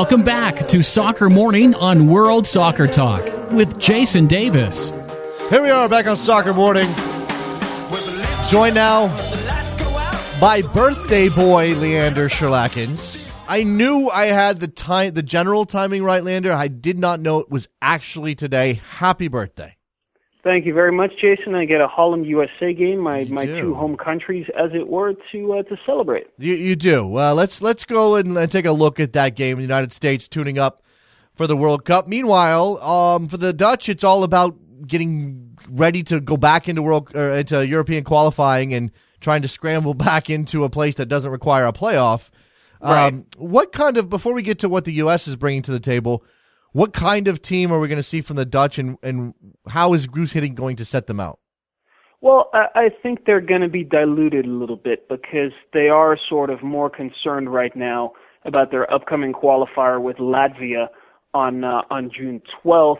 Welcome 0.00 0.22
back 0.22 0.66
to 0.68 0.82
Soccer 0.82 1.28
Morning 1.28 1.74
on 1.74 2.06
World 2.06 2.46
Soccer 2.46 2.86
Talk 2.86 3.22
with 3.50 3.78
Jason 3.78 4.26
Davis. 4.26 4.88
Here 5.50 5.60
we 5.60 5.68
are 5.68 5.90
back 5.90 6.06
on 6.06 6.16
Soccer 6.16 6.54
Morning. 6.54 6.88
Joined 8.48 8.76
now 8.76 9.08
by 10.40 10.62
birthday 10.62 11.28
boy 11.28 11.74
Leander 11.74 12.30
Schaerlaeckens. 12.30 13.30
I 13.46 13.62
knew 13.62 14.08
I 14.08 14.28
had 14.28 14.60
the 14.60 14.68
time, 14.68 15.12
the 15.12 15.22
general 15.22 15.66
timing 15.66 16.02
right, 16.02 16.24
Leander. 16.24 16.50
I 16.50 16.68
did 16.68 16.98
not 16.98 17.20
know 17.20 17.40
it 17.40 17.50
was 17.50 17.68
actually 17.82 18.34
today. 18.34 18.80
Happy 18.92 19.28
birthday! 19.28 19.76
Thank 20.42 20.64
you 20.64 20.72
very 20.72 20.92
much, 20.92 21.12
Jason. 21.20 21.54
I 21.54 21.66
get 21.66 21.82
a 21.82 21.86
Holland 21.86 22.24
USA 22.26 22.72
game, 22.72 23.00
my 23.00 23.20
You 23.20 23.34
my 23.34 23.44
do. 23.44 23.60
two 23.60 23.74
home 23.74 23.96
countries, 23.96 24.46
as 24.58 24.70
it 24.72 24.88
were, 24.88 25.14
to 25.32 25.52
uh, 25.52 25.62
to 25.64 25.76
celebrate. 25.84 26.28
You, 26.38 26.54
you 26.54 26.76
do. 26.76 27.06
Well, 27.06 27.34
let's 27.34 27.60
let's 27.60 27.84
go 27.84 28.14
and, 28.14 28.36
and 28.36 28.50
take 28.50 28.64
a 28.64 28.72
look 28.72 28.98
at 29.00 29.12
that 29.12 29.36
game. 29.36 29.56
The 29.56 29.62
United 29.62 29.92
States 29.92 30.28
tuning 30.28 30.58
up 30.58 30.82
for 31.34 31.46
the 31.46 31.56
World 31.56 31.84
Cup. 31.84 32.08
Meanwhile, 32.08 32.82
um, 32.82 33.28
for 33.28 33.36
the 33.36 33.52
Dutch, 33.52 33.90
it's 33.90 34.02
all 34.02 34.22
about 34.22 34.56
getting 34.86 35.58
ready 35.68 36.02
to 36.04 36.20
go 36.20 36.38
back 36.38 36.68
into 36.68 36.82
world 36.82 37.14
or 37.14 37.30
into 37.30 37.66
European 37.66 38.04
qualifying 38.04 38.72
and 38.72 38.90
trying 39.20 39.42
to 39.42 39.48
scramble 39.48 39.94
back 40.08 40.30
into 40.30 40.64
a 40.64 40.70
place 40.70 40.94
that 40.94 41.06
doesn't 41.06 41.30
require 41.30 41.66
a 41.66 41.72
playoff. 41.72 42.30
Right. 42.82 43.08
Um, 43.08 43.26
what 43.36 43.72
kind 43.72 43.98
of 43.98 44.08
before 44.08 44.32
we 44.32 44.40
get 44.40 44.60
to 44.60 44.70
what 44.70 44.86
the 44.86 44.92
U.S. 44.94 45.28
is 45.28 45.36
bringing 45.36 45.60
to 45.62 45.70
the 45.72 45.80
table? 45.80 46.24
What 46.72 46.92
kind 46.92 47.26
of 47.26 47.42
team 47.42 47.72
are 47.72 47.80
we 47.80 47.88
going 47.88 47.96
to 47.96 48.02
see 48.02 48.20
from 48.20 48.36
the 48.36 48.44
Dutch, 48.44 48.78
and, 48.78 48.96
and 49.02 49.34
how 49.68 49.92
is 49.92 50.06
Guus 50.06 50.34
Hiddink 50.34 50.54
going 50.54 50.76
to 50.76 50.84
set 50.84 51.06
them 51.06 51.18
out? 51.18 51.40
Well, 52.20 52.50
I, 52.52 52.90
think 53.02 53.24
they're 53.24 53.40
going 53.40 53.62
to 53.62 53.68
be 53.68 53.82
diluted 53.82 54.44
a 54.44 54.50
little 54.50 54.76
bit 54.76 55.08
because 55.08 55.52
they 55.72 55.88
are 55.88 56.18
sort 56.28 56.50
of 56.50 56.62
more 56.62 56.90
concerned 56.90 57.52
right 57.52 57.74
now 57.74 58.12
about 58.44 58.70
their 58.70 58.92
upcoming 58.92 59.32
qualifier 59.32 60.00
with 60.00 60.18
Latvia 60.18 60.88
on 61.32 61.64
uh, 61.64 61.82
on 61.90 62.10
June 62.14 62.42
12th, 62.62 62.96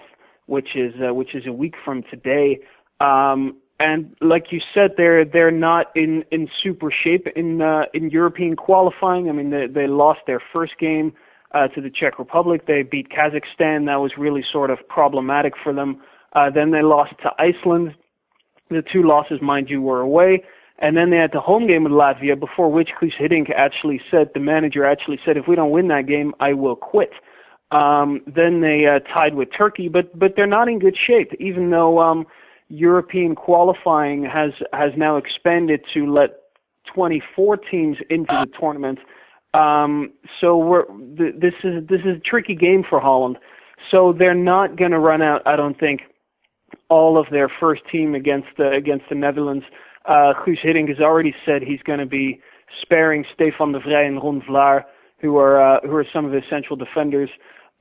which 0.46 0.74
is 0.74 0.94
uh, 1.06 1.12
which 1.12 1.34
is 1.34 1.46
a 1.46 1.52
week 1.52 1.74
from 1.84 2.02
today. 2.10 2.60
Um, 3.00 3.56
and 3.78 4.14
like 4.22 4.52
you 4.52 4.60
said, 4.72 4.92
they're 4.96 5.26
they're 5.26 5.50
not 5.50 5.86
in 5.94 6.24
in 6.30 6.48
super 6.62 6.90
shape 6.90 7.26
in 7.36 7.60
uh, 7.60 7.84
in 7.92 8.08
European 8.08 8.56
qualifying. 8.56 9.28
I 9.28 9.32
mean, 9.32 9.50
they 9.50 9.66
they 9.66 9.86
lost 9.86 10.20
their 10.26 10.40
first 10.52 10.78
game 10.78 11.12
uh, 11.52 11.68
to 11.68 11.80
the 11.80 11.90
Czech 11.90 12.18
Republic. 12.18 12.66
They 12.66 12.82
beat 12.82 13.08
Kazakhstan. 13.10 13.86
That 13.86 13.96
was 13.96 14.12
really 14.16 14.44
sort 14.50 14.70
of 14.70 14.78
problematic 14.88 15.54
for 15.62 15.72
them. 15.72 16.00
Uh, 16.32 16.50
then 16.50 16.70
they 16.70 16.82
lost 16.82 17.12
to 17.22 17.30
Iceland. 17.38 17.94
The 18.68 18.82
two 18.82 19.02
losses, 19.02 19.40
mind 19.42 19.68
you, 19.68 19.82
were 19.82 20.00
away. 20.00 20.44
And 20.78 20.96
then 20.96 21.10
they 21.10 21.16
had 21.16 21.32
the 21.32 21.40
home 21.40 21.66
game 21.66 21.84
with 21.84 21.92
Latvia, 21.92 22.38
before 22.38 22.70
which 22.70 22.90
Guus 23.00 23.12
Hiddink 23.20 23.50
actually 23.54 24.00
said, 24.10 24.30
the 24.32 24.40
manager 24.40 24.84
actually 24.84 25.20
said, 25.24 25.36
if 25.36 25.46
we 25.46 25.54
don't 25.56 25.70
win 25.70 25.88
that 25.88 26.06
game, 26.06 26.32
I 26.40 26.54
will 26.54 26.76
quit. 26.76 27.12
Um, 27.70 28.22
then 28.26 28.62
they 28.62 28.86
uh, 28.86 29.00
tied 29.00 29.34
with 29.34 29.48
Turkey, 29.56 29.88
but 29.88 30.18
but 30.18 30.34
they're 30.34 30.46
not 30.46 30.68
in 30.68 30.80
good 30.80 30.96
shape. 30.96 31.32
Even 31.38 31.70
though 31.70 32.00
um, 32.00 32.26
European 32.68 33.36
qualifying 33.36 34.24
has 34.24 34.52
has 34.72 34.92
now 34.96 35.16
expanded 35.16 35.84
to 35.94 36.10
let 36.10 36.40
24 36.92 37.56
teams 37.58 37.98
into 38.08 38.34
the 38.34 38.50
tournament. 38.58 38.98
Um, 39.54 40.12
so 40.40 40.56
we're 40.56 40.84
th- 41.16 41.34
this 41.40 41.54
is 41.64 41.86
this 41.88 42.00
is 42.00 42.16
a 42.16 42.20
tricky 42.20 42.54
game 42.54 42.84
for 42.88 43.00
Holland. 43.00 43.38
So 43.90 44.12
they're 44.16 44.34
not 44.34 44.76
going 44.76 44.92
to 44.92 44.98
run 44.98 45.22
out, 45.22 45.42
I 45.46 45.56
don't 45.56 45.78
think, 45.78 46.02
all 46.88 47.18
of 47.18 47.26
their 47.30 47.48
first 47.48 47.82
team 47.90 48.14
against 48.14 48.48
the 48.56 48.70
against 48.70 49.06
the 49.08 49.14
Netherlands. 49.14 49.64
Uh, 50.06 50.34
Guus 50.46 50.58
Hiddink 50.64 50.88
has 50.88 51.00
already 51.00 51.34
said 51.44 51.62
he's 51.62 51.82
going 51.82 51.98
to 51.98 52.06
be 52.06 52.40
sparing 52.80 53.24
Stefan 53.34 53.72
de 53.72 53.80
Vrij 53.80 54.06
and 54.06 54.22
Ron 54.22 54.40
Vlaar, 54.42 54.84
who 55.20 55.36
are 55.36 55.60
uh, 55.60 55.80
who 55.82 55.94
are 55.96 56.06
some 56.12 56.24
of 56.24 56.32
his 56.32 56.44
central 56.48 56.76
defenders. 56.76 57.30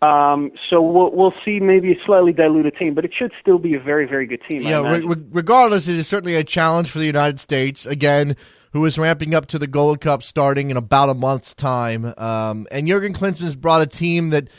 Um, 0.02 0.52
so 0.70 0.82
we'll 0.82 1.12
we'll 1.12 1.34
see 1.44 1.60
maybe 1.60 1.91
a 1.91 1.96
slightly 2.06 2.32
diluted 2.32 2.78
team, 2.78 2.94
but 2.94 3.04
it 3.06 3.12
should 3.18 3.32
still 3.39 3.60
be 3.60 3.76
a 3.76 3.80
very 3.80 4.08
very 4.08 4.26
good 4.26 4.41
team. 4.48 4.62
Yeah, 4.62 4.82
re- 4.88 5.04
regardless, 5.32 5.88
it 5.88 5.96
is 5.96 6.08
certainly 6.08 6.36
a 6.36 6.44
challenge 6.44 6.89
for 6.89 7.00
the 7.00 7.06
United 7.06 7.39
States. 7.39 7.86
Again, 7.86 8.38
who 8.72 8.86
is 8.86 8.98
ramping 8.98 9.34
up 9.34 9.48
to 9.48 9.60
the 9.60 9.68
Gold 9.68 10.02
Cup 10.02 10.24
starting 10.24 10.70
in 10.70 10.78
about 10.78 11.10
a 11.10 11.14
month's 11.14 11.54
time. 11.54 12.14
Um, 12.18 12.68
and 12.72 12.88
Jurgen 12.88 13.14
Klinsmann's 13.14 13.56
brought 13.56 13.82
a 13.82 13.88
team 13.88 14.30
that 14.30 14.50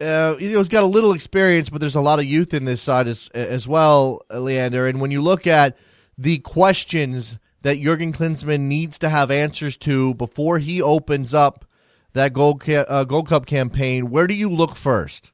uh, 0.00 0.36
you 0.40 0.52
know, 0.52 0.58
has 0.58 0.68
got 0.68 0.82
a 0.82 0.86
little 0.86 1.12
experience, 1.12 1.68
but 1.68 1.80
there's 1.80 1.94
a 1.94 2.00
lot 2.00 2.18
of 2.18 2.24
youth 2.24 2.54
in 2.54 2.64
this 2.64 2.80
side 2.80 3.06
as 3.06 3.28
as 3.34 3.68
well, 3.68 4.22
Leander. 4.30 4.86
And 4.86 5.00
when 5.00 5.10
you 5.10 5.20
look 5.20 5.46
at 5.46 5.76
the 6.16 6.38
questions 6.38 7.38
that 7.62 7.80
Jurgen 7.80 8.12
Klinsmann 8.12 8.60
needs 8.60 8.98
to 8.98 9.10
have 9.10 9.30
answers 9.30 9.76
to 9.78 10.14
before 10.14 10.58
he 10.58 10.80
opens 10.80 11.34
up 11.34 11.66
that 12.14 12.32
Gold 12.32 12.62
ca- 12.62 12.86
uh, 12.88 13.04
Gold 13.04 13.28
Cup 13.28 13.44
campaign, 13.46 14.10
where 14.10 14.26
do 14.26 14.34
you 14.34 14.48
look 14.48 14.74
first? 14.74 15.32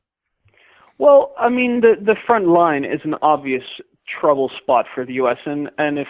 Well, 0.98 1.32
I 1.38 1.48
mean, 1.48 1.80
the 1.80 1.94
the 2.00 2.16
front 2.26 2.48
line 2.48 2.84
is 2.84 3.00
an 3.04 3.14
obvious 3.22 3.64
trouble 4.20 4.50
spot 4.60 4.86
for 4.94 5.04
the 5.04 5.14
U.S. 5.14 5.38
and 5.46 5.70
and 5.78 5.98
if 5.98 6.08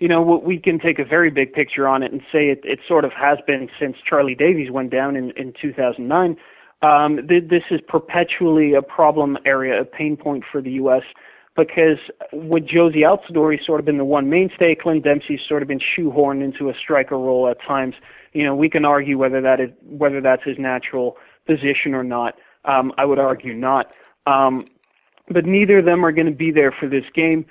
you 0.00 0.08
know, 0.08 0.22
we 0.22 0.58
can 0.58 0.78
take 0.78 0.98
a 0.98 1.04
very 1.04 1.30
big 1.30 1.52
picture 1.52 1.86
on 1.86 2.02
it 2.02 2.10
and 2.10 2.22
say 2.32 2.48
it, 2.48 2.60
it 2.64 2.80
sort 2.88 3.04
of 3.04 3.12
has 3.12 3.38
been 3.46 3.68
since 3.78 3.96
Charlie 4.08 4.34
Davies 4.34 4.70
went 4.70 4.90
down 4.90 5.14
in, 5.14 5.30
in 5.32 5.52
2009. 5.60 6.36
Um, 6.82 7.28
th- 7.28 7.44
this 7.48 7.64
is 7.70 7.80
perpetually 7.86 8.72
a 8.72 8.80
problem 8.80 9.36
area, 9.44 9.78
a 9.78 9.84
pain 9.84 10.16
point 10.16 10.44
for 10.50 10.62
the 10.62 10.70
U.S. 10.72 11.02
because 11.54 11.98
with 12.32 12.66
Jozy 12.66 13.02
Altidore, 13.02 13.62
sort 13.62 13.78
of 13.78 13.84
been 13.86 13.98
the 13.98 14.04
one 14.06 14.30
mainstay. 14.30 14.74
Clint 14.74 15.04
Dempsey's 15.04 15.40
sort 15.46 15.60
of 15.60 15.68
been 15.68 15.80
shoehorned 15.80 16.42
into 16.42 16.70
a 16.70 16.74
striker 16.74 17.18
role 17.18 17.46
at 17.48 17.58
times. 17.60 17.94
You 18.32 18.44
know, 18.44 18.56
we 18.56 18.70
can 18.70 18.86
argue 18.86 19.18
whether 19.18 19.42
that 19.42 19.60
is 19.60 19.70
whether 19.82 20.22
that's 20.22 20.44
his 20.44 20.58
natural 20.58 21.18
position 21.46 21.92
or 21.94 22.04
not. 22.04 22.36
Um, 22.64 22.92
I 22.96 23.04
would 23.04 23.18
argue 23.18 23.52
not. 23.52 23.94
Um, 24.26 24.64
but 25.28 25.44
neither 25.44 25.78
of 25.78 25.84
them 25.84 26.04
are 26.04 26.12
going 26.12 26.26
to 26.26 26.32
be 26.32 26.50
there 26.50 26.72
for 26.72 26.88
this 26.88 27.04
game. 27.14 27.44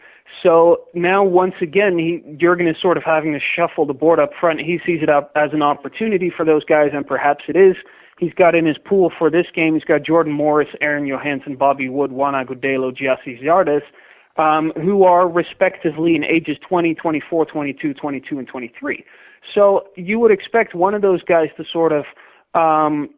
So 0.43 0.85
now, 0.93 1.23
once 1.23 1.55
again, 1.61 1.97
he, 1.97 2.23
Jurgen 2.37 2.67
is 2.67 2.77
sort 2.81 2.97
of 2.97 3.03
having 3.03 3.33
to 3.33 3.39
shuffle 3.39 3.85
the 3.85 3.93
board 3.93 4.19
up 4.19 4.31
front. 4.39 4.61
He 4.61 4.79
sees 4.85 5.01
it 5.01 5.09
up 5.09 5.31
as 5.35 5.51
an 5.53 5.61
opportunity 5.61 6.31
for 6.35 6.45
those 6.45 6.63
guys, 6.63 6.91
and 6.93 7.05
perhaps 7.05 7.45
it 7.47 7.55
is. 7.55 7.75
He's 8.19 8.33
got 8.33 8.53
in 8.53 8.65
his 8.65 8.77
pool 8.77 9.11
for 9.17 9.29
this 9.29 9.47
game, 9.53 9.75
he's 9.75 9.85
got 9.85 10.03
Jordan 10.03 10.33
Morris, 10.33 10.67
Aron 10.81 11.07
Johannsson, 11.07 11.55
Bobby 11.55 11.87
Wood, 11.87 12.11
Juan 12.11 12.33
Agudelo, 12.33 12.93
Gyasi 12.95 13.41
Zardes, 13.41 13.81
um, 14.37 14.73
who 14.75 15.03
are 15.03 15.27
respectively 15.27 16.15
in 16.15 16.25
ages 16.25 16.57
20, 16.67 16.95
24, 16.95 17.45
22, 17.45 17.93
22, 17.93 18.39
and 18.39 18.47
23. 18.47 19.05
So 19.53 19.87
you 19.95 20.19
would 20.19 20.31
expect 20.31 20.75
one 20.75 20.93
of 20.93 21.01
those 21.01 21.23
guys 21.23 21.47
to 21.55 21.63
sort 21.71 21.93
of 21.93 22.05
um, 22.53 23.09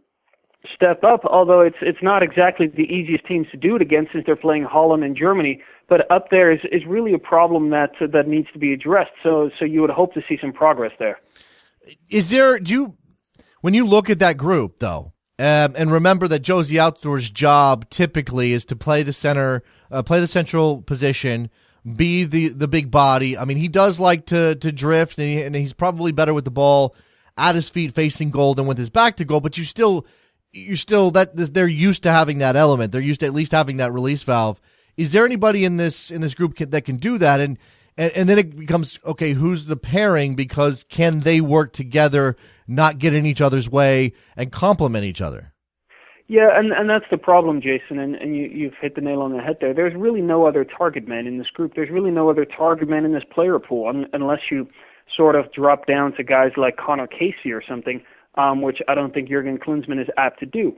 step 0.74 1.03
up, 1.03 1.26
although 1.26 1.62
it's 1.62 1.78
it's 1.82 2.01
not 2.01 2.22
exactly 2.22 2.68
the 2.68 2.84
easiest 2.84 3.26
teams 3.26 3.47
to 3.51 3.57
do 3.57 3.76
it 3.76 3.82
against 3.82 4.12
since 4.12 4.26
they're 4.26 4.36
playing 4.36 4.64
Holland 4.64 5.03
and 5.03 5.16
Germany. 5.16 5.62
But 5.92 6.10
up 6.10 6.30
there 6.32 6.54
is, 6.54 6.62
is 6.72 6.86
really 6.88 7.14
a 7.14 7.20
problem 7.20 7.72
that 7.72 7.92
that 8.00 8.26
needs 8.26 8.48
to 8.54 8.60
be 8.60 8.72
addressed. 8.72 9.12
So 9.24 9.52
so 9.60 9.66
you 9.66 9.82
would 9.82 9.89
hope 9.89 10.14
to 10.14 10.22
see 10.30 10.38
some 10.39 10.54
progress 10.54 10.94
there. 11.00 11.20
Is 12.10 12.30
there 12.30 12.60
do 12.60 12.72
you 12.72 12.98
when 13.60 13.74
you 13.74 13.86
look 13.86 14.10
at 14.10 14.20
that 14.20 14.38
group 14.38 14.80
though, 14.80 15.12
um, 15.38 15.76
and 15.78 15.92
remember 15.92 16.30
that 16.30 16.44
Jozy 16.44 16.78
Altidore's 16.78 17.30
job 17.30 17.89
typically 17.89 18.54
is 18.54 18.64
to 18.68 18.76
play 18.78 19.04
the 19.04 19.12
center, 19.12 19.64
uh, 19.92 20.02
play 20.02 20.22
the 20.22 20.30
central 20.30 20.82
position, 20.82 21.50
be 21.98 22.24
the 22.24 22.48
the 22.48 22.70
big 22.70 22.89
body. 22.89 23.38
I 23.38 23.44
mean, 23.44 23.58
he 23.58 23.68
does 23.68 24.00
like 24.00 24.26
to 24.28 24.56
to 24.56 24.72
drift, 24.72 25.18
and, 25.18 25.28
he, 25.28 25.42
and 25.42 25.54
he's 25.54 25.74
probably 25.74 26.14
better 26.14 26.34
with 26.34 26.46
the 26.46 26.52
ball 26.52 26.96
at 27.36 27.56
his 27.56 27.68
feet 27.68 27.94
facing 27.94 28.32
goal 28.32 28.56
than 28.56 28.66
with 28.66 28.78
his 28.78 28.89
back 28.89 29.18
to 29.18 29.26
goal. 29.26 29.42
But 29.42 29.58
you 29.58 29.66
still 29.66 30.06
you're 30.54 30.78
still 30.78 31.12
that 31.12 31.36
they're 31.36 31.68
used 31.68 32.04
to 32.04 32.12
having 32.12 32.38
that 32.38 32.56
element. 32.56 32.94
They're 32.94 33.02
used 33.02 33.20
to 33.20 33.26
at 33.26 33.34
least 33.34 33.52
having 33.52 33.76
that 33.76 33.92
release 33.92 34.24
valve. 34.24 34.62
Is 34.98 35.12
there 35.12 35.26
anybody 35.26 35.66
in 35.66 35.78
this 35.78 36.12
in 36.12 36.22
this 36.22 36.34
group 36.34 36.56
can, 36.56 36.70
that 36.72 36.86
can 36.86 36.98
do 36.98 37.18
that? 37.18 37.39
And, 37.39 37.58
and 37.98 38.12
and 38.14 38.30
then 38.30 38.39
it 38.39 38.56
becomes 38.56 39.00
okay. 39.06 39.34
Who's 39.34 39.66
the 39.66 39.78
pairing? 39.78 40.36
Because 40.36 40.84
can 40.84 41.22
they 41.22 41.42
work 41.42 41.74
together, 41.74 42.36
not 42.68 43.00
get 43.00 43.14
in 43.14 43.26
each 43.26 43.42
other's 43.42 43.70
way, 43.70 44.14
and 44.36 44.52
complement 44.52 45.06
each 45.06 45.22
other? 45.22 45.54
Yeah, 46.28 46.58
and 46.58 46.72
and 46.72 46.89
that's 46.89 47.06
the 47.12 47.18
problem, 47.18 47.62
Jason. 47.62 48.00
And 48.00 48.16
and 48.16 48.36
you 48.36 48.44
you've 48.46 48.76
hit 48.82 48.96
the 48.96 49.02
nail 49.02 49.22
on 49.22 49.34
the 49.34 49.42
head 49.42 49.58
there. 49.60 49.74
There's 49.74 49.96
really 49.96 50.22
no 50.22 50.46
other 50.46 50.64
target 50.64 51.08
man 51.08 51.28
in 51.28 51.38
this 51.38 51.48
group. 51.48 51.74
There's 51.76 51.89
really 51.89 52.12
no 52.12 52.30
other 52.30 52.46
target 52.46 52.89
man 52.89 53.06
in 53.06 53.14
this 53.14 53.24
player 53.30 53.60
pool, 53.60 53.88
un, 53.88 54.08
unless 54.14 54.39
you 54.50 54.68
sort 55.16 55.36
of 55.36 55.52
drop 55.52 55.88
down 55.88 56.14
to 56.14 56.24
guys 56.24 56.52
like 56.56 56.78
Connor 56.78 57.08
Casey 57.08 57.52
or 57.52 57.62
something 57.68 58.02
um, 58.36 58.62
which 58.62 58.80
I 58.88 58.96
don't 58.96 59.14
think 59.14 59.30
Jurgen 59.30 59.58
Klinsmann 59.58 60.02
is 60.02 60.08
apt 60.18 60.39
to 60.39 60.46
do. 60.46 60.76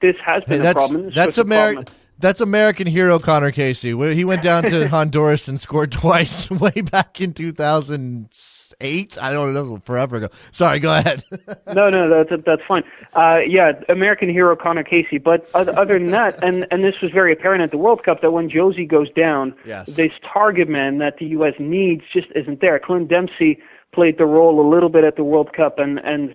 This 0.00 0.16
has 0.24 0.42
been 0.44 0.62
hey, 0.62 0.70
a 0.70 0.72
problem. 0.72 1.06
This 1.06 1.14
that's 1.14 1.38
American. 1.38 1.84
That's 2.18 2.40
American 2.40 2.86
hero 2.86 3.18
Connor 3.18 3.50
Casey. 3.50 3.88
He 4.14 4.24
went 4.24 4.42
down 4.42 4.64
to 4.64 4.88
Honduras 4.90 5.48
and 5.48 5.60
scored 5.60 5.92
twice 5.92 6.50
way 6.50 6.70
back 6.70 7.20
in 7.20 7.32
2008. 7.32 9.18
I 9.20 9.32
don't 9.32 9.52
know, 9.52 9.82
forever 9.84 10.16
ago. 10.16 10.28
Sorry, 10.50 10.78
go 10.78 10.94
ahead. 10.94 11.24
no, 11.74 11.88
no, 11.88 12.08
that's 12.08 12.42
that's 12.44 12.62
fine. 12.66 12.84
Uh, 13.14 13.40
yeah, 13.46 13.72
American 13.88 14.28
hero 14.28 14.56
Connor 14.56 14.84
Casey. 14.84 15.18
But 15.18 15.48
other 15.54 15.98
than 15.98 16.10
that, 16.12 16.42
and 16.42 16.66
and 16.70 16.84
this 16.84 17.00
was 17.02 17.10
very 17.10 17.32
apparent 17.32 17.62
at 17.62 17.70
the 17.70 17.78
World 17.78 18.04
Cup 18.04 18.20
that 18.22 18.30
when 18.30 18.48
Jozy 18.48 18.88
goes 18.88 19.10
down, 19.12 19.54
yes. 19.64 19.88
this 19.88 20.12
target 20.32 20.68
man 20.68 20.98
that 20.98 21.18
the 21.18 21.26
U.S. 21.26 21.54
needs 21.58 22.02
just 22.12 22.28
isn't 22.34 22.60
there. 22.60 22.78
Clint 22.78 23.08
Dempsey 23.08 23.58
played 23.92 24.18
the 24.18 24.26
role 24.26 24.60
a 24.60 24.66
little 24.68 24.88
bit 24.88 25.04
at 25.04 25.16
the 25.16 25.24
World 25.24 25.52
Cup, 25.52 25.78
and 25.78 25.98
and 26.00 26.34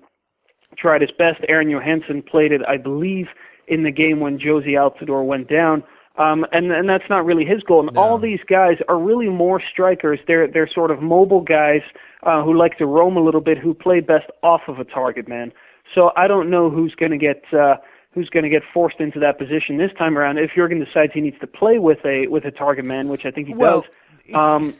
tried 0.77 1.01
his 1.01 1.11
best. 1.11 1.41
Aron 1.47 1.69
Johannsson 1.69 2.21
played 2.21 2.51
it, 2.51 2.61
I 2.67 2.77
believe, 2.77 3.27
in 3.67 3.83
the 3.83 3.91
game 3.91 4.19
when 4.19 4.39
Jozy 4.39 4.73
Altidore 4.73 5.25
went 5.25 5.49
down. 5.49 5.83
Um, 6.17 6.45
and 6.51 6.71
and 6.71 6.89
that's 6.89 7.07
not 7.09 7.25
really 7.25 7.45
his 7.45 7.61
goal. 7.61 7.81
And 7.85 7.93
no. 7.93 8.01
all 8.01 8.17
these 8.17 8.39
guys 8.49 8.77
are 8.89 8.97
really 8.97 9.29
more 9.29 9.61
strikers. 9.61 10.19
They're 10.27 10.47
they're 10.47 10.67
sort 10.67 10.89
of 10.89 11.01
mobile 11.01 11.41
guys 11.41 11.81
uh, 12.23 12.43
who 12.43 12.57
like 12.57 12.77
to 12.79 12.87
roam 12.87 13.17
a 13.17 13.21
little 13.21 13.41
bit, 13.41 13.57
who 13.59 13.75
play 13.75 13.99
best 13.99 14.25
off 14.41 14.61
of 14.67 14.79
a 14.79 14.83
target 14.83 15.27
man. 15.27 15.53
So 15.93 16.11
I 16.15 16.27
don't 16.27 16.49
know 16.49 16.71
who's 16.71 16.95
going 16.95 17.11
to 17.11 17.17
get 17.17 17.43
uh, 17.53 17.75
who's 18.13 18.29
going 18.29 18.43
to 18.43 18.49
get 18.49 18.63
forced 18.73 18.99
into 18.99 19.19
that 19.19 19.37
position 19.37 19.77
this 19.77 19.91
time 19.97 20.17
around. 20.17 20.39
If 20.39 20.51
Jurgen 20.55 20.83
decides 20.83 21.13
he 21.13 21.21
needs 21.21 21.39
to 21.39 21.47
play 21.47 21.77
with 21.77 21.99
a 22.03 22.25
with 22.27 22.45
a 22.45 22.51
target 22.51 22.85
man, 22.85 23.09
which 23.09 23.25
I 23.25 23.31
think 23.31 23.47
he 23.47 23.53
well, 23.53 23.85
does. 24.25 24.35
Um, 24.35 24.73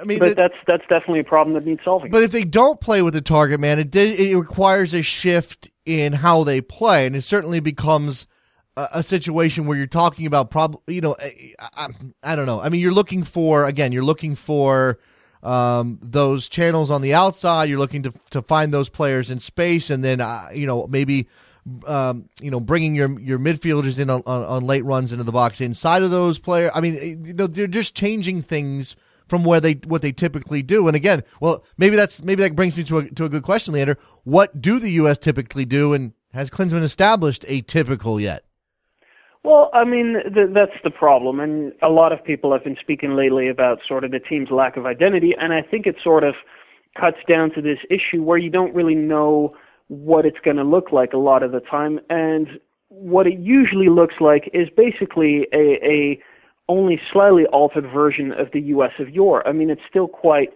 I 0.00 0.04
mean, 0.04 0.18
but 0.18 0.36
that's 0.36 0.54
that's 0.66 0.82
definitely 0.88 1.20
a 1.20 1.24
problem 1.24 1.54
that 1.54 1.64
needs 1.64 1.82
solving. 1.84 2.10
But 2.10 2.24
if 2.24 2.32
they 2.32 2.44
don't 2.44 2.80
play 2.80 3.02
with 3.02 3.14
a 3.14 3.20
target 3.20 3.60
man, 3.60 3.78
it 3.78 3.94
it 3.94 4.36
requires 4.36 4.92
a 4.92 5.02
shift 5.02 5.70
in 5.84 6.14
how 6.14 6.44
they 6.44 6.60
play, 6.60 7.06
and 7.06 7.14
it 7.14 7.22
certainly 7.22 7.60
becomes 7.60 8.26
a, 8.92 9.02
situation 9.02 9.66
where 9.66 9.76
you're 9.76 9.86
talking 9.86 10.26
about 10.26 10.50
prob 10.50 10.80
you 10.86 11.00
know 11.00 11.16
I, 11.18 11.54
I, 11.58 11.88
I, 12.22 12.36
don't 12.36 12.46
know. 12.46 12.60
I 12.60 12.68
mean, 12.68 12.80
you're 12.80 12.92
looking 12.92 13.24
for 13.24 13.66
again, 13.66 13.92
you're 13.92 14.04
looking 14.04 14.34
for 14.34 14.98
um, 15.42 15.98
those 16.02 16.48
channels 16.48 16.90
on 16.90 17.02
the 17.02 17.14
outside. 17.14 17.68
You're 17.68 17.78
looking 17.78 18.02
to 18.04 18.12
to 18.30 18.42
find 18.42 18.72
those 18.72 18.88
players 18.88 19.30
in 19.30 19.40
space, 19.40 19.90
and 19.90 20.04
then 20.04 20.20
uh, 20.20 20.48
you 20.52 20.66
know 20.66 20.86
maybe. 20.86 21.28
Um, 21.86 22.30
you 22.40 22.50
know, 22.50 22.58
bringing 22.58 22.94
your 22.94 23.20
your 23.20 23.38
midfielders 23.38 23.98
in 23.98 24.08
on, 24.08 24.22
on, 24.24 24.42
on 24.44 24.66
late 24.66 24.82
runs 24.82 25.12
into 25.12 25.24
the 25.24 25.30
box 25.30 25.60
inside 25.60 26.02
of 26.02 26.10
those 26.10 26.38
players. 26.38 26.70
I 26.74 26.80
mean, 26.80 27.34
know, 27.34 27.46
they're 27.46 27.66
just 27.66 27.94
changing 27.94 28.42
things 28.42 28.96
from 29.28 29.44
where 29.44 29.60
they 29.60 29.74
what 29.74 30.00
they 30.00 30.10
typically 30.10 30.62
do. 30.62 30.88
And 30.88 30.96
again, 30.96 31.22
well, 31.38 31.62
maybe 31.76 31.96
that's 31.96 32.24
maybe 32.24 32.42
that 32.42 32.56
brings 32.56 32.78
me 32.78 32.84
to 32.84 32.98
a 32.98 33.10
to 33.10 33.24
a 33.26 33.28
good 33.28 33.42
question, 33.42 33.74
Leander. 33.74 33.98
What 34.24 34.60
do 34.60 34.78
the 34.78 34.90
U.S. 34.92 35.18
typically 35.18 35.66
do, 35.66 35.92
and 35.92 36.14
has 36.32 36.50
Klinsmann 36.50 36.82
established 36.82 37.44
a 37.46 37.60
typical 37.60 38.18
yet? 38.18 38.44
Well, 39.42 39.70
I 39.72 39.84
mean, 39.84 40.16
th- 40.34 40.50
that's 40.52 40.76
the 40.84 40.90
problem, 40.90 41.40
and 41.40 41.72
a 41.82 41.88
lot 41.88 42.12
of 42.12 42.22
people 42.22 42.52
have 42.52 42.62
been 42.62 42.76
speaking 42.80 43.16
lately 43.16 43.48
about 43.48 43.78
sort 43.88 44.04
of 44.04 44.10
the 44.10 44.18
team's 44.20 44.50
lack 44.50 44.76
of 44.76 44.84
identity, 44.84 45.34
and 45.38 45.52
I 45.52 45.62
think 45.62 45.86
it 45.86 45.96
sort 46.04 46.24
of 46.24 46.34
cuts 46.98 47.16
down 47.26 47.50
to 47.52 47.62
this 47.62 47.78
issue 47.88 48.22
where 48.22 48.36
you 48.36 48.50
don't 48.50 48.74
really 48.74 48.94
know 48.94 49.56
what 49.88 50.26
it's 50.26 50.38
going 50.44 50.58
to 50.58 50.64
look 50.64 50.92
like 50.92 51.14
a 51.14 51.18
lot 51.18 51.42
of 51.42 51.52
the 51.52 51.60
time, 51.60 52.00
and 52.10 52.60
what 52.88 53.26
it 53.26 53.38
usually 53.38 53.88
looks 53.88 54.16
like 54.20 54.50
is 54.52 54.68
basically 54.76 55.46
a, 55.54 55.78
a 55.84 56.20
only 56.68 57.00
slightly 57.10 57.46
altered 57.46 57.90
version 57.90 58.32
of 58.32 58.48
the 58.52 58.60
U.S. 58.74 58.92
of 58.98 59.08
yore. 59.08 59.46
I 59.48 59.52
mean, 59.52 59.70
it's 59.70 59.80
still 59.88 60.06
quite, 60.06 60.50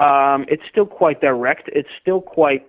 um, 0.00 0.46
it's 0.48 0.62
still 0.70 0.86
quite 0.86 1.20
direct. 1.20 1.68
It's 1.72 1.88
still 2.00 2.22
quite 2.22 2.66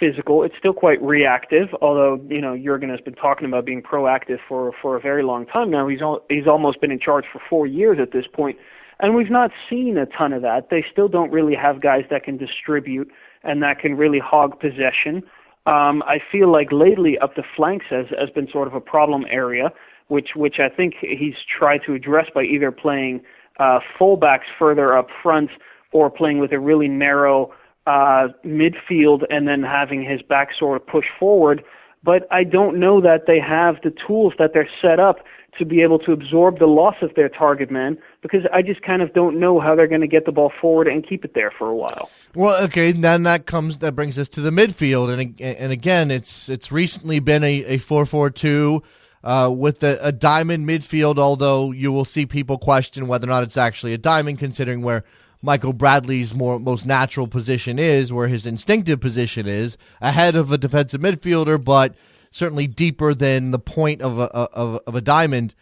physical. 0.00 0.42
It's 0.42 0.54
still 0.58 0.72
quite 0.72 1.00
reactive. 1.02 1.68
Although 1.80 2.20
you 2.28 2.40
know 2.40 2.56
Jurgen 2.56 2.88
has 2.90 3.00
been 3.00 3.14
talking 3.14 3.46
about 3.46 3.64
being 3.66 3.82
proactive 3.82 4.38
for 4.48 4.72
for 4.80 4.96
a 4.96 5.00
very 5.00 5.22
long 5.22 5.46
time 5.46 5.70
now. 5.70 5.86
He's 5.86 6.00
al- 6.00 6.24
he's 6.28 6.46
almost 6.46 6.80
been 6.80 6.90
in 6.90 6.98
charge 6.98 7.26
for 7.32 7.40
four 7.48 7.66
years 7.66 7.98
at 8.00 8.12
this 8.12 8.24
point, 8.32 8.56
and 8.98 9.14
we've 9.14 9.30
not 9.30 9.50
seen 9.68 9.98
a 9.98 10.06
ton 10.06 10.32
of 10.32 10.42
that. 10.42 10.70
They 10.70 10.84
still 10.90 11.08
don't 11.08 11.30
really 11.30 11.54
have 11.54 11.80
guys 11.80 12.04
that 12.10 12.24
can 12.24 12.36
distribute 12.36 13.10
and 13.44 13.62
that 13.62 13.78
can 13.78 13.96
really 13.96 14.18
hog 14.18 14.58
possession. 14.58 15.22
Um, 15.66 16.02
I 16.06 16.18
feel 16.32 16.50
like 16.50 16.72
lately 16.72 17.18
up 17.18 17.36
the 17.36 17.44
flanks 17.54 17.86
has 17.90 18.06
has 18.18 18.30
been 18.30 18.48
sort 18.50 18.66
of 18.66 18.74
a 18.74 18.80
problem 18.80 19.26
area 19.30 19.70
which 20.10 20.30
which 20.34 20.56
I 20.58 20.68
think 20.68 20.94
he's 21.00 21.34
tried 21.58 21.80
to 21.86 21.94
address 21.94 22.26
by 22.34 22.42
either 22.42 22.70
playing 22.72 23.22
uh, 23.58 23.78
fullbacks 23.98 24.50
further 24.58 24.96
up 24.96 25.06
front 25.22 25.50
or 25.92 26.10
playing 26.10 26.38
with 26.38 26.52
a 26.52 26.58
really 26.58 26.88
narrow 26.88 27.52
uh, 27.86 28.28
midfield 28.44 29.24
and 29.30 29.48
then 29.48 29.62
having 29.62 30.02
his 30.02 30.22
back 30.22 30.50
sort 30.58 30.80
of 30.80 30.86
push 30.86 31.06
forward. 31.18 31.64
But 32.02 32.26
I 32.30 32.44
don't 32.44 32.78
know 32.78 33.00
that 33.00 33.26
they 33.26 33.40
have 33.40 33.76
the 33.82 33.92
tools 34.06 34.32
that 34.38 34.52
they're 34.54 34.70
set 34.80 34.98
up 34.98 35.18
to 35.58 35.64
be 35.64 35.82
able 35.82 35.98
to 35.98 36.12
absorb 36.12 36.58
the 36.58 36.66
loss 36.66 36.94
of 37.02 37.14
their 37.14 37.28
target 37.28 37.70
man 37.70 37.98
because 38.22 38.42
I 38.52 38.62
just 38.62 38.82
kind 38.82 39.02
of 39.02 39.12
don't 39.12 39.38
know 39.38 39.60
how 39.60 39.74
they're 39.74 39.88
going 39.88 40.00
to 40.00 40.06
get 40.06 40.24
the 40.24 40.32
ball 40.32 40.52
forward 40.60 40.86
and 40.86 41.06
keep 41.06 41.24
it 41.24 41.34
there 41.34 41.50
for 41.50 41.68
a 41.68 41.74
while. 41.74 42.10
Well, 42.34 42.62
okay, 42.64 42.92
then 42.92 43.24
that 43.24 43.46
comes 43.46 43.78
that 43.78 43.94
brings 43.94 44.18
us 44.18 44.28
to 44.30 44.40
the 44.40 44.50
midfield, 44.50 45.12
and 45.12 45.40
and 45.40 45.72
again, 45.72 46.10
it's 46.10 46.48
it's 46.48 46.70
recently 46.70 47.18
been 47.18 47.42
a 47.42 47.64
a 47.64 47.78
four 47.78 48.06
four 48.06 48.30
two 48.30 48.82
uh, 49.22 49.52
with 49.54 49.82
a, 49.82 49.98
a, 50.00 50.12
diamond 50.12 50.66
midfield, 50.66 51.18
although 51.18 51.72
you 51.72 51.92
will 51.92 52.06
see 52.06 52.24
people 52.24 52.56
question 52.56 53.06
whether 53.06 53.26
or 53.26 53.28
not 53.28 53.42
it's 53.42 53.58
actually 53.58 53.92
a 53.92 53.98
diamond, 53.98 54.38
considering 54.38 54.80
where 54.80 55.04
Michael 55.42 55.72
Bradley's 55.72 56.34
more 56.34 56.58
most 56.58 56.84
natural 56.84 57.26
position 57.26 57.78
is, 57.78 58.12
where 58.12 58.28
his 58.28 58.46
instinctive 58.46 59.00
position 59.00 59.46
is, 59.46 59.78
ahead 60.00 60.36
of 60.36 60.52
a 60.52 60.58
defensive 60.58 61.00
midfielder, 61.00 61.62
but 61.62 61.94
certainly 62.30 62.66
deeper 62.66 63.14
than 63.14 63.50
the 63.50 63.58
point 63.58 64.02
of 64.02 64.18
a 64.18 64.24
of, 64.24 64.80
of 64.86 64.94
a 64.94 65.00
diamond. 65.00 65.54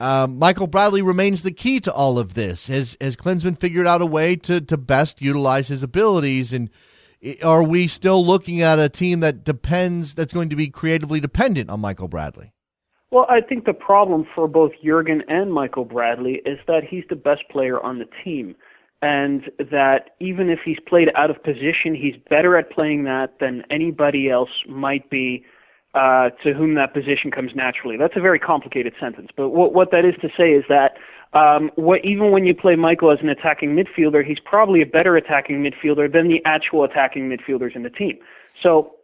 Um, 0.00 0.38
Michael 0.38 0.66
Bradley 0.66 1.02
remains 1.02 1.42
the 1.42 1.52
key 1.52 1.78
to 1.80 1.92
all 1.92 2.18
of 2.18 2.34
this. 2.34 2.68
Has 2.68 2.96
has 3.00 3.16
Klinsmann 3.16 3.58
figured 3.58 3.86
out 3.86 4.02
a 4.02 4.06
way 4.06 4.34
to 4.36 4.60
to 4.60 4.76
best 4.76 5.20
utilize 5.20 5.68
his 5.68 5.82
abilities? 5.82 6.52
And 6.52 6.70
are 7.42 7.62
we 7.62 7.86
still 7.86 8.26
looking 8.26 8.62
at 8.62 8.78
a 8.78 8.88
team 8.88 9.20
that 9.20 9.44
depends 9.44 10.14
that's 10.14 10.32
going 10.32 10.48
to 10.48 10.56
be 10.56 10.68
creatively 10.68 11.20
dependent 11.20 11.70
on 11.70 11.80
Michael 11.80 12.08
Bradley? 12.08 12.52
Well, 13.10 13.26
I 13.28 13.40
think 13.40 13.64
the 13.64 13.74
problem 13.74 14.24
for 14.34 14.46
both 14.46 14.72
Jurgen 14.84 15.22
and 15.28 15.52
Michael 15.52 15.84
Bradley 15.84 16.40
is 16.46 16.58
that 16.66 16.84
he's 16.88 17.04
the 17.10 17.16
best 17.16 17.42
player 17.50 17.80
on 17.80 17.98
the 17.98 18.08
team. 18.24 18.54
And 19.02 19.50
that 19.58 20.10
even 20.20 20.50
if 20.50 20.60
he's 20.64 20.78
played 20.86 21.10
out 21.14 21.30
of 21.30 21.42
position, 21.42 21.94
he's 21.94 22.16
better 22.28 22.56
at 22.56 22.70
playing 22.70 23.04
that 23.04 23.38
than 23.38 23.64
anybody 23.70 24.28
else 24.28 24.50
might 24.68 25.08
be 25.08 25.44
uh, 25.94 26.30
to 26.44 26.52
whom 26.52 26.74
that 26.74 26.92
position 26.92 27.30
comes 27.30 27.52
naturally. 27.54 27.96
That's 27.96 28.16
a 28.16 28.20
very 28.20 28.38
complicated 28.38 28.92
sentence, 29.00 29.30
but 29.34 29.48
what, 29.48 29.72
what 29.72 29.90
that 29.90 30.04
is 30.04 30.14
to 30.20 30.28
say 30.36 30.52
is 30.52 30.64
that 30.68 30.96
um, 31.32 31.70
what, 31.76 32.04
even 32.04 32.30
when 32.32 32.44
you 32.44 32.54
play 32.54 32.76
Michael 32.76 33.10
as 33.10 33.20
an 33.20 33.28
attacking 33.28 33.74
midfielder, 33.74 34.24
he's 34.24 34.38
probably 34.40 34.82
a 34.82 34.86
better 34.86 35.16
attacking 35.16 35.62
midfielder 35.62 36.12
than 36.12 36.28
the 36.28 36.44
actual 36.44 36.84
attacking 36.84 37.28
midfielders 37.28 37.74
in 37.74 37.82
the 37.82 37.90
team. 37.90 38.18
So 38.60 38.94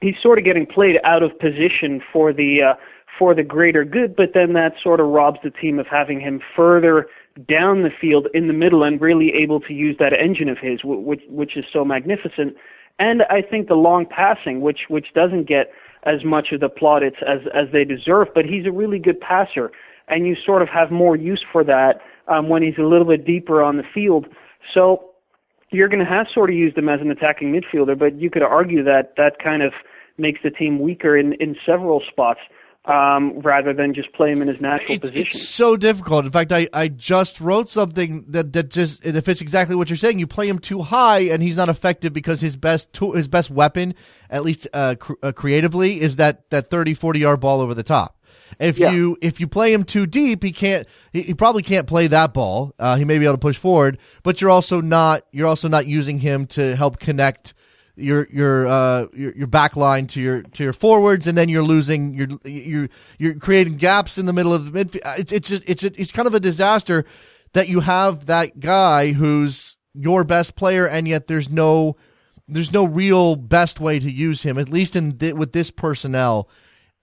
he's 0.00 0.16
sort 0.22 0.38
of 0.38 0.44
getting 0.44 0.66
played 0.66 0.98
out 1.04 1.22
of 1.22 1.38
position 1.38 2.02
for 2.12 2.32
the 2.32 2.62
uh, 2.62 2.74
for 3.18 3.34
the 3.34 3.42
greater 3.42 3.84
good, 3.84 4.14
but 4.14 4.32
then 4.32 4.52
that 4.52 4.74
sort 4.80 5.00
of 5.00 5.06
robs 5.08 5.40
the 5.42 5.50
team 5.50 5.78
of 5.78 5.86
having 5.88 6.20
him 6.20 6.40
further 6.54 7.08
down 7.46 7.82
the 7.82 7.90
field 7.90 8.26
in 8.34 8.48
the 8.48 8.52
middle 8.52 8.82
and 8.82 9.00
really 9.00 9.32
able 9.34 9.60
to 9.60 9.72
use 9.72 9.96
that 9.98 10.12
engine 10.12 10.48
of 10.48 10.58
his, 10.58 10.80
which 10.84 11.22
which 11.28 11.56
is 11.56 11.64
so 11.72 11.84
magnificent. 11.84 12.56
And 12.98 13.22
I 13.30 13.42
think 13.42 13.68
the 13.68 13.74
long 13.74 14.06
passing, 14.06 14.60
which 14.60 14.86
which 14.88 15.14
doesn't 15.14 15.44
get 15.44 15.70
as 16.04 16.24
much 16.24 16.52
of 16.52 16.60
the 16.60 16.68
plaudits 16.68 17.18
as 17.26 17.40
as 17.54 17.68
they 17.72 17.84
deserve. 17.84 18.28
But 18.34 18.44
he's 18.44 18.66
a 18.66 18.72
really 18.72 18.98
good 18.98 19.20
passer, 19.20 19.70
and 20.08 20.26
you 20.26 20.34
sort 20.34 20.62
of 20.62 20.68
have 20.68 20.90
more 20.90 21.16
use 21.16 21.44
for 21.52 21.62
that 21.64 22.00
um, 22.26 22.48
when 22.48 22.62
he's 22.62 22.78
a 22.78 22.82
little 22.82 23.06
bit 23.06 23.24
deeper 23.24 23.62
on 23.62 23.76
the 23.76 23.84
field. 23.94 24.26
So 24.74 25.04
you're 25.70 25.88
going 25.88 26.04
to 26.04 26.10
have 26.10 26.26
sort 26.32 26.50
of 26.50 26.56
used 26.56 26.76
him 26.76 26.88
as 26.88 27.00
an 27.00 27.10
attacking 27.10 27.52
midfielder, 27.52 27.98
but 27.98 28.18
you 28.18 28.30
could 28.30 28.42
argue 28.42 28.82
that 28.84 29.14
that 29.16 29.38
kind 29.38 29.62
of 29.62 29.72
makes 30.16 30.40
the 30.42 30.50
team 30.50 30.80
weaker 30.80 31.16
in 31.16 31.34
in 31.34 31.56
several 31.64 32.02
spots 32.10 32.40
um, 32.88 33.38
rather 33.40 33.74
than 33.74 33.92
just 33.92 34.12
play 34.14 34.32
him 34.32 34.40
in 34.40 34.48
his 34.48 34.60
natural 34.60 34.94
it's, 34.94 35.00
position. 35.00 35.26
It's 35.26 35.48
so 35.48 35.76
difficult. 35.76 36.24
In 36.24 36.30
fact, 36.32 36.52
I, 36.52 36.68
I 36.72 36.88
just 36.88 37.40
wrote 37.40 37.68
something 37.68 38.24
that, 38.28 38.54
that 38.54 38.70
just 38.70 39.04
it 39.04 39.20
fits 39.22 39.42
exactly 39.42 39.76
what 39.76 39.90
you're 39.90 39.98
saying. 39.98 40.18
You 40.18 40.26
play 40.26 40.48
him 40.48 40.58
too 40.58 40.82
high, 40.82 41.20
and 41.20 41.42
he's 41.42 41.56
not 41.56 41.68
effective 41.68 42.12
because 42.12 42.40
his 42.40 42.56
best 42.56 42.92
tool, 42.92 43.12
his 43.12 43.28
best 43.28 43.50
weapon, 43.50 43.94
at 44.30 44.42
least 44.42 44.66
uh, 44.72 44.94
cr- 44.98 45.12
uh, 45.22 45.32
creatively, 45.32 46.00
is 46.00 46.16
that 46.16 46.48
that 46.50 46.70
30, 46.70 46.94
40 46.94 47.20
yard 47.20 47.40
ball 47.40 47.60
over 47.60 47.74
the 47.74 47.82
top. 47.82 48.16
If 48.58 48.78
yeah. 48.78 48.90
you 48.90 49.18
if 49.20 49.38
you 49.38 49.46
play 49.46 49.72
him 49.72 49.84
too 49.84 50.06
deep, 50.06 50.42
he 50.42 50.52
can't. 50.52 50.88
He, 51.12 51.22
he 51.22 51.34
probably 51.34 51.62
can't 51.62 51.86
play 51.86 52.06
that 52.06 52.32
ball. 52.32 52.74
Uh, 52.78 52.96
he 52.96 53.04
may 53.04 53.18
be 53.18 53.26
able 53.26 53.34
to 53.34 53.38
push 53.38 53.58
forward, 53.58 53.98
but 54.22 54.40
you're 54.40 54.50
also 54.50 54.80
not 54.80 55.24
you're 55.30 55.46
also 55.46 55.68
not 55.68 55.86
using 55.86 56.20
him 56.20 56.46
to 56.48 56.74
help 56.74 56.98
connect 56.98 57.52
your 57.98 58.28
your 58.30 58.66
uh 58.66 59.06
your, 59.12 59.32
your 59.32 59.46
back 59.46 59.76
line 59.76 60.06
to 60.06 60.20
your 60.20 60.42
to 60.42 60.62
your 60.62 60.72
forwards 60.72 61.26
and 61.26 61.36
then 61.36 61.48
you're 61.48 61.62
losing 61.62 62.14
you're 62.14 62.28
you're 62.44 62.88
you're 63.18 63.34
creating 63.34 63.76
gaps 63.76 64.18
in 64.18 64.26
the 64.26 64.32
middle 64.32 64.54
of 64.54 64.70
the 64.70 64.84
midfield. 64.84 65.18
It's 65.18 65.32
it's 65.32 65.50
it's 65.50 65.84
it's 65.84 66.12
kind 66.12 66.28
of 66.28 66.34
a 66.34 66.40
disaster 66.40 67.04
that 67.52 67.68
you 67.68 67.80
have 67.80 68.26
that 68.26 68.60
guy 68.60 69.12
who's 69.12 69.78
your 69.94 70.24
best 70.24 70.54
player 70.54 70.86
and 70.86 71.08
yet 71.08 71.26
there's 71.26 71.50
no 71.50 71.96
there's 72.46 72.72
no 72.72 72.84
real 72.84 73.36
best 73.36 73.80
way 73.80 73.98
to 73.98 74.10
use 74.10 74.42
him 74.42 74.58
at 74.58 74.68
least 74.68 74.94
in 74.94 75.18
th- 75.18 75.34
with 75.34 75.52
this 75.52 75.70
personnel. 75.70 76.48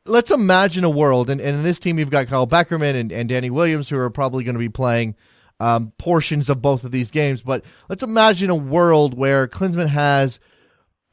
Let's 0.07 0.31
imagine 0.31 0.83
a 0.83 0.89
world 0.89 1.29
and, 1.29 1.41
and 1.41 1.57
in 1.57 1.63
this 1.63 1.79
team 1.79 1.99
you've 1.99 2.11
got 2.11 2.27
Kyle 2.27 2.47
Beckerman 2.47 2.95
and, 2.95 3.11
and 3.11 3.27
Danny 3.27 3.49
Williams 3.49 3.89
who 3.89 3.97
are 3.97 4.09
probably 4.09 4.43
going 4.43 4.55
to 4.55 4.59
be 4.59 4.69
playing 4.69 5.15
um, 5.59 5.93
portions 5.97 6.49
of 6.49 6.61
both 6.61 6.83
of 6.83 6.91
these 6.91 7.11
games 7.11 7.41
but 7.41 7.65
let's 7.89 8.03
imagine 8.03 8.49
a 8.49 8.55
world 8.55 9.17
where 9.17 9.47
Klinsmann 9.47 9.89
has– 9.89 10.39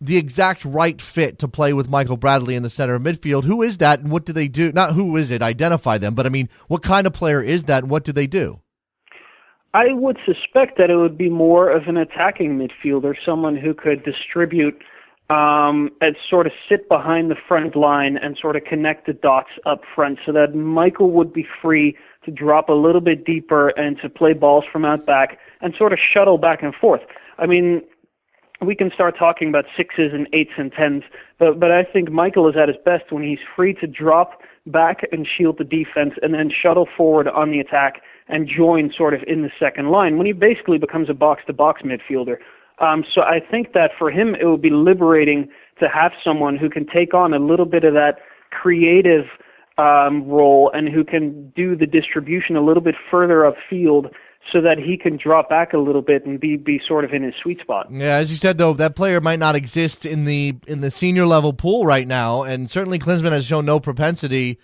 the 0.05 0.17
exact 0.17 0.65
right 0.65 1.01
fit 1.01 1.39
to 1.39 1.49
play 1.49 1.73
with 1.73 1.89
Michael 1.89 2.17
Bradley 2.17 2.57
in 2.57 2.63
the 2.63 2.71
center 2.71 2.95
of 2.95 3.03
midfield. 3.03 3.45
Who 3.45 3.63
is 3.63 3.79
that 3.79 4.01
and 4.01 4.11
what 4.11 4.25
do 4.25 4.33
they 4.33 4.49
do? 4.49 4.73
Not 4.73 4.95
who 4.95 5.17
is 5.17 5.31
it, 5.31 5.43
identify 5.43 5.99
them, 5.99 6.15
but 6.15 6.27
I 6.27 6.29
mean, 6.29 6.49
what 6.67 6.83
kind 6.83 7.07
of 7.07 7.13
player 7.13 7.41
is 7.41 7.65
that 7.65 7.85
and 7.85 7.91
what 7.91 8.05
do 8.05 8.13
they 8.13 8.27
do? 8.27 8.61
I 9.75 9.93
would 9.93 10.19
suspect 10.27 10.77
that 10.79 10.91
it 10.91 10.97
would 10.97 11.17
be 11.17 11.31
more 11.31 11.71
of 11.71 11.85
an 11.87 11.97
attacking 11.97 12.59
midfielder, 12.59 13.15
someone 13.25 13.57
who 13.57 13.73
could 13.73 14.05
distribute 14.05 14.83
um, 15.31 15.89
and 16.01 16.15
sort 16.29 16.47
of 16.47 16.53
sit 16.69 16.89
behind 16.89 17.31
the 17.31 17.37
front 17.49 17.75
line 17.75 18.19
and 18.19 18.37
sort 18.39 18.57
of 18.57 18.65
connect 18.65 19.07
the 19.07 19.15
dots 19.15 19.49
up 19.65 19.81
front 19.95 20.19
so 20.27 20.33
that 20.33 20.55
Michael 20.55 21.11
would 21.13 21.33
be 21.33 21.47
free 21.63 21.97
to 22.25 22.31
drop 22.31 22.69
a 22.69 22.75
little 22.75 23.01
bit 23.01 23.25
deeper 23.25 23.69
and 23.71 23.99
to 24.03 24.11
play 24.11 24.35
balls 24.35 24.65
from 24.71 24.85
out 24.85 25.07
back 25.07 25.39
and 25.63 25.75
sort 25.79 25.93
of 25.93 25.99
shuttle 25.99 26.37
back 26.37 26.63
and 26.63 26.75
forth. 26.75 27.01
I 27.39 27.47
mean, 27.47 27.83
we 28.63 28.75
can 28.75 28.91
start 28.93 29.17
talking 29.19 29.49
about 29.49 29.65
sixes 29.77 30.13
and 30.13 30.29
eights 30.33 30.53
and 30.57 30.73
tens, 30.73 31.03
but 31.39 31.59
but 31.59 31.71
I 31.71 31.85
think 31.85 32.11
Michael 32.11 32.49
is 32.49 32.57
at 32.57 32.69
his 32.69 32.77
best 32.85 33.11
when 33.11 33.23
he's 33.23 33.41
free 33.57 33.75
to 33.75 33.87
drop 33.87 34.41
back 34.67 35.07
and 35.11 35.27
shield 35.27 35.59
the 35.59 35.65
defense 35.65 36.15
and 36.23 36.33
then 36.33 36.51
shuttle 36.51 36.89
forward 36.97 37.29
on 37.29 37.51
the 37.51 37.59
attack 37.59 38.03
and 38.29 38.49
join 38.49 38.93
sort 38.97 39.15
of 39.15 39.23
in 39.27 39.43
the 39.43 39.51
second 39.59 39.91
line 39.91 40.17
when 40.17 40.27
he 40.27 40.33
basically 40.33 40.79
becomes 40.79 41.11
a 41.11 41.15
box 41.15 41.43
to 41.47 41.53
box 41.53 41.83
midfielder. 41.83 42.37
Um, 42.79 43.05
so 43.13 43.23
I 43.23 43.41
think 43.41 43.73
that 43.75 43.91
for 43.99 44.11
him 44.11 44.35
it 44.35 44.47
would 44.47 44.63
be 44.63 44.71
liberating 44.71 45.49
to 45.81 45.89
have 45.89 46.13
someone 46.23 46.57
who 46.57 46.71
can 46.71 46.87
take 46.87 47.15
on 47.15 47.35
a 47.35 47.39
little 47.39 47.67
bit 47.67 47.85
of 47.85 47.95
that 47.95 48.19
creative 48.51 49.27
um, 49.79 50.27
role 50.27 50.71
and 50.75 50.89
who 50.89 51.05
can 51.05 51.51
do 51.51 51.75
the 51.77 51.87
distribution 51.87 52.57
a 52.57 52.61
little 52.61 52.83
bit 52.83 52.95
further 53.11 53.51
upfield 53.51 54.13
so 54.51 54.61
that 54.61 54.79
he 54.79 54.97
can 54.97 55.17
drop 55.17 55.49
back 55.49 55.73
a 55.73 55.79
little 55.79 56.03
bit 56.03 56.27
and 56.27 56.41
be 56.41 56.57
be 56.57 56.81
sort 56.87 57.05
of 57.05 57.13
in 57.13 57.23
his 57.23 57.35
sweet 57.41 57.61
spot. 57.61 57.89
Yeah, 57.91 58.17
as 58.17 58.31
you 58.31 58.37
said 58.37 58.59
though, 58.59 58.73
that 58.75 58.97
player 58.97 59.21
might 59.21 59.39
not 59.39 59.55
exist 59.55 60.05
in 60.05 60.25
the 60.25 60.57
in 60.67 60.81
the 60.81 60.91
senior 60.91 61.27
level 61.27 61.53
pool 61.53 61.87
right 61.87 62.07
now, 62.07 62.43
and 62.43 62.71
certainly 62.71 62.99
Klinsmann 62.99 63.33
has 63.33 63.47
shown 63.47 63.65
no 63.65 63.79
propensity 63.79 64.59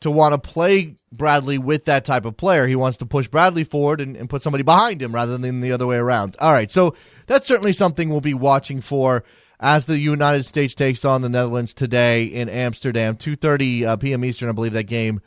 to 0.00 0.10
want 0.10 0.32
to 0.32 0.38
play 0.38 0.96
Bradley 1.12 1.58
with 1.58 1.84
that 1.84 2.04
type 2.04 2.24
of 2.24 2.36
player. 2.36 2.66
He 2.66 2.76
wants 2.76 2.98
to 2.98 3.06
push 3.06 3.28
Bradley 3.28 3.64
forward 3.64 4.00
and, 4.00 4.16
and 4.16 4.30
put 4.30 4.42
somebody 4.42 4.62
behind 4.62 5.02
him 5.02 5.14
rather 5.14 5.36
than 5.36 5.60
the 5.60 5.72
other 5.72 5.86
way 5.86 5.96
around. 5.96 6.36
All 6.40 6.52
right, 6.52 6.70
so 6.70 6.94
that's 7.26 7.46
certainly 7.46 7.72
something 7.72 8.08
we'll 8.08 8.20
be 8.20 8.34
watching 8.34 8.80
for 8.80 9.24
as 9.60 9.84
the 9.84 9.98
United 9.98 10.46
States 10.46 10.74
takes 10.74 11.04
on 11.04 11.20
the 11.20 11.28
Netherlands 11.28 11.74
today 11.74 12.24
in 12.24 12.48
Amsterdam, 12.48 13.16
2:30 13.16 13.86
uh, 13.86 13.96
p.m. 13.96 14.24
Eastern, 14.24 14.48
I 14.48 14.52
believe 14.52 14.72
that 14.72 14.84
game 14.84 15.20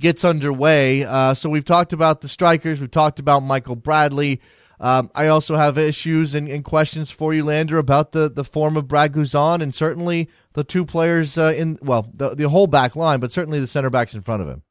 gets 0.00 0.24
underway. 0.24 1.04
Uh, 1.04 1.34
so 1.34 1.48
we've 1.48 1.64
talked 1.64 1.92
about 1.92 2.20
the 2.20 2.28
strikers. 2.28 2.80
We've 2.80 2.90
talked 2.90 3.18
about 3.18 3.40
Michael 3.40 3.76
Bradley. 3.76 4.40
Um, 4.80 5.10
I 5.14 5.26
also 5.26 5.56
have 5.56 5.76
issues 5.76 6.34
and, 6.34 6.48
and, 6.48 6.64
questions 6.64 7.10
for 7.10 7.34
you, 7.34 7.44
Leander, 7.44 7.76
about 7.76 8.12
the, 8.12 8.30
the 8.30 8.44
form 8.44 8.78
of 8.78 8.88
Brad 8.88 9.12
Guzan 9.12 9.60
and 9.60 9.74
certainly 9.74 10.30
the 10.54 10.64
two 10.64 10.86
players 10.86 11.36
uh, 11.36 11.52
in 11.54 11.78
well 11.82 12.10
the 12.14 12.34
the 12.34 12.48
whole 12.48 12.66
back 12.66 12.96
line, 12.96 13.20
but 13.20 13.30
certainly 13.30 13.60
the 13.60 13.66
center 13.66 13.90
backs 13.90 14.14
in 14.14 14.22
front 14.22 14.40
of 14.40 14.48
him. 14.48 14.62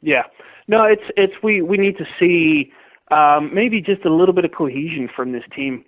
Yeah, 0.00 0.22
no, 0.68 0.84
it's 0.84 1.02
it's 1.16 1.34
we 1.42 1.62
we 1.62 1.76
need 1.76 1.98
to 1.98 2.06
see 2.18 2.72
um, 3.10 3.52
maybe 3.52 3.80
just 3.80 4.04
a 4.04 4.14
little 4.14 4.34
bit 4.34 4.44
of 4.44 4.52
cohesion 4.52 5.08
from 5.14 5.32
this 5.32 5.44
team. 5.54 5.84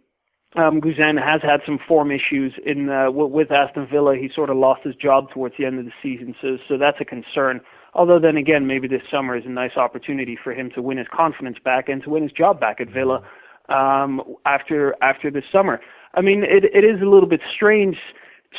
Um, 0.56 0.80
Guzan 0.80 1.22
has 1.22 1.42
had 1.42 1.60
some 1.66 1.78
form 1.86 2.10
issues 2.10 2.54
in 2.64 2.88
uh, 2.88 3.10
with 3.12 3.52
Aston 3.52 3.86
Villa. 3.86 4.16
He 4.16 4.28
sort 4.34 4.50
of 4.50 4.56
lost 4.56 4.82
his 4.82 4.96
job 4.96 5.30
towards 5.30 5.54
the 5.56 5.66
end 5.66 5.78
of 5.78 5.84
the 5.84 5.92
season, 6.02 6.34
so 6.40 6.58
so 6.68 6.76
that's 6.76 7.00
a 7.00 7.04
concern. 7.04 7.60
Although 7.96 8.18
then 8.18 8.36
again, 8.36 8.66
maybe 8.66 8.86
this 8.86 9.00
summer 9.10 9.36
is 9.36 9.46
a 9.46 9.48
nice 9.48 9.76
opportunity 9.76 10.36
for 10.42 10.52
him 10.52 10.70
to 10.72 10.82
win 10.82 10.98
his 10.98 11.06
confidence 11.10 11.56
back 11.64 11.88
and 11.88 12.02
to 12.02 12.10
win 12.10 12.22
his 12.22 12.32
job 12.32 12.60
back 12.60 12.78
at 12.78 12.90
Villa 12.90 13.22
um, 13.70 14.22
after 14.44 14.94
after 15.00 15.30
this 15.30 15.44
summer. 15.50 15.80
I 16.12 16.20
mean, 16.20 16.44
it 16.44 16.64
it 16.64 16.84
is 16.84 17.00
a 17.00 17.06
little 17.06 17.28
bit 17.28 17.40
strange 17.54 17.96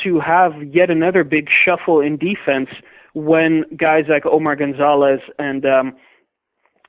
to 0.02 0.18
have 0.18 0.52
yet 0.64 0.90
another 0.90 1.22
big 1.22 1.48
shuffle 1.64 2.00
in 2.00 2.16
defense 2.16 2.68
when 3.14 3.64
guys 3.76 4.06
like 4.08 4.26
Omar 4.26 4.56
Gonzalez 4.56 5.20
and 5.38 5.64
um, 5.64 5.96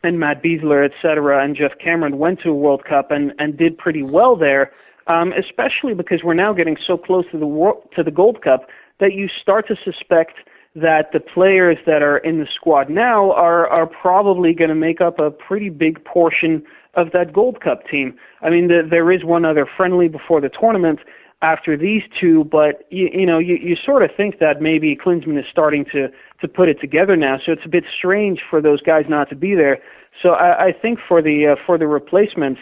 and 0.01 0.19
Matt 0.19 0.41
Besler, 0.41 0.83
et 0.83 0.93
cetera, 1.03 1.43
and 1.43 1.55
Geoff 1.55 1.73
Cameron 1.83 2.17
went 2.17 2.39
to 2.41 2.49
a 2.49 2.55
World 2.55 2.83
Cup 2.83 3.11
and 3.11 3.31
and 3.37 3.57
did 3.57 3.77
pretty 3.77 4.01
well 4.01 4.35
there. 4.35 4.71
Um, 5.05 5.33
especially 5.33 5.93
because 5.93 6.23
we're 6.23 6.35
now 6.35 6.53
getting 6.53 6.77
so 6.85 6.97
close 6.97 7.25
to 7.31 7.37
the 7.37 7.47
World, 7.47 7.89
to 7.95 8.03
the 8.03 8.11
Gold 8.11 8.41
Cup 8.41 8.69
that 8.99 9.13
you 9.13 9.27
start 9.27 9.67
to 9.67 9.75
suspect 9.83 10.33
that 10.82 11.11
the 11.11 11.19
players 11.19 11.77
that 11.86 12.01
are 12.01 12.17
in 12.17 12.39
the 12.39 12.47
squad 12.53 12.89
now 12.89 13.32
are 13.32 13.67
are 13.67 13.88
probably 13.88 14.53
going 14.53 14.69
to 14.69 14.75
make 14.75 15.01
up 15.01 15.19
a 15.19 15.32
pretty 15.32 15.69
big 15.69 16.03
portion 16.05 16.63
of 16.95 17.11
that 17.11 17.34
Gold 17.34 17.61
Cup 17.61 17.88
team. 17.88 18.17
I 18.41 18.49
mean, 18.49 18.67
the, 18.67 18.88
there 18.89 19.11
is 19.11 19.23
one 19.23 19.45
other 19.45 19.67
friendly 19.77 20.07
before 20.07 20.41
the 20.41 20.49
tournament 20.49 20.99
after 21.41 21.77
these 21.77 22.03
two, 22.19 22.43
but 22.45 22.86
you, 22.89 23.09
you 23.13 23.25
know, 23.25 23.39
you, 23.39 23.55
you 23.55 23.75
sort 23.75 24.03
of 24.03 24.09
think 24.15 24.39
that 24.39 24.61
maybe 24.61 24.95
Klinsmann 24.95 25.39
is 25.39 25.45
starting 25.49 25.86
to 25.86 26.09
to 26.41 26.47
put 26.47 26.69
it 26.69 26.80
together 26.80 27.15
now. 27.15 27.38
So 27.45 27.51
it's 27.51 27.65
a 27.65 27.69
bit 27.69 27.86
strange 27.97 28.41
for 28.49 28.61
those 28.61 28.82
guys 28.82 29.05
not 29.07 29.30
to 29.30 29.36
be 29.36 29.55
there. 29.55 29.80
So 30.21 30.32
I, 30.32 30.67
I 30.67 30.71
think 30.73 30.99
for 31.07 31.21
the 31.21 31.47
uh, 31.47 31.55
for 31.65 31.77
the 31.77 31.88
replacements 31.88 32.59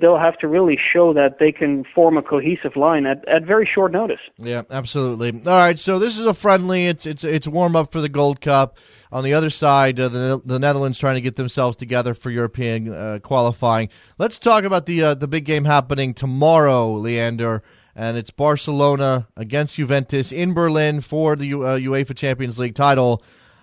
they'll 0.00 0.18
have 0.18 0.38
to 0.38 0.48
really 0.48 0.78
show 0.92 1.12
that 1.14 1.38
they 1.38 1.52
can 1.52 1.84
form 1.94 2.16
a 2.16 2.22
cohesive 2.22 2.76
line 2.76 3.06
at, 3.06 3.26
at 3.28 3.44
very 3.44 3.68
short 3.72 3.92
notice. 3.92 4.20
Yeah, 4.38 4.62
absolutely. 4.70 5.30
All 5.46 5.56
right, 5.56 5.78
so 5.78 5.98
this 5.98 6.18
is 6.18 6.26
a 6.26 6.34
friendly. 6.34 6.86
It's 6.86 7.06
it's 7.06 7.24
it's 7.24 7.48
warm 7.48 7.76
up 7.76 7.92
for 7.92 8.00
the 8.00 8.08
Gold 8.08 8.40
Cup. 8.40 8.78
On 9.12 9.24
the 9.24 9.34
other 9.34 9.50
side, 9.50 9.98
uh, 9.98 10.08
the 10.08 10.40
the 10.44 10.58
Netherlands 10.58 10.98
trying 10.98 11.16
to 11.16 11.20
get 11.20 11.36
themselves 11.36 11.76
together 11.76 12.14
for 12.14 12.30
European 12.30 12.92
uh, 12.92 13.18
qualifying. 13.22 13.88
Let's 14.18 14.38
talk 14.38 14.64
about 14.64 14.86
the 14.86 15.02
uh, 15.02 15.14
the 15.14 15.28
big 15.28 15.44
game 15.44 15.64
happening 15.64 16.14
tomorrow, 16.14 16.92
Leander, 16.92 17.62
and 17.94 18.16
it's 18.16 18.30
Barcelona 18.30 19.28
against 19.36 19.76
Juventus 19.76 20.32
in 20.32 20.54
Berlin 20.54 21.00
for 21.00 21.36
the 21.36 21.54
uh, 21.54 21.78
UEFA 21.78 22.16
Champions 22.16 22.58
League 22.58 22.74
title. 22.74 23.22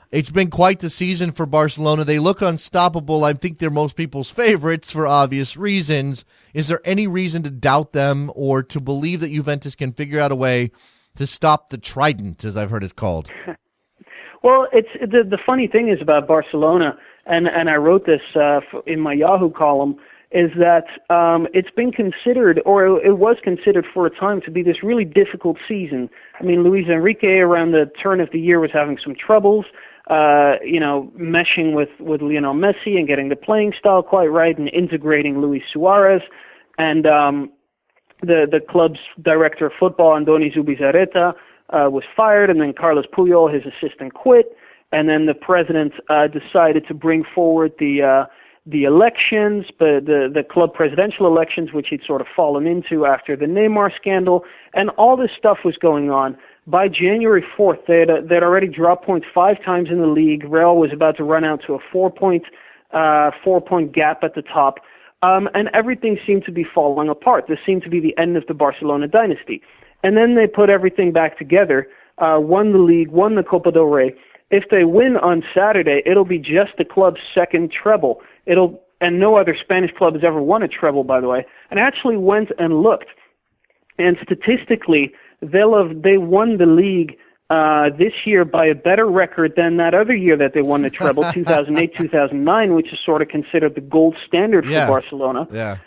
It's 0.09 0.29
been 0.29 0.49
quite 0.49 0.79
the 0.79 0.89
season 0.89 1.33
for 1.33 1.45
Barcelona. 1.45 2.05
They 2.05 2.19
look 2.19 2.41
unstoppable. 2.41 3.25
I 3.25 3.33
think 3.33 3.59
they're 3.59 3.69
most 3.69 3.97
people's 3.97 4.31
favorites 4.31 4.89
for 4.89 5.05
obvious 5.05 5.57
reasons. 5.57 6.23
Is 6.53 6.69
there 6.69 6.79
any 6.85 7.07
reason 7.07 7.43
to 7.43 7.49
doubt 7.49 7.91
them 7.91 8.31
or 8.33 8.63
to 8.63 8.79
believe 8.79 9.19
that 9.19 9.31
Juventus 9.31 9.75
can 9.75 9.91
figure 9.91 10.21
out 10.21 10.31
a 10.31 10.35
way 10.35 10.71
to 11.15 11.27
stop 11.27 11.69
the 11.69 11.77
Trident, 11.77 12.45
as 12.45 12.55
I've 12.55 12.69
heard 12.69 12.85
it's 12.85 12.93
called? 12.93 13.29
well, 14.43 14.67
it's 14.71 14.87
the 15.01 15.23
the 15.29 15.39
funny 15.45 15.67
thing 15.67 15.89
is 15.89 16.01
about 16.01 16.25
Barcelona, 16.25 16.97
and 17.25 17.47
and 17.47 17.69
I 17.69 17.75
wrote 17.75 18.05
this 18.05 18.21
uh, 18.33 18.61
in 18.85 19.01
my 19.01 19.11
Yahoo 19.11 19.51
column 19.51 19.97
is 20.31 20.51
that 20.59 20.85
um, 21.09 21.47
it's 21.53 21.69
been 21.69 21.91
considered, 21.91 22.61
or 22.65 22.99
it 23.01 23.17
was 23.17 23.37
considered 23.43 23.85
for 23.93 24.05
a 24.05 24.09
time, 24.09 24.41
to 24.41 24.51
be 24.51 24.61
this 24.61 24.83
really 24.83 25.05
difficult 25.05 25.57
season. 25.67 26.09
I 26.39 26.43
mean, 26.43 26.63
Luis 26.63 26.85
Enrique 26.87 27.37
around 27.39 27.71
the 27.71 27.89
turn 28.01 28.19
of 28.19 28.29
the 28.31 28.39
year 28.39 28.59
was 28.59 28.71
having 28.73 28.97
some 29.01 29.15
troubles 29.15 29.65
uh, 30.09 30.55
you 30.63 30.79
know, 30.79 31.11
meshing 31.17 31.73
with, 31.73 31.89
with 31.99 32.21
Lionel 32.21 32.53
Messi 32.53 32.97
and 32.97 33.07
getting 33.07 33.29
the 33.29 33.35
playing 33.35 33.73
style 33.77 34.01
quite 34.01 34.27
right 34.27 34.57
and 34.57 34.69
integrating 34.69 35.41
Luis 35.41 35.63
Suarez. 35.71 36.21
And 36.77 37.05
um, 37.05 37.51
the, 38.21 38.47
the 38.49 38.59
club's 38.59 38.99
director 39.21 39.65
of 39.65 39.73
football, 39.79 40.11
Andoni 40.11 40.53
Zubizarreta, 40.55 41.33
uh, 41.69 41.89
was 41.89 42.03
fired, 42.15 42.49
and 42.49 42.61
then 42.61 42.73
Carlos 42.73 43.05
Puyol, 43.13 43.53
his 43.53 43.63
assistant, 43.65 44.13
quit. 44.13 44.55
And 44.91 45.09
then 45.09 45.25
the 45.25 45.33
president 45.33 45.93
uh, 46.09 46.27
decided 46.27 46.87
to 46.87 46.93
bring 46.93 47.25
forward 47.35 47.73
the 47.77 48.01
uh, 48.03 48.25
the 48.65 48.85
elections, 48.85 49.65
but 49.77 50.05
the 50.05 50.31
the 50.33 50.43
club 50.49 50.73
presidential 50.73 51.25
elections, 51.25 51.73
which 51.73 51.87
he'd 51.89 52.03
sort 52.05 52.21
of 52.21 52.27
fallen 52.33 52.65
into 52.65 53.05
after 53.05 53.35
the 53.35 53.45
Neymar 53.45 53.93
scandal, 53.95 54.45
and 54.73 54.89
all 54.91 55.17
this 55.17 55.31
stuff 55.37 55.59
was 55.65 55.75
going 55.75 56.09
on 56.09 56.37
by 56.67 56.89
January 56.89 57.43
4th, 57.57 57.85
they 57.87 57.99
had, 57.99 58.09
uh, 58.09 58.21
they'd 58.21 58.43
already 58.43 58.67
dropped 58.67 59.05
points 59.05 59.25
five 59.33 59.63
times 59.63 59.89
in 59.89 59.99
the 59.99 60.07
league. 60.07 60.43
Real 60.43 60.75
was 60.75 60.91
about 60.91 61.15
to 61.17 61.23
run 61.23 61.45
out 61.45 61.61
to 61.65 61.73
a 61.73 61.79
four 61.91 62.11
point, 62.11 62.43
uh, 62.91 63.31
four 63.43 63.61
point 63.61 63.93
gap 63.93 64.23
at 64.23 64.35
the 64.35 64.41
top. 64.41 64.79
Um, 65.23 65.49
and 65.55 65.69
everything 65.73 66.19
seemed 66.27 66.45
to 66.45 66.51
be 66.51 66.63
falling 66.63 67.09
apart. 67.09 67.45
This 67.47 67.59
seemed 67.65 67.83
to 67.83 67.89
be 67.89 67.99
the 67.99 68.15
end 68.17 68.37
of 68.37 68.45
the 68.47 68.53
Barcelona 68.53 69.07
dynasty. 69.07 69.61
And 70.03 70.15
then 70.15 70.35
they 70.35 70.45
put 70.45 70.69
everything 70.69 71.11
back 71.11 71.37
together, 71.37 71.87
uh, 72.19 72.37
won 72.39 72.71
the 72.73 72.77
league, 72.77 73.09
won 73.09 73.35
the 73.35 73.43
Copa 73.43 73.71
del 73.71 73.85
Rey. 73.85 74.13
If 74.51 74.65
they 74.69 74.83
win 74.83 75.17
on 75.17 75.43
Saturday, 75.55 76.03
it'll 76.05 76.25
be 76.25 76.37
just 76.37 76.77
the 76.77 76.85
club's 76.85 77.19
second 77.33 77.71
treble. 77.71 78.21
It'll, 78.45 78.81
and 79.01 79.19
no 79.19 79.35
other 79.35 79.55
Spanish 79.59 79.91
club 79.97 80.13
has 80.13 80.23
ever 80.23 80.41
won 80.41 80.63
a 80.63 80.67
treble, 80.67 81.03
by 81.03 81.19
the 81.19 81.27
way. 81.27 81.45
And 81.71 81.79
I 81.79 81.83
actually 81.83 82.17
went 82.17 82.51
and 82.59 82.81
looked. 82.81 83.09
And 83.97 84.17
statistically, 84.21 85.13
they'll 85.41 85.77
have 85.77 86.01
they 86.01 86.17
won 86.17 86.57
the 86.57 86.65
league 86.65 87.17
uh, 87.49 87.89
this 87.97 88.13
year 88.25 88.43
by 88.43 88.65
a 88.65 88.75
better 88.75 89.05
record 89.05 89.53
than 89.55 89.77
that 89.77 89.93
other 89.93 90.15
year 90.15 90.35
that 90.35 90.53
they 90.53 90.61
won 90.61 90.81
the 90.81 90.89
treble, 90.89 91.23
2008, 91.33 91.95
2009, 91.95 92.73
which 92.73 92.91
is 92.91 92.99
sort 93.05 93.21
of 93.21 93.29
considered 93.29 93.75
the 93.75 93.81
gold 93.81 94.15
standard 94.27 94.65
for 94.65 94.71
yeah. 94.71 94.87
Barcelona. 94.87 95.47
Yeah. 95.51 95.77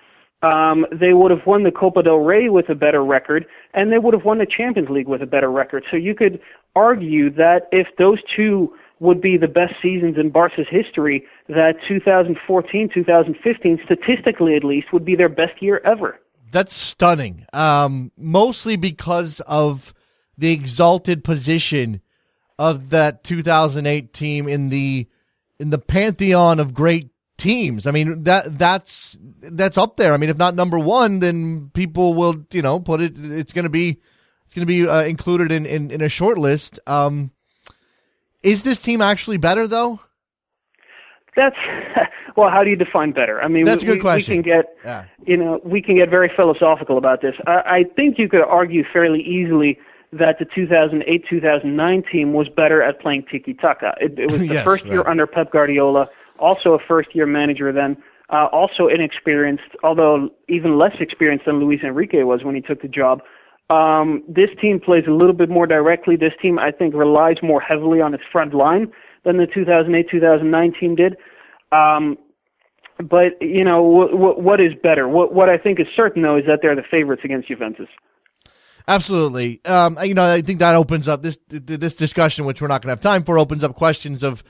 Um, 0.43 0.87
they 0.91 1.13
would 1.13 1.31
have 1.31 1.45
won 1.45 1.65
the 1.65 1.71
Copa 1.71 2.03
del 2.03 2.17
Rey 2.17 2.49
with 2.49 2.71
a 2.71 2.75
better 2.75 3.05
record, 3.05 3.45
and 3.75 3.93
they 3.93 3.99
would 3.99 4.15
have 4.15 4.25
won 4.25 4.39
the 4.39 4.47
Champions 4.47 4.89
League 4.89 5.09
with 5.09 5.21
a 5.21 5.27
better 5.27 5.51
record. 5.51 5.85
So 5.91 5.99
you 5.99 6.15
could 6.15 6.41
argue 6.75 7.29
that 7.35 7.69
if 7.73 7.89
those 7.99 8.21
two 8.35 8.73
would 9.01 9.21
be 9.21 9.37
the 9.37 9.49
best 9.49 9.75
seasons 9.83 10.17
in 10.17 10.31
Barca's 10.31 10.67
history, 10.71 11.27
that 11.49 11.77
2014, 11.87 12.89
2015, 12.89 13.81
statistically 13.85 14.57
at 14.57 14.65
least, 14.65 14.95
would 14.95 15.05
be 15.05 15.15
their 15.15 15.29
best 15.29 15.61
year 15.61 15.83
ever 15.85 16.19
that's 16.51 16.75
stunning. 16.75 17.47
Um, 17.53 18.13
mostly 18.17 18.77
because 18.77 19.41
of 19.41 19.95
the 20.37 20.53
exalted 20.53 21.25
position 21.25 22.01
of 22.59 22.91
that 22.91 23.25
2008 23.25 24.13
team 24.13 24.49
in 24.49 24.69
the 24.69 25.09
in 25.59 25.71
the 25.71 25.79
pantheon 25.79 26.61
of 26.61 26.75
great 26.75 27.11
teams. 27.37 27.87
I 27.87 27.91
mean 27.91 28.25
that 28.25 28.59
that's 28.59 29.17
that's 29.21 29.79
up 29.79 29.97
there. 29.97 30.13
I 30.13 30.17
mean, 30.17 30.31
if 30.31 30.39
not 30.39 30.55
number 30.55 30.79
one, 30.79 31.21
then 31.21 31.71
people 31.73 32.15
will 32.15 32.45
you 32.53 32.63
know 32.63 32.81
put 32.81 33.01
it. 33.01 33.15
It's 33.17 33.53
going 33.53 33.65
to 33.65 33.71
be 33.71 34.01
it's 34.45 34.55
going 34.55 34.67
to 34.67 34.67
be 34.67 34.87
uh, 34.87 35.05
included 35.05 35.53
in, 35.53 35.67
in 35.67 35.91
in 35.91 36.01
a 36.01 36.09
short 36.09 36.39
list. 36.39 36.81
Um, 36.87 37.31
is 38.43 38.63
this 38.63 38.81
team 38.81 39.01
actually 39.01 39.37
better 39.37 39.67
though? 39.67 40.01
That's 41.37 41.57
well. 42.37 42.51
How 42.51 42.65
do 42.65 42.71
you 42.71 42.77
define 42.77 43.13
better? 43.13 43.43
I 43.43 43.49
mean, 43.49 43.65
that's 43.65 43.85
we, 43.85 43.91
a 43.91 43.95
good 43.95 44.01
question. 44.01 44.39
We 44.39 44.43
can 44.43 44.53
get, 44.53 44.77
yeah. 44.85 45.05
you 45.27 45.37
know, 45.37 45.61
we 45.65 45.83
can 45.83 45.97
get 45.97 46.11
very 46.11 46.31
philosophical 46.35 46.99
about 46.99 47.23
this. 47.23 47.35
I, 47.47 47.63
I 47.67 47.85
think 47.97 48.19
you 48.19 48.29
could 48.29 48.43
argue 48.43 48.85
fairly 48.93 49.23
easily 49.23 49.79
that 50.13 50.39
the 50.39 50.45
2008-2009 50.45 52.11
team 52.11 52.33
was 52.33 52.49
better 52.49 52.83
at 52.83 53.01
playing 53.01 53.25
tiki 53.31 53.55
taka. 53.55 53.95
It, 54.01 54.19
it, 54.19 54.31
was 54.31 54.41
the 54.41 54.47
yes, 54.47 54.65
first 54.65 54.85
right. 54.85 54.93
year 54.93 55.07
under 55.07 55.27
Pep 55.27 55.53
Guardiola, 55.53 56.09
also 56.39 56.75
a 56.75 56.79
first-year 56.79 57.27
manager 57.27 57.73
then, 57.73 57.97
uh, 58.31 58.47
also 58.47 58.89
inexperienced, 58.89 59.77
although 59.83 60.31
even 60.49 60.79
less 60.79 60.95
experienced 61.01 61.47
than 61.47 61.61
Luis 61.61 61.81
Enrique 61.83 62.23
was 62.23 62.45
when 62.45 62.55
he 62.55 62.61
took 62.61 62.83
the 62.83 62.89
job. 62.89 63.23
Um, 63.71 64.25
this 64.29 64.51
team 64.61 64.81
plays 64.81 65.05
a 65.07 65.13
little 65.13 65.33
bit 65.33 65.49
more 65.49 65.67
directly. 65.67 66.17
This 66.17 66.33
team, 66.43 66.59
I 66.59 66.73
think, 66.73 66.93
relies 66.95 67.37
more 67.43 67.61
heavily 67.61 68.01
on 68.01 68.15
its 68.15 68.25
front 68.31 68.53
line 68.53 68.93
than 69.25 69.37
the 69.37 69.47
2008-2009 69.47 70.79
team 70.79 70.97
did. 70.97 71.17
Um, 71.73 72.19
but 72.99 73.41
you 73.41 73.65
know 73.65 73.83
w- 73.83 74.13
w- 74.13 74.41
what 74.41 74.61
is 74.61 74.73
better? 74.83 75.09
What 75.09 75.33
what 75.33 75.49
I 75.49 75.57
think 75.57 75.81
is 75.81 75.87
certain 75.95 76.23
though 76.23 76.37
is 76.37 76.45
that 76.47 76.61
they're 76.63 76.77
the 76.77 76.83
favorites 76.83 77.23
against 77.25 77.49
Juventus. 77.49 77.89
Absolutely. 78.89 79.61
Um, 79.65 79.99
you 80.03 80.15
know, 80.15 80.25
I 80.25 80.43
think 80.43 80.59
that 80.59 80.75
opens 80.75 81.07
up 81.07 81.23
this 81.23 81.39
this 81.49 81.95
discussion, 81.95 82.45
which 82.45 82.61
we're 82.61 82.69
not 82.69 82.83
going 82.83 82.89
to 82.89 82.93
have 82.93 83.01
time 83.01 83.25
for. 83.25 83.39
Opens 83.39 83.63
up 83.63 83.77
questions 83.77 84.23
of 84.23 84.43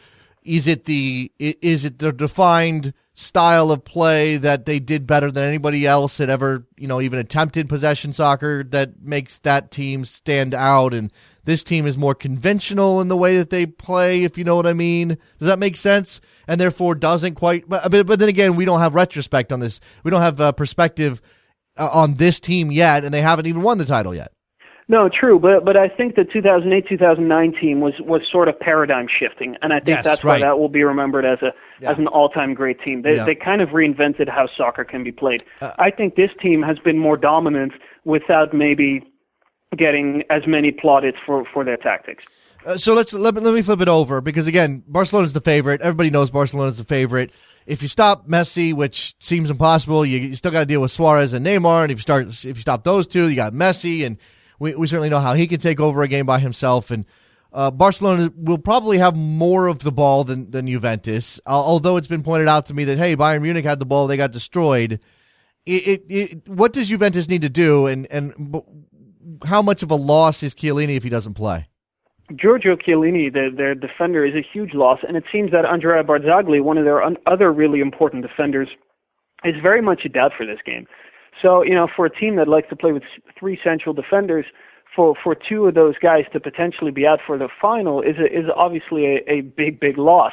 is 0.43 0.67
it 0.67 0.85
the 0.87 1.31
is 1.39 1.85
it 1.85 1.99
the 1.99 2.13
defined 2.13 2.95
style 3.15 3.71
of 3.71 3.85
play 3.85 4.39
that 4.39 4.65
they 4.65 4.79
did 4.79 5.07
better 5.07 5.31
than 5.31 5.45
anybody 5.45 5.87
else 5.87 6.17
had 6.17 6.31
ever 6.31 6.67
you 6.79 6.87
know 6.87 7.01
even 7.03 7.19
attempted 7.19 7.69
possession 7.69 8.15
soccer 8.15 8.65
that 8.65 9.03
makes 9.03 9.37
that 9.39 9.71
team 9.71 10.07
stand 10.07 10.55
out 10.55 10.95
and 10.95 11.13
this 11.45 11.65
team 11.65 11.87
is 11.87 11.97
more 11.97 12.15
conventional 12.15 13.01
in 13.01 13.09
the 13.09 13.17
way 13.17 13.37
that 13.39 13.51
they 13.51 13.67
play, 13.67 14.25
if 14.25 14.37
you 14.37 14.45
know 14.45 14.57
what 14.57 14.67
I 14.67 14.73
mean. 14.73 15.19
Does 15.39 15.49
that 15.49 15.59
make 15.59 15.77
sense? 15.77 16.21
And 16.51 16.61
therefore 16.61 16.97
doesn't 16.97 17.37
quite. 17.37 17.69
But 17.69 17.91
but, 17.91 18.07
but 18.07 18.19
then 18.19 18.29
again, 18.29 18.57
we 18.57 18.65
don't 18.65 18.81
have 18.81 18.97
retrospect 18.97 19.53
on 19.53 19.61
this. 19.61 19.79
We 20.03 20.11
don't 20.11 20.21
have 20.21 20.41
uh, 20.41 20.51
perspective 20.51 21.23
uh, 21.79 21.89
on 21.93 22.15
this 22.15 22.41
team 22.41 22.73
yet, 22.73 23.05
and 23.05 23.15
they 23.15 23.23
haven't 23.23 23.47
even 23.47 23.63
won 23.63 23.79
the 23.79 23.85
title 23.85 24.15
yet. 24.15 24.33
No, 24.89 25.09
true, 25.09 25.39
but 25.39 25.65
but 25.65 25.77
I 25.77 25.89
think 25.89 26.17
the 26.17 26.23
2008-2009 26.23 27.61
team 27.61 27.81
was 27.81 27.95
was 28.01 28.23
sort 28.29 28.49
of 28.49 28.59
paradigm 28.59 29.07
shifting, 29.07 29.55
and 29.63 29.73
I 29.73 29.77
think 29.77 29.99
yes, 29.99 30.05
that's 30.05 30.25
right. 30.25 30.41
why 30.41 30.49
that 30.49 30.59
will 30.59 30.69
be 30.69 30.83
remembered 30.83 31.25
as 31.25 31.39
a 31.43 31.53
yeah. 31.81 31.93
as 31.93 31.99
an 31.99 32.09
all-time 32.09 32.55
great 32.55 32.83
team. 32.85 33.03
They 33.03 33.15
yeah. 33.15 33.25
they 33.25 33.37
kind 33.37 33.63
of 33.63 33.69
reinvented 33.69 34.29
how 34.29 34.49
soccer 34.57 34.83
can 34.83 35.05
be 35.05 35.13
played. 35.13 35.45
Uh, 35.61 35.71
I 35.79 35.93
think 35.93 36.17
this 36.17 36.33
team 36.43 36.63
has 36.63 36.81
been 36.81 36.99
more 36.99 37.17
dominant 37.17 37.75
without 38.05 38.53
maybe 38.53 39.05
getting 39.77 40.25
as 40.31 40.43
many 40.47 40.73
plaudits 40.73 41.19
for, 41.25 41.45
for 41.53 41.65
their 41.65 41.77
tactics. 41.77 42.25
Uh, 42.65 42.77
so 42.77 42.95
let's 42.95 43.13
let, 43.13 43.35
let 43.35 43.55
me 43.55 43.63
flip 43.63 43.81
it 43.81 43.89
over 43.89 44.21
because 44.21 44.47
again, 44.47 44.83
Barcelona's 44.87 45.33
the 45.33 45.41
favorite. 45.41 45.81
Everybody 45.81 46.11
knows 46.11 46.31
Barcelona's 46.31 46.79
the 46.79 46.85
favorite. 46.85 47.31
If 47.67 47.83
you 47.83 47.89
stop 47.89 48.27
Messi, 48.27 48.75
which 48.75 49.15
seems 49.21 49.51
impossible, 49.51 50.05
you, 50.05 50.19
you 50.19 50.37
still 50.37 50.51
got 50.51 50.61
to 50.61 50.67
deal 50.67 50.81
with 50.81 50.91
Suarez 50.91 51.33
and 51.33 51.45
Neymar. 51.45 51.83
And 51.83 51.93
if 51.93 51.99
you 51.99 52.03
start, 52.03 52.27
if 52.27 52.45
you 52.45 52.55
stop 52.55 52.85
those 52.85 53.07
two, 53.07 53.29
you 53.29 53.37
got 53.37 53.53
Messi, 53.53 54.05
and 54.05 54.19
we, 54.59 54.75
we 54.75 54.87
certainly 54.87 55.09
know 55.09 55.21
how 55.21 55.35
he 55.35 55.47
can 55.47 55.61
take 55.61 55.81
over 55.81 56.03
a 56.03 56.09
game 56.09 56.27
by 56.27 56.39
himself. 56.39 56.91
And 56.91 57.05
uh, 57.53 57.71
Barcelona 57.71 58.33
will 58.37 58.59
probably 58.59 58.99
have 58.99 59.17
more 59.17 59.67
of 59.67 59.81
the 59.81 59.93
ball 59.93 60.25
than 60.25 60.51
than 60.51 60.67
Juventus. 60.67 61.41
Uh, 61.47 61.51
although 61.51 61.97
it's 61.97 62.09
been 62.09 62.23
pointed 62.23 62.49
out 62.49 62.67
to 62.67 62.75
me 62.75 62.85
that 62.85 62.99
hey, 62.99 63.17
Bayern 63.17 63.43
Munich 63.43 63.65
had 63.65 63.79
the 63.79 63.87
ball, 63.87 64.07
they 64.07 64.17
got 64.17 64.33
destroyed. 64.33 65.01
It, 65.67 65.87
it, 65.87 66.05
it, 66.09 66.49
what 66.49 66.73
does 66.73 66.89
Juventus 66.89 67.29
need 67.29 67.43
to 67.43 67.49
do, 67.49 67.87
and 67.87 68.07
and 68.11 68.63
how 69.45 69.63
much 69.63 69.83
of 69.83 69.91
a 69.91 69.97
loss 69.97 70.43
is 70.43 70.55
Chiellini 70.55 70.97
if 70.97 71.05
he 71.05 71.11
doesn't 71.11 71.35
play? 71.35 71.70
Giorgio 72.37 72.77
Chiellini, 72.77 73.33
the, 73.33 73.51
their 73.55 73.75
defender, 73.75 74.25
is 74.25 74.35
a 74.35 74.43
huge 74.43 74.75
loss, 74.75 75.01
and 75.07 75.17
it 75.17 75.25
seems 75.33 75.51
that 75.53 75.65
Andrea 75.65 76.05
Barzagli, 76.05 76.63
one 76.63 76.79
of 76.79 76.85
their 76.85 77.03
un- 77.03 77.17
other 77.27 77.53
really 77.53 77.81
important 77.81 78.23
defenders, 78.23 78.69
is 79.45 79.55
very 79.63 79.81
much 79.81 80.05
a 80.05 80.09
doubt 80.09 80.33
for 80.37 80.47
this 80.47 80.59
game. 80.65 80.87
So, 81.43 81.63
you 81.63 81.75
know, 81.75 81.89
for 81.95 82.07
a 82.07 82.11
team 82.11 82.37
that 82.37 82.49
likes 82.49 82.69
to 82.69 82.77
play 82.77 82.93
with 82.93 83.03
three 83.39 83.59
central 83.63 83.95
defenders, 83.95 84.45
for 84.95 85.15
for 85.23 85.35
two 85.35 85.67
of 85.67 85.75
those 85.75 85.95
guys 85.99 86.25
to 86.33 86.41
potentially 86.41 86.91
be 86.91 87.07
out 87.07 87.21
for 87.25 87.39
the 87.39 87.49
final 87.61 88.03
is 88.03 88.17
a, 88.19 88.27
is 88.27 88.47
obviously 88.57 89.07
a, 89.07 89.25
a 89.29 89.41
big 89.43 89.79
big 89.81 89.99
loss. 89.99 90.33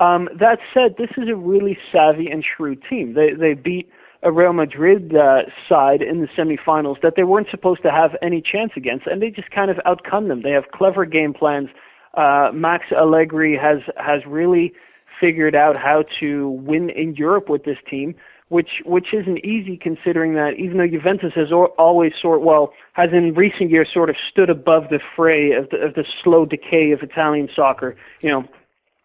Um, 0.00 0.28
that 0.38 0.58
said, 0.72 0.94
this 0.96 1.10
is 1.16 1.28
a 1.28 1.34
really 1.34 1.76
savvy 1.92 2.30
and 2.30 2.44
shrewd 2.44 2.82
team. 2.88 3.14
They 3.14 3.32
they 3.32 3.54
beat 3.54 3.90
a 4.22 4.32
Real 4.32 4.52
Madrid 4.52 5.14
uh, 5.14 5.42
side 5.68 6.02
in 6.02 6.20
the 6.20 6.26
semifinals 6.28 7.00
that 7.02 7.14
they 7.16 7.22
weren't 7.22 7.48
supposed 7.50 7.82
to 7.82 7.90
have 7.90 8.16
any 8.20 8.42
chance 8.42 8.72
against, 8.76 9.06
and 9.06 9.22
they 9.22 9.30
just 9.30 9.50
kind 9.50 9.70
of 9.70 9.78
outcome 9.84 10.28
them. 10.28 10.42
They 10.42 10.50
have 10.50 10.70
clever 10.72 11.04
game 11.04 11.32
plans. 11.32 11.68
Uh, 12.14 12.50
Max 12.52 12.86
Allegri 12.90 13.56
has 13.56 13.78
has 13.96 14.26
really 14.26 14.72
figured 15.20 15.54
out 15.54 15.76
how 15.76 16.04
to 16.20 16.48
win 16.50 16.90
in 16.90 17.14
Europe 17.14 17.48
with 17.48 17.64
this 17.64 17.78
team, 17.88 18.14
which 18.48 18.82
which 18.84 19.14
isn't 19.14 19.38
easy 19.44 19.76
considering 19.76 20.34
that 20.34 20.54
even 20.58 20.78
though 20.78 20.88
Juventus 20.88 21.32
has 21.34 21.52
always 21.52 22.12
sort 22.20 22.42
well 22.42 22.72
has 22.94 23.10
in 23.12 23.34
recent 23.34 23.70
years 23.70 23.88
sort 23.92 24.10
of 24.10 24.16
stood 24.30 24.50
above 24.50 24.88
the 24.90 25.00
fray 25.14 25.52
of 25.52 25.70
the, 25.70 25.76
of 25.78 25.94
the 25.94 26.04
slow 26.24 26.44
decay 26.44 26.90
of 26.90 27.02
Italian 27.02 27.48
soccer. 27.54 27.94
You 28.20 28.30
know, 28.30 28.44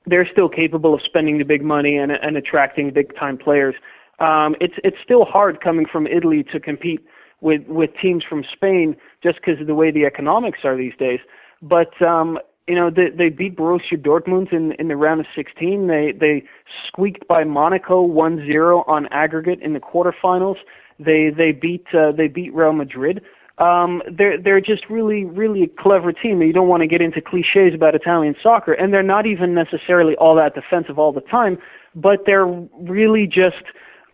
they're 0.07 0.27
still 0.29 0.49
capable 0.49 0.93
of 0.95 1.01
spending 1.03 1.37
the 1.37 1.45
big 1.45 1.63
money 1.63 1.97
and 1.97 2.11
and 2.11 2.35
attracting 2.35 2.91
big 2.91 3.15
time 3.15 3.37
players. 3.37 3.75
Um, 4.23 4.55
it's 4.61 4.75
it's 4.85 4.97
still 5.03 5.25
hard 5.25 5.59
coming 5.59 5.85
from 5.85 6.07
Italy 6.07 6.43
to 6.53 6.59
compete 6.59 7.05
with 7.41 7.67
with 7.67 7.89
teams 8.01 8.23
from 8.23 8.45
Spain 8.53 8.95
just 9.21 9.39
because 9.41 9.59
of 9.59 9.67
the 9.67 9.75
way 9.75 9.91
the 9.91 10.05
economics 10.05 10.59
are 10.63 10.77
these 10.77 10.95
days. 10.97 11.19
But 11.61 12.01
um, 12.01 12.39
you 12.67 12.75
know 12.75 12.89
they, 12.89 13.09
they 13.09 13.27
beat 13.27 13.57
Borussia 13.57 13.97
Dortmund 14.01 14.53
in 14.53 14.71
in 14.73 14.87
the 14.87 14.95
round 14.95 15.19
of 15.19 15.25
16. 15.35 15.87
They 15.87 16.13
they 16.13 16.43
squeaked 16.87 17.27
by 17.27 17.43
Monaco 17.43 18.07
1-0 18.07 18.87
on 18.87 19.07
aggregate 19.07 19.61
in 19.61 19.73
the 19.73 19.81
quarterfinals. 19.81 20.57
They 20.99 21.29
they 21.29 21.51
beat 21.51 21.85
uh, 21.93 22.13
they 22.13 22.29
beat 22.29 22.53
Real 22.53 22.71
Madrid. 22.71 23.21
Um, 23.57 24.01
they're 24.09 24.41
they're 24.41 24.61
just 24.61 24.89
really 24.89 25.25
really 25.25 25.63
a 25.63 25.67
clever 25.67 26.13
team. 26.13 26.41
You 26.41 26.53
don't 26.53 26.69
want 26.69 26.79
to 26.79 26.87
get 26.87 27.01
into 27.01 27.19
cliches 27.19 27.73
about 27.73 27.93
Italian 27.93 28.35
soccer, 28.41 28.71
and 28.71 28.93
they're 28.93 29.03
not 29.03 29.25
even 29.25 29.53
necessarily 29.53 30.15
all 30.15 30.35
that 30.35 30.55
defensive 30.55 30.97
all 30.97 31.11
the 31.11 31.21
time, 31.21 31.57
but 31.93 32.21
they're 32.25 32.47
really 32.47 33.27
just 33.27 33.65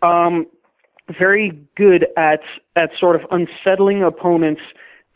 um, 0.02 0.46
very 1.18 1.58
good 1.76 2.06
at 2.16 2.40
at 2.76 2.90
sort 2.98 3.16
of 3.16 3.22
unsettling 3.30 4.02
opponents 4.02 4.60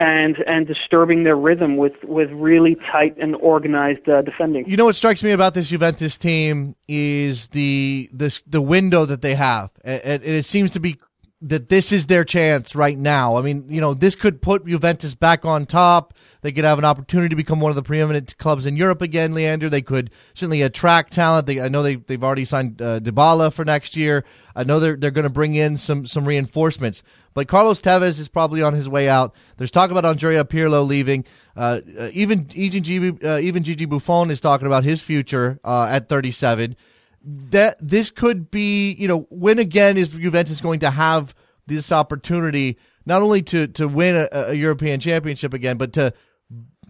and 0.00 0.36
and 0.46 0.66
disturbing 0.66 1.24
their 1.24 1.36
rhythm 1.36 1.76
with 1.76 1.92
with 2.02 2.30
really 2.32 2.74
tight 2.74 3.16
and 3.18 3.36
organized 3.36 4.08
uh, 4.08 4.22
defending. 4.22 4.68
You 4.68 4.76
know 4.76 4.86
what 4.86 4.96
strikes 4.96 5.22
me 5.22 5.30
about 5.30 5.54
this 5.54 5.68
Juventus 5.68 6.18
team 6.18 6.74
is 6.88 7.48
the 7.48 8.10
this 8.12 8.42
the 8.46 8.60
window 8.60 9.04
that 9.04 9.22
they 9.22 9.34
have. 9.34 9.70
It, 9.84 10.04
it, 10.04 10.26
it 10.26 10.46
seems 10.46 10.70
to 10.72 10.80
be 10.80 10.98
that 11.40 11.68
this 11.68 11.92
is 11.92 12.06
their 12.06 12.24
chance 12.24 12.74
right 12.74 12.96
now. 12.96 13.36
I 13.36 13.42
mean, 13.42 13.66
you 13.68 13.80
know, 13.80 13.92
this 13.92 14.16
could 14.16 14.40
put 14.40 14.66
Juventus 14.66 15.14
back 15.14 15.44
on 15.44 15.66
top. 15.66 16.14
They 16.40 16.52
could 16.52 16.64
have 16.64 16.78
an 16.78 16.84
opportunity 16.84 17.28
to 17.28 17.36
become 17.36 17.60
one 17.60 17.70
of 17.70 17.76
the 17.76 17.82
preeminent 17.82 18.36
clubs 18.38 18.66
in 18.66 18.76
Europe 18.76 19.02
again, 19.02 19.34
Leander. 19.34 19.68
They 19.68 19.82
could 19.82 20.10
certainly 20.32 20.62
attract 20.62 21.12
talent. 21.12 21.46
They, 21.46 21.60
I 21.60 21.68
know 21.68 21.82
they, 21.82 21.96
they've 21.96 22.22
already 22.22 22.44
signed 22.44 22.80
uh, 22.80 23.00
Dybala 23.00 23.52
for 23.52 23.64
next 23.64 23.96
year. 23.96 24.24
I 24.56 24.64
know 24.64 24.80
they're, 24.80 24.96
they're 24.96 25.10
going 25.10 25.24
to 25.24 25.32
bring 25.32 25.54
in 25.54 25.76
some, 25.76 26.06
some 26.06 26.26
reinforcements. 26.26 27.02
But 27.34 27.48
Carlos 27.48 27.82
Tevez 27.82 28.20
is 28.20 28.28
probably 28.28 28.62
on 28.62 28.72
his 28.72 28.88
way 28.88 29.08
out. 29.08 29.34
There's 29.56 29.70
talk 29.70 29.90
about 29.90 30.04
Andrea 30.04 30.44
Pirlo 30.44 30.86
leaving. 30.86 31.24
Uh, 31.56 31.80
uh, 31.98 32.10
even, 32.12 32.48
even, 32.54 32.82
Gigi, 32.84 33.26
uh, 33.26 33.38
even 33.38 33.64
Gigi 33.64 33.84
Buffon 33.84 34.30
is 34.30 34.40
talking 34.40 34.66
about 34.66 34.84
his 34.84 35.02
future 35.02 35.58
uh, 35.64 35.88
at 35.90 36.08
37 36.08 36.76
that 37.24 37.76
this 37.80 38.10
could 38.10 38.50
be, 38.50 38.92
you 38.92 39.08
know, 39.08 39.26
when 39.30 39.58
again 39.58 39.96
is 39.96 40.10
Juventus 40.10 40.60
going 40.60 40.80
to 40.80 40.90
have 40.90 41.34
this 41.66 41.90
opportunity 41.90 42.78
not 43.06 43.22
only 43.22 43.42
to 43.42 43.66
to 43.68 43.88
win 43.88 44.16
a, 44.16 44.28
a 44.32 44.54
European 44.54 45.00
championship 45.00 45.54
again, 45.54 45.76
but 45.76 45.92
to 45.94 46.12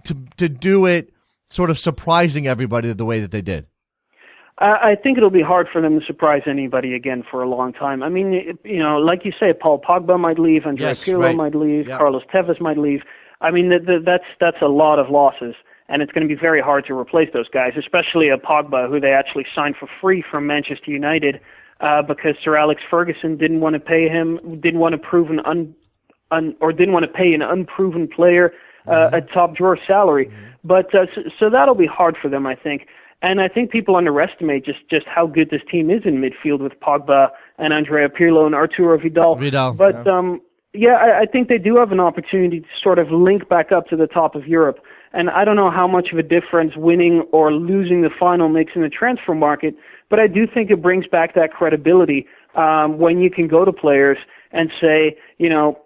to 0.05 0.17
to 0.37 0.49
do 0.49 0.87
it 0.87 1.13
sort 1.49 1.71
of 1.71 1.79
surprising 1.79 2.47
everybody 2.47 2.93
the 2.93 3.05
way 3.05 3.21
that 3.21 3.31
they 3.31 3.43
did? 3.43 3.67
I 4.57 4.95
think 5.03 5.19
it'll 5.19 5.31
be 5.31 5.43
hard 5.43 5.67
for 5.73 5.83
them 5.83 5.99
to 5.99 6.07
surprise 6.07 6.43
anybody 6.47 6.95
again 6.95 7.25
for 7.29 7.43
a 7.43 7.49
long 7.49 7.73
time. 7.73 8.05
I 8.05 8.09
mean, 8.09 8.57
you 8.65 8.79
know, 8.79 8.99
like 8.99 9.25
you 9.25 9.33
say, 9.39 9.53
Paul 9.53 9.81
Pogba 9.81 10.19
might 10.19 10.39
leave, 10.39 10.65
Andrea 10.65 10.91
yes, 10.91 11.05
Pirlo 11.05 11.23
right. 11.23 11.37
might 11.37 11.57
leave, 11.57 11.89
yep. 11.89 11.99
Carlos 11.99 12.23
Tevez 12.33 12.61
might 12.61 12.79
leave. 12.79 13.01
I 13.41 13.51
mean, 13.51 13.71
the, 13.71 13.81
the, 13.81 13.99
that's 14.05 14.25
that's 14.39 14.63
a 14.63 14.69
lot 14.69 15.01
of 15.01 15.11
losses 15.11 15.57
and 15.89 16.03
it's 16.03 16.13
going 16.13 16.27
to 16.27 16.35
be 16.35 16.41
very 16.41 16.61
hard 16.61 16.87
to 16.87 16.99
replace 16.99 17.31
those 17.33 17.49
guys, 17.49 17.73
especially 17.77 18.29
a 18.29 18.39
Pogba 18.39 18.89
who 18.89 19.01
they 19.01 19.13
actually 19.13 19.47
signed 19.55 19.77
for 19.77 19.89
free 20.01 20.25
from 20.29 20.47
Manchester 20.47 20.91
United 20.91 21.41
uh, 21.81 22.03
because 22.03 22.37
Sir 22.43 22.57
Alex 22.57 22.83
Ferguson 22.89 23.37
didn't 23.37 23.61
want 23.61 23.75
to 23.75 23.81
pay 23.81 24.09
him, 24.09 24.61
didn't 24.61 24.81
want 24.81 24.93
to 24.93 24.99
prove 24.99 25.31
an 25.31 25.41
un, 25.41 25.75
un 26.31 26.57
or 26.61 26.73
didn't 26.73 26.95
want 26.95 27.05
to 27.05 27.13
pay 27.13 27.35
an 27.35 27.43
unproven 27.43 28.09
player 28.09 28.53
uh, 28.87 28.91
mm-hmm. 28.91 29.15
a 29.15 29.21
top 29.21 29.57
drawer 29.57 29.79
salary. 29.87 30.27
Mm-hmm. 30.27 30.45
But 30.65 30.95
uh, 30.95 31.07
so, 31.15 31.23
so 31.39 31.51
that'll 31.51 31.75
be 31.75 31.87
hard 31.87 32.17
for 32.21 32.29
them, 32.29 32.47
I 32.47 32.55
think. 32.55 32.87
And 33.23 33.41
I 33.41 33.49
think 33.49 33.71
people 33.71 33.97
underestimate 33.97 34.65
just 34.65 34.89
just 34.91 35.07
how 35.07 35.27
good 35.27 35.51
this 35.51 35.63
team 35.71 35.91
is 35.91 36.03
in 36.05 36.17
midfield 36.17 36.61
with 36.61 36.79
Pogba 36.81 37.31
and 37.59 37.73
Andrea 37.73 38.09
Pirlo 38.09 38.45
and 38.45 38.55
Arturo 38.55 38.99
Vidal. 38.99 39.37
Vidal, 39.37 39.73
but 39.75 40.05
yeah. 40.05 40.13
um, 40.13 40.41
yeah, 40.75 40.95
I, 40.95 41.21
I 41.21 41.27
think 41.27 41.49
they 41.49 41.59
do 41.59 41.77
have 41.77 41.93
an 41.93 42.01
opportunity 42.01 42.61
to 42.61 42.67
sort 42.83 42.99
of 42.99 43.11
link 43.11 43.49
back 43.49 43.73
up 43.73 43.87
to 43.89 43.97
the 43.97 44.07
top 44.07 44.35
of 44.35 44.47
Europe. 44.47 44.81
And 45.15 45.31
I 45.31 45.45
don't 45.45 45.57
know 45.57 45.71
how 45.71 45.87
much 45.87 46.13
of 46.13 46.19
a 46.19 46.23
difference 46.23 46.77
winning 46.77 47.21
or 47.33 47.53
losing 47.53 48.03
the 48.03 48.11
final 48.11 48.49
makes 48.49 48.73
in 48.75 48.83
the 48.83 48.89
transfer 48.89 49.35
market, 49.35 49.75
but 50.11 50.19
I 50.19 50.27
do 50.27 50.47
think 50.47 50.71
it 50.71 50.83
brings 50.83 51.07
back 51.07 51.35
that 51.35 51.53
credibility 51.53 52.27
um, 52.57 52.99
when 52.99 53.21
you 53.21 53.31
can 53.31 53.49
go 53.49 53.65
to 53.65 53.73
players 53.73 54.19
and 54.53 54.71
say, 54.81 55.17
you 55.39 55.49
know, 55.49 55.79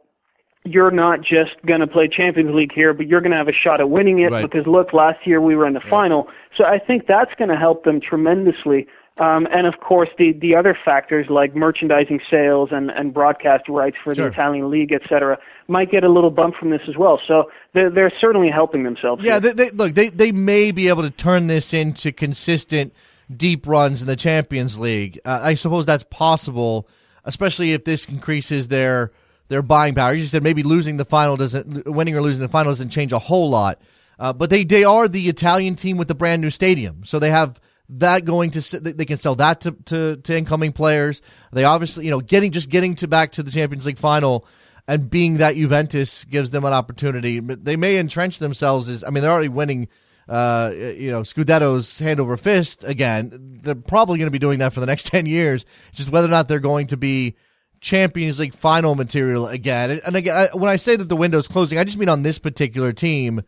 you're 0.64 0.90
not 0.90 1.20
just 1.20 1.52
going 1.66 1.80
to 1.80 1.86
play 1.86 2.08
Champions 2.08 2.54
League 2.54 2.72
here, 2.74 2.92
but 2.92 3.06
you're 3.06 3.20
going 3.20 3.30
to 3.30 3.36
have 3.36 3.48
a 3.48 3.52
shot 3.52 3.80
at 3.80 3.90
winning 3.90 4.18
it 4.18 4.32
right. 4.32 4.42
because 4.42 4.66
look, 4.66 4.92
last 4.92 5.26
year 5.26 5.40
we 5.40 5.56
were 5.56 5.66
in 5.66 5.72
the 5.72 5.80
right. 5.80 5.90
final. 5.90 6.28
So 6.56 6.64
I 6.64 6.78
think 6.78 7.06
that's 7.06 7.34
going 7.38 7.48
to 7.48 7.56
help 7.56 7.84
them 7.84 8.00
tremendously. 8.00 8.86
Um, 9.18 9.48
and 9.50 9.66
of 9.66 9.80
course, 9.80 10.08
the, 10.16 10.32
the 10.32 10.54
other 10.54 10.78
factors 10.84 11.26
like 11.28 11.54
merchandising 11.56 12.20
sales 12.30 12.68
and, 12.70 12.90
and 12.90 13.12
broadcast 13.12 13.68
rights 13.68 13.96
for 14.02 14.14
sure. 14.14 14.26
the 14.26 14.32
Italian 14.32 14.70
league, 14.70 14.92
et 14.92 15.02
cetera, 15.08 15.38
might 15.68 15.90
get 15.90 16.02
a 16.02 16.08
little 16.08 16.30
bump 16.30 16.56
from 16.56 16.70
this 16.70 16.80
as 16.88 16.96
well. 16.96 17.20
So 17.28 17.50
they're, 17.74 17.90
they're 17.90 18.12
certainly 18.20 18.48
helping 18.48 18.84
themselves. 18.84 19.24
Yeah, 19.24 19.38
they, 19.38 19.52
they, 19.52 19.70
look, 19.70 19.94
they, 19.94 20.08
they 20.08 20.32
may 20.32 20.72
be 20.72 20.88
able 20.88 21.02
to 21.02 21.10
turn 21.10 21.46
this 21.46 21.74
into 21.74 22.10
consistent 22.10 22.94
deep 23.34 23.66
runs 23.66 24.00
in 24.00 24.06
the 24.06 24.16
Champions 24.16 24.78
League. 24.78 25.20
Uh, 25.24 25.40
I 25.42 25.54
suppose 25.54 25.84
that's 25.84 26.04
possible, 26.04 26.88
especially 27.24 27.72
if 27.72 27.84
this 27.84 28.06
increases 28.06 28.68
their 28.68 29.12
their 29.48 29.62
buying 29.62 29.94
power. 29.94 30.12
You 30.14 30.24
said 30.24 30.42
maybe 30.42 30.62
losing 30.62 30.96
the 30.96 31.04
final 31.04 31.36
doesn't, 31.36 31.86
winning 31.86 32.16
or 32.16 32.22
losing 32.22 32.40
the 32.40 32.48
final 32.48 32.72
doesn't 32.72 32.90
change 32.90 33.12
a 33.12 33.18
whole 33.18 33.50
lot. 33.50 33.80
Uh, 34.18 34.32
but 34.32 34.50
they 34.50 34.64
they 34.64 34.84
are 34.84 35.06
the 35.06 35.28
Italian 35.28 35.76
team 35.76 35.96
with 35.96 36.08
the 36.08 36.14
brand 36.14 36.42
new 36.42 36.50
stadium, 36.50 37.04
so 37.04 37.18
they 37.18 37.30
have 37.30 37.60
that 37.90 38.24
going 38.24 38.50
to 38.50 38.80
they 38.80 39.04
can 39.04 39.18
sell 39.18 39.34
that 39.36 39.62
to, 39.62 39.72
to, 39.86 40.16
to 40.16 40.36
incoming 40.36 40.72
players. 40.72 41.22
They 41.52 41.64
obviously 41.64 42.04
you 42.04 42.10
know 42.10 42.20
getting 42.20 42.50
just 42.50 42.68
getting 42.68 42.94
to 42.96 43.08
back 43.08 43.32
to 43.32 43.42
the 43.42 43.50
Champions 43.50 43.86
League 43.86 43.98
final 43.98 44.46
and 44.89 45.11
being 45.11 45.36
that 45.36 45.55
Juventus 45.55 46.24
gives 46.24 46.51
them 46.51 46.64
an 46.64 46.72
opportunity. 46.72 47.39
They 47.41 47.76
may 47.76 47.99
entrench 47.99 48.39
themselves 48.39 48.89
as 48.89 49.05
I 49.05 49.11
mean 49.11 49.22
they're 49.22 49.30
already 49.30 49.49
winning. 49.49 49.89
Uh, 50.26 50.72
you 50.74 51.11
know, 51.11 51.22
Scudetto's 51.22 51.99
hand 51.99 52.20
over 52.20 52.36
fist 52.36 52.84
again. 52.84 53.61
They're 53.62 53.74
probably 53.74 54.18
going 54.18 54.26
to 54.26 54.32
be 54.32 54.39
doing 54.39 54.59
that 54.59 54.74
for 54.74 54.80
the 54.80 54.86
next 54.86 55.07
10 55.11 55.24
years. 55.24 55.64
Just 55.93 56.11
whether 56.11 56.26
or 56.26 56.30
not 56.30 56.49
they're 56.49 56.59
going 56.59 56.89
to 56.89 56.99
be 56.99 57.36
Champions 57.80 58.39
League 58.39 58.55
final 58.55 58.95
material 58.95 59.47
again. 59.47 60.03
And 60.05 60.16
again, 60.16 60.36
I, 60.36 60.57
when 60.57 60.68
I 60.68 60.76
say 60.76 60.97
that 60.97 61.09
the 61.09 61.16
window's 61.16 61.49
closing, 61.49 61.78
I 61.78 61.84
just 61.84 61.97
mean 61.97 62.11
on 62.11 62.24
this 62.24 62.39
particular 62.39 62.93
team 62.93 63.43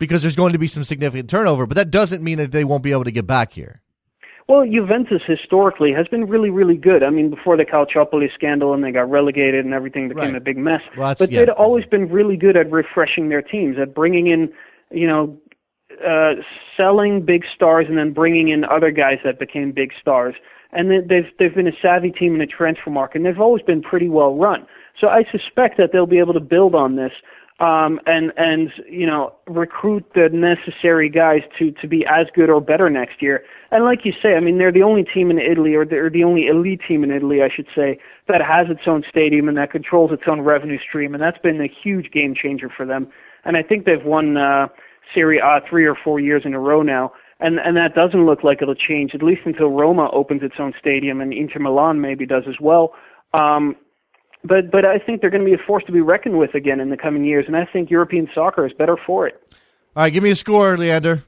because 0.00 0.22
there's 0.22 0.34
going 0.34 0.54
to 0.54 0.58
be 0.58 0.66
some 0.66 0.82
significant 0.82 1.30
turnover, 1.30 1.66
but 1.66 1.76
that 1.76 1.92
doesn't 1.92 2.22
mean 2.22 2.38
that 2.38 2.50
they 2.50 2.64
won't 2.64 2.82
be 2.82 2.92
able 2.92 3.04
to 3.04 3.12
get 3.12 3.26
back 3.26 3.52
here. 3.52 3.80
Well, 4.48 4.64
Juventus 4.64 5.20
historically 5.26 5.92
has 5.92 6.08
been 6.08 6.26
really, 6.26 6.48
really 6.48 6.76
good. 6.76 7.02
I 7.02 7.10
mean, 7.10 7.28
before 7.28 7.58
the 7.58 7.66
Calciopoli 7.66 8.32
scandal 8.32 8.72
and 8.72 8.82
they 8.82 8.90
got 8.90 9.10
relegated 9.10 9.66
and 9.66 9.74
everything 9.74 10.08
became 10.08 10.32
right. 10.32 10.36
a 10.36 10.40
big 10.40 10.56
mess. 10.56 10.80
Well, 10.96 11.14
but 11.18 11.30
yeah, 11.30 11.40
they'd 11.40 11.50
always 11.50 11.84
been 11.84 12.08
really 12.08 12.38
good 12.38 12.56
at 12.56 12.70
refreshing 12.70 13.28
their 13.28 13.42
teams, 13.42 13.76
at 13.78 13.94
bringing 13.94 14.28
in, 14.28 14.50
you 14.90 15.06
know, 15.06 15.38
uh, 16.06 16.36
selling 16.78 17.22
big 17.26 17.44
stars 17.54 17.86
and 17.90 17.98
then 17.98 18.14
bringing 18.14 18.48
in 18.48 18.64
other 18.64 18.90
guys 18.90 19.18
that 19.22 19.38
became 19.38 19.70
big 19.70 19.92
stars. 20.00 20.34
And 20.72 20.90
they've 20.90 21.30
they've 21.38 21.54
been 21.54 21.68
a 21.68 21.76
savvy 21.82 22.10
team 22.10 22.32
in 22.34 22.38
the 22.38 22.46
transfer 22.46 22.90
market, 22.90 23.18
and 23.18 23.26
they've 23.26 23.40
always 23.40 23.62
been 23.62 23.82
pretty 23.82 24.08
well 24.08 24.34
run. 24.34 24.66
So 24.98 25.08
I 25.08 25.24
suspect 25.30 25.76
that 25.76 25.92
they'll 25.92 26.06
be 26.06 26.18
able 26.18 26.34
to 26.34 26.40
build 26.40 26.74
on 26.74 26.96
this 26.96 27.12
um, 27.60 28.00
and 28.06 28.32
and 28.36 28.70
you 28.88 29.06
know 29.06 29.34
recruit 29.46 30.04
the 30.14 30.28
necessary 30.28 31.08
guys 31.08 31.42
to 31.58 31.72
to 31.72 31.88
be 31.88 32.06
as 32.06 32.26
good 32.34 32.50
or 32.50 32.60
better 32.60 32.88
next 32.88 33.20
year. 33.20 33.42
And 33.70 33.84
like 33.84 34.04
you 34.04 34.12
say, 34.22 34.34
I 34.34 34.40
mean 34.40 34.58
they're 34.58 34.72
the 34.72 34.82
only 34.82 35.04
team 35.04 35.30
in 35.30 35.38
Italy, 35.38 35.74
or 35.74 35.84
they're 35.84 36.10
the 36.10 36.24
only 36.24 36.46
elite 36.46 36.80
team 36.86 37.02
in 37.02 37.10
Italy, 37.10 37.42
I 37.42 37.48
should 37.54 37.66
say, 37.74 37.98
that 38.28 38.40
has 38.40 38.68
its 38.70 38.82
own 38.86 39.02
stadium 39.08 39.48
and 39.48 39.56
that 39.58 39.72
controls 39.72 40.12
its 40.12 40.24
own 40.26 40.42
revenue 40.42 40.78
stream, 40.78 41.14
and 41.14 41.22
that's 41.22 41.38
been 41.38 41.60
a 41.60 41.68
huge 41.68 42.10
game 42.12 42.34
changer 42.34 42.68
for 42.74 42.86
them. 42.86 43.08
And 43.44 43.56
I 43.56 43.62
think 43.62 43.86
they've 43.86 44.04
won 44.04 44.36
uh, 44.36 44.68
Serie 45.12 45.38
A 45.38 45.60
three 45.68 45.84
or 45.84 45.96
four 45.96 46.20
years 46.20 46.42
in 46.44 46.54
a 46.54 46.60
row 46.60 46.82
now. 46.82 47.12
And 47.40 47.58
and 47.60 47.76
that 47.76 47.94
doesn't 47.94 48.26
look 48.26 48.42
like 48.42 48.62
it'll 48.62 48.74
change 48.74 49.14
at 49.14 49.22
least 49.22 49.42
until 49.44 49.68
Roma 49.68 50.10
opens 50.12 50.42
its 50.42 50.56
own 50.58 50.74
stadium 50.78 51.20
and 51.20 51.32
Inter 51.32 51.60
Milan 51.60 52.00
maybe 52.00 52.26
does 52.26 52.44
as 52.48 52.56
well. 52.60 52.94
Um, 53.32 53.76
but 54.44 54.70
but 54.70 54.84
I 54.84 54.98
think 54.98 55.20
they're 55.20 55.30
going 55.30 55.44
to 55.44 55.50
be 55.50 55.54
a 55.54 55.66
force 55.66 55.84
to 55.84 55.92
be 55.92 56.00
reckoned 56.00 56.38
with 56.38 56.54
again 56.54 56.80
in 56.80 56.90
the 56.90 56.96
coming 56.96 57.24
years, 57.24 57.44
and 57.46 57.56
I 57.56 57.64
think 57.64 57.90
European 57.90 58.28
soccer 58.34 58.66
is 58.66 58.72
better 58.72 58.96
for 59.06 59.26
it. 59.26 59.40
All 59.96 60.04
right, 60.04 60.12
give 60.12 60.22
me 60.22 60.30
a 60.30 60.36
score, 60.36 60.76
Leander. 60.76 61.24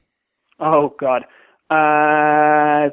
Oh 0.59 0.95
God, 0.99 1.25
uh, 1.69 2.89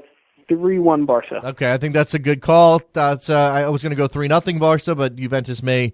three 0.48 0.78
one 0.78 1.04
Barca. 1.04 1.40
Okay, 1.44 1.72
I 1.72 1.78
think 1.78 1.94
that's 1.94 2.14
a 2.14 2.18
good 2.18 2.40
call. 2.40 2.82
That's 2.92 3.30
uh, 3.30 3.36
I 3.38 3.68
was 3.68 3.82
going 3.82 3.90
to 3.90 3.96
go 3.96 4.08
three 4.08 4.28
nothing 4.28 4.58
Barca, 4.58 4.94
but 4.94 5.16
Juventus 5.16 5.62
may 5.62 5.92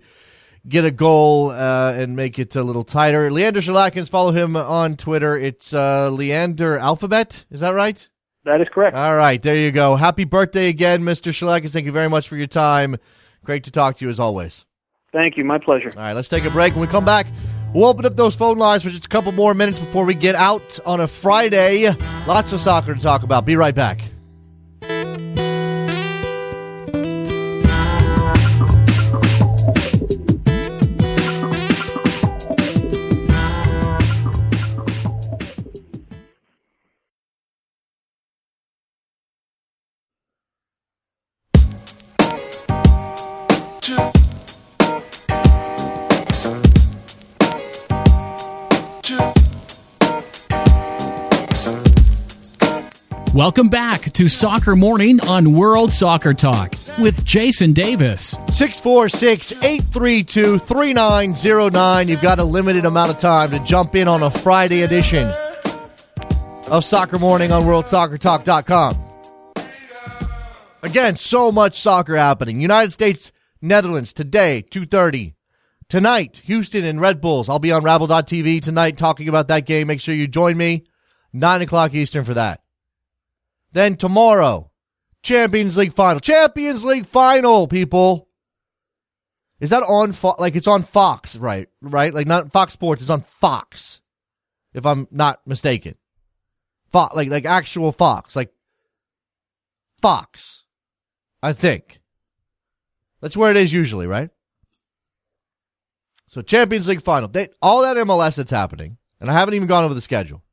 get 0.66 0.84
a 0.84 0.90
goal 0.90 1.50
uh, 1.50 1.92
and 1.92 2.16
make 2.16 2.38
it 2.38 2.56
a 2.56 2.62
little 2.62 2.84
tighter. 2.84 3.30
Leander 3.30 3.60
Schaerlaeckens, 3.60 4.08
follow 4.08 4.32
him 4.32 4.56
on 4.56 4.96
Twitter. 4.96 5.36
It's 5.36 5.74
uh, 5.74 6.08
Leander 6.10 6.78
Alphabet. 6.78 7.44
Is 7.50 7.60
that 7.60 7.74
right? 7.74 8.08
That 8.44 8.60
is 8.60 8.68
correct. 8.72 8.96
All 8.96 9.16
right, 9.16 9.42
there 9.42 9.56
you 9.56 9.72
go. 9.72 9.96
Happy 9.96 10.24
birthday 10.24 10.68
again, 10.68 11.02
Mr. 11.02 11.32
Schaerlaeckens. 11.32 11.72
Thank 11.72 11.86
you 11.86 11.92
very 11.92 12.08
much 12.08 12.28
for 12.28 12.36
your 12.36 12.46
time. 12.46 12.96
Great 13.44 13.64
to 13.64 13.70
talk 13.70 13.98
to 13.98 14.04
you 14.04 14.10
as 14.10 14.18
always. 14.18 14.64
Thank 15.12 15.36
you. 15.36 15.44
My 15.44 15.58
pleasure. 15.58 15.90
All 15.94 16.02
right, 16.02 16.12
let's 16.12 16.28
take 16.28 16.44
a 16.44 16.50
break. 16.50 16.72
When 16.72 16.80
we 16.80 16.88
come 16.88 17.04
back, 17.04 17.26
we'll 17.72 17.86
open 17.86 18.04
up 18.04 18.16
those 18.16 18.34
phone 18.34 18.58
lines 18.58 18.82
for 18.82 18.90
just 18.90 19.04
a 19.04 19.08
couple 19.08 19.30
more 19.32 19.54
minutes 19.54 19.78
before 19.78 20.04
we 20.04 20.14
get 20.14 20.34
out 20.34 20.80
on 20.84 21.00
a 21.00 21.06
Friday. 21.06 21.88
Lots 22.26 22.52
of 22.52 22.60
soccer 22.60 22.94
to 22.94 23.00
talk 23.00 23.22
about. 23.22 23.46
Be 23.46 23.54
right 23.54 23.74
back. 23.74 24.00
Welcome 53.34 53.68
back 53.68 54.12
to 54.12 54.28
Soccer 54.28 54.76
Morning 54.76 55.18
on 55.22 55.54
World 55.54 55.92
Soccer 55.92 56.34
Talk 56.34 56.76
with 57.00 57.24
Jason 57.24 57.72
Davis. 57.72 58.36
646 58.52 59.54
832 59.54 60.60
3909. 60.60 62.08
You've 62.08 62.20
got 62.20 62.38
a 62.38 62.44
limited 62.44 62.84
amount 62.84 63.10
of 63.10 63.18
time 63.18 63.50
to 63.50 63.58
jump 63.58 63.96
in 63.96 64.06
on 64.06 64.22
a 64.22 64.30
Friday 64.30 64.82
edition 64.82 65.26
of 66.68 66.84
Soccer 66.84 67.18
Morning 67.18 67.50
on 67.50 67.64
WorldSoccerTalk.com. 67.64 69.02
Again, 70.84 71.16
so 71.16 71.50
much 71.50 71.80
soccer 71.80 72.14
happening. 72.14 72.60
United 72.60 72.92
States, 72.92 73.32
Netherlands 73.60 74.12
today, 74.12 74.64
2.30. 74.70 75.34
Tonight, 75.88 76.40
Houston 76.44 76.84
and 76.84 77.00
Red 77.00 77.20
Bulls. 77.20 77.48
I'll 77.48 77.58
be 77.58 77.72
on 77.72 77.82
Rabble.tv 77.82 78.62
tonight 78.62 78.96
talking 78.96 79.28
about 79.28 79.48
that 79.48 79.66
game. 79.66 79.88
Make 79.88 80.00
sure 80.00 80.14
you 80.14 80.28
join 80.28 80.56
me. 80.56 80.84
9 81.32 81.62
o'clock 81.62 81.94
Eastern 81.94 82.24
for 82.24 82.34
that. 82.34 82.63
Then 83.74 83.96
tomorrow, 83.96 84.70
Champions 85.24 85.76
League 85.76 85.92
final. 85.92 86.20
Champions 86.20 86.84
League 86.84 87.06
final, 87.06 87.66
people. 87.66 88.28
Is 89.58 89.70
that 89.70 89.82
on 89.82 90.12
Fo- 90.12 90.36
like 90.38 90.54
it's 90.54 90.68
on 90.68 90.84
Fox, 90.84 91.34
right? 91.34 91.68
Right? 91.82 92.14
Like 92.14 92.28
not 92.28 92.52
Fox 92.52 92.72
Sports, 92.72 93.02
it's 93.02 93.10
on 93.10 93.22
Fox. 93.40 94.00
If 94.74 94.86
I'm 94.86 95.08
not 95.10 95.40
mistaken. 95.44 95.96
Fox 96.92 97.16
like 97.16 97.28
like 97.28 97.46
actual 97.46 97.90
Fox, 97.90 98.36
like 98.36 98.52
Fox. 100.00 100.64
I 101.42 101.52
think. 101.52 102.00
That's 103.20 103.36
where 103.36 103.50
it 103.50 103.56
is 103.56 103.72
usually, 103.72 104.06
right? 104.06 104.30
So 106.28 106.42
Champions 106.42 106.86
League 106.86 107.02
final. 107.02 107.28
They, 107.28 107.48
all 107.60 107.82
that 107.82 107.96
MLS 107.96 108.36
that's 108.36 108.50
happening, 108.52 108.98
and 109.20 109.28
I 109.28 109.32
haven't 109.32 109.54
even 109.54 109.66
gone 109.66 109.82
over 109.82 109.94
the 109.94 110.00
schedule. 110.00 110.43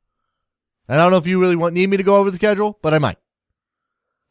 And 0.88 1.00
I 1.00 1.04
don't 1.04 1.12
know 1.12 1.18
if 1.18 1.26
you 1.26 1.40
really 1.40 1.56
want 1.56 1.74
need 1.74 1.88
me 1.88 1.96
to 1.96 2.02
go 2.02 2.16
over 2.16 2.30
the 2.30 2.36
schedule, 2.36 2.78
but 2.82 2.94
I 2.94 2.98
might. 2.98 3.18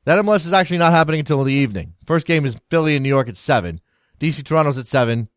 That 0.06 0.24
MLS 0.24 0.45
is 0.45 0.54
actually 0.54 0.80
not 0.80 0.91
happening 0.91 1.20
until 1.20 1.43
the 1.43 1.54
evening. 1.54 1.93
First 2.06 2.26
game 2.26 2.45
is 2.45 2.58
Philly 2.70 2.95
and 2.95 3.04
New 3.04 3.10
York 3.10 3.30
at 3.30 3.38
seven. 3.38 3.82
DC 4.20 4.43
Toronto's 4.43 4.78
at 4.78 4.88
seven. 4.88 5.30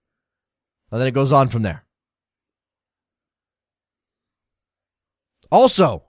And 0.90 1.00
then 1.00 1.08
it 1.08 1.14
goes 1.14 1.32
on 1.32 1.48
from 1.48 1.62
there. 1.62 1.84
Also, 5.50 6.04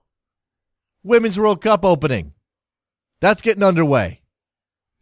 Women's 1.04 1.38
World 1.38 1.62
Cup 1.62 1.86
opening. 1.86 2.34
That's 3.22 3.42
getting 3.42 3.64
underway. 3.64 4.22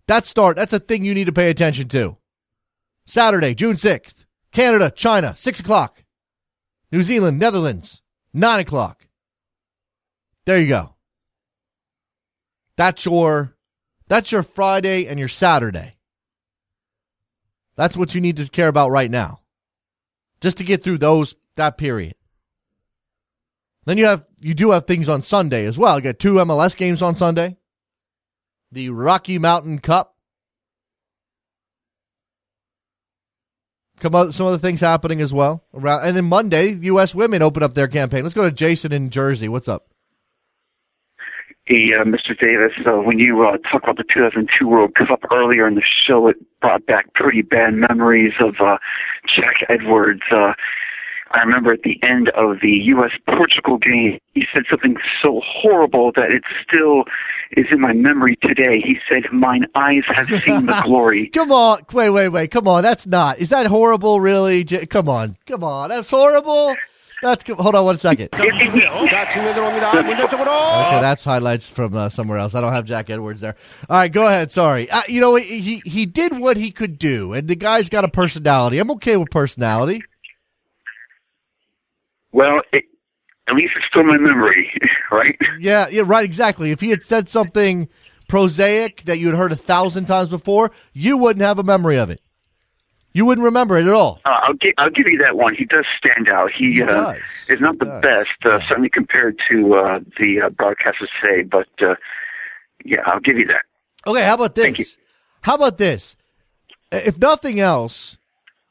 That 0.07 0.25
start, 0.25 0.57
that's 0.57 0.73
a 0.73 0.79
thing 0.79 1.03
you 1.03 1.13
need 1.13 1.25
to 1.25 1.31
pay 1.31 1.49
attention 1.49 1.87
to. 1.89 2.17
Saturday, 3.05 3.53
June 3.53 3.75
6th. 3.75 4.25
Canada, 4.51 4.91
China, 4.91 5.35
6 5.35 5.59
o'clock. 5.59 6.03
New 6.91 7.03
Zealand, 7.03 7.39
Netherlands, 7.39 8.01
9 8.33 8.59
o'clock. 8.59 9.02
There 10.45 10.59
you 10.59 10.67
go. 10.67 10.95
That's 12.75 13.05
your 13.05 13.55
that's 14.07 14.31
your 14.31 14.43
Friday 14.43 15.07
and 15.07 15.17
your 15.17 15.27
Saturday. 15.27 15.93
That's 17.75 17.97
what 17.97 18.13
you 18.13 18.21
need 18.21 18.37
to 18.37 18.47
care 18.47 18.67
about 18.67 18.91
right 18.91 19.09
now. 19.09 19.41
Just 20.41 20.57
to 20.57 20.63
get 20.63 20.83
through 20.83 20.97
those 20.99 21.35
that 21.55 21.77
period. 21.77 22.15
Then 23.85 23.97
you 23.97 24.05
have 24.05 24.25
you 24.39 24.53
do 24.53 24.71
have 24.71 24.85
things 24.85 25.09
on 25.09 25.21
Sunday 25.21 25.65
as 25.65 25.77
well. 25.77 25.97
You 25.97 26.03
got 26.03 26.19
two 26.19 26.33
MLS 26.33 26.75
games 26.75 27.01
on 27.01 27.15
Sunday. 27.15 27.57
The 28.71 28.89
Rocky 28.89 29.37
Mountain 29.37 29.79
Cup. 29.79 30.15
Come 33.99 34.15
on, 34.15 34.31
some 34.33 34.47
other 34.47 34.57
things 34.57 34.81
happening 34.81 35.21
as 35.21 35.33
well 35.33 35.63
around, 35.73 36.05
and 36.05 36.17
then 36.17 36.25
Monday, 36.25 36.71
U.S. 36.71 37.15
women 37.15 37.41
open 37.41 37.63
up 37.63 37.73
their 37.73 37.87
campaign. 37.87 38.23
Let's 38.23 38.33
go 38.33 38.41
to 38.41 38.51
Jason 38.51 38.91
in 38.91 39.09
Jersey. 39.09 39.47
What's 39.47 39.69
up? 39.69 39.92
Hey, 41.65 41.93
uh, 41.97 42.03
Mr. 42.03 42.37
Davis, 42.37 42.73
uh, 42.85 42.99
when 43.01 43.19
you 43.19 43.47
uh, 43.47 43.57
talked 43.71 43.85
about 43.85 43.95
the 43.95 44.03
2002 44.13 44.67
World 44.67 44.95
Cup 44.95 45.21
earlier 45.31 45.65
in 45.65 45.75
the 45.75 45.81
show, 45.81 46.27
it 46.27 46.35
brought 46.59 46.85
back 46.85 47.13
pretty 47.13 47.41
bad 47.41 47.73
memories 47.73 48.33
of 48.41 48.59
uh, 48.59 48.77
Jack 49.27 49.55
Edwards. 49.69 50.23
Uh, 50.29 50.53
I 51.31 51.39
remember 51.39 51.71
at 51.71 51.83
the 51.83 51.97
end 52.03 52.29
of 52.31 52.57
the 52.61 52.69
U.S. 52.87 53.11
Portugal 53.29 53.77
game, 53.77 54.19
he 54.33 54.43
said 54.53 54.63
something 54.69 54.97
so 55.21 55.41
horrible 55.45 56.11
that 56.17 56.31
it 56.33 56.43
still 56.67 57.05
is 57.55 57.65
in 57.71 57.79
my 57.79 57.93
memory 57.93 58.37
today. 58.43 58.81
He 58.81 58.97
said, 59.09 59.23
Mine 59.31 59.65
eyes 59.73 60.03
have 60.07 60.27
seen 60.27 60.65
the 60.65 60.81
glory. 60.83 61.29
come 61.29 61.51
on. 61.53 61.83
Wait, 61.93 62.09
wait, 62.09 62.27
wait. 62.29 62.51
Come 62.51 62.67
on. 62.67 62.83
That's 62.83 63.07
not. 63.07 63.39
Is 63.39 63.49
that 63.49 63.67
horrible, 63.67 64.19
really? 64.19 64.65
Come 64.65 65.07
on. 65.07 65.37
Come 65.47 65.63
on. 65.63 65.89
That's 65.89 66.09
horrible. 66.09 66.75
That's 67.23 67.43
good. 67.43 67.57
hold 67.57 67.75
on 67.75 67.85
one 67.85 67.97
second. 67.97 68.29
Okay, 68.33 68.49
that's 71.01 71.23
highlights 71.23 71.71
from 71.71 71.95
uh, 71.95 72.09
somewhere 72.09 72.37
else. 72.37 72.53
I 72.53 72.61
don't 72.61 72.73
have 72.73 72.85
Jack 72.85 73.09
Edwards 73.09 73.41
there. 73.41 73.55
All 73.89 73.97
right, 73.97 74.11
go 74.11 74.27
ahead. 74.27 74.51
Sorry. 74.51 74.89
Uh, 74.89 75.01
you 75.07 75.21
know, 75.21 75.35
he 75.35 75.81
he 75.85 76.05
did 76.05 76.37
what 76.37 76.57
he 76.57 76.71
could 76.71 76.99
do, 76.99 77.33
and 77.33 77.47
the 77.47 77.55
guy's 77.55 77.89
got 77.89 78.03
a 78.03 78.09
personality. 78.09 78.77
I'm 78.77 78.91
okay 78.91 79.17
with 79.17 79.31
personality. 79.31 80.03
Well, 82.31 82.61
it, 82.71 82.85
at 83.47 83.55
least 83.55 83.73
it's 83.75 83.85
still 83.89 84.03
my 84.03 84.17
memory, 84.17 84.71
right? 85.11 85.37
Yeah, 85.59 85.87
yeah, 85.89 86.03
right. 86.05 86.25
Exactly. 86.25 86.71
If 86.71 86.81
he 86.81 86.89
had 86.89 87.03
said 87.03 87.29
something 87.29 87.87
prosaic 88.27 89.03
that 89.05 89.19
you 89.19 89.27
had 89.27 89.35
heard 89.35 89.51
a 89.51 89.55
thousand 89.55 90.05
times 90.05 90.29
before, 90.29 90.71
you 90.93 91.17
wouldn't 91.17 91.45
have 91.45 91.59
a 91.59 91.63
memory 91.63 91.97
of 91.97 92.09
it. 92.09 92.21
You 93.13 93.25
wouldn't 93.25 93.45
remember 93.45 93.77
it 93.77 93.85
at 93.85 93.93
all. 93.93 94.19
Uh, 94.25 94.29
I'll 94.43 94.53
give 94.55 94.73
I'll 94.79 94.89
give 94.89 95.07
you 95.07 95.17
that 95.19 95.37
one. 95.37 95.53
He 95.55 95.65
does 95.65 95.85
stand 95.97 96.29
out. 96.29 96.51
He, 96.51 96.73
He 96.73 96.81
uh, 96.81 96.87
does. 96.87 97.19
is 97.47 97.61
not 97.61 97.73
He 97.75 97.79
the 97.79 97.85
does. 97.85 98.01
best, 98.01 98.45
uh, 98.45 98.57
Yeah. 98.57 98.67
certainly 98.67 98.89
compared 98.89 99.39
to 99.51 99.75
uh, 99.75 99.99
the 100.19 100.41
uh, 100.45 100.49
broadcasters 100.49 101.07
today. 101.23 101.43
But 101.43 101.67
uh, 101.81 101.95
yeah, 102.83 103.01
I'll 103.05 103.19
give 103.19 103.37
you 103.37 103.45
that. 103.47 103.61
Okay, 104.07 104.23
how 104.23 104.33
about 104.35 104.55
Thank 104.55 104.79
you. 104.79 104.85
this? 104.85 104.97
How 105.41 105.55
about 105.55 105.77
this? 105.77 106.15
If 106.91 107.17
nothing 107.19 107.59
else, 107.59 108.17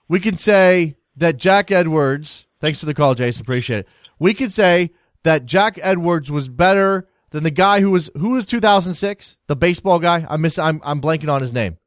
we 0.08 0.18
can 0.20 0.36
say 0.36 0.96
that 1.16 1.36
Jack 1.36 1.70
Edwards. 1.70 2.46
Thanks 2.60 2.80
for 2.80 2.86
the 2.86 2.94
call, 2.94 3.14
Jason. 3.14 3.42
Appreciate 3.42 3.80
it. 3.80 3.88
We 4.18 4.34
could 4.34 4.52
say 4.52 4.90
that 5.24 5.46
Jack 5.46 5.78
Edwards 5.82 6.30
was 6.30 6.48
better 6.48 7.08
than 7.30 7.42
the 7.44 7.50
guy 7.50 7.80
who 7.80 7.90
was 7.90 8.10
who 8.16 8.30
was 8.30 8.44
2006, 8.46 9.36
the 9.46 9.56
baseball 9.56 9.98
guy. 10.00 10.26
I 10.28 10.36
miss. 10.36 10.58
I'm 10.58 10.80
I'm 10.84 11.00
blanking 11.00 11.32
on 11.32 11.42
his 11.42 11.52
name. 11.52 11.78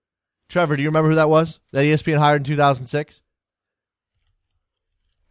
Trevor, 0.50 0.78
do 0.78 0.84
you 0.84 0.89
remember 0.89 1.10
who 1.10 1.16
that 1.16 1.30
was? 1.30 1.60
That 1.72 1.86
ESPN 1.86 2.18
hired 2.18 2.41
in 2.41 2.46
2006, 2.46 3.22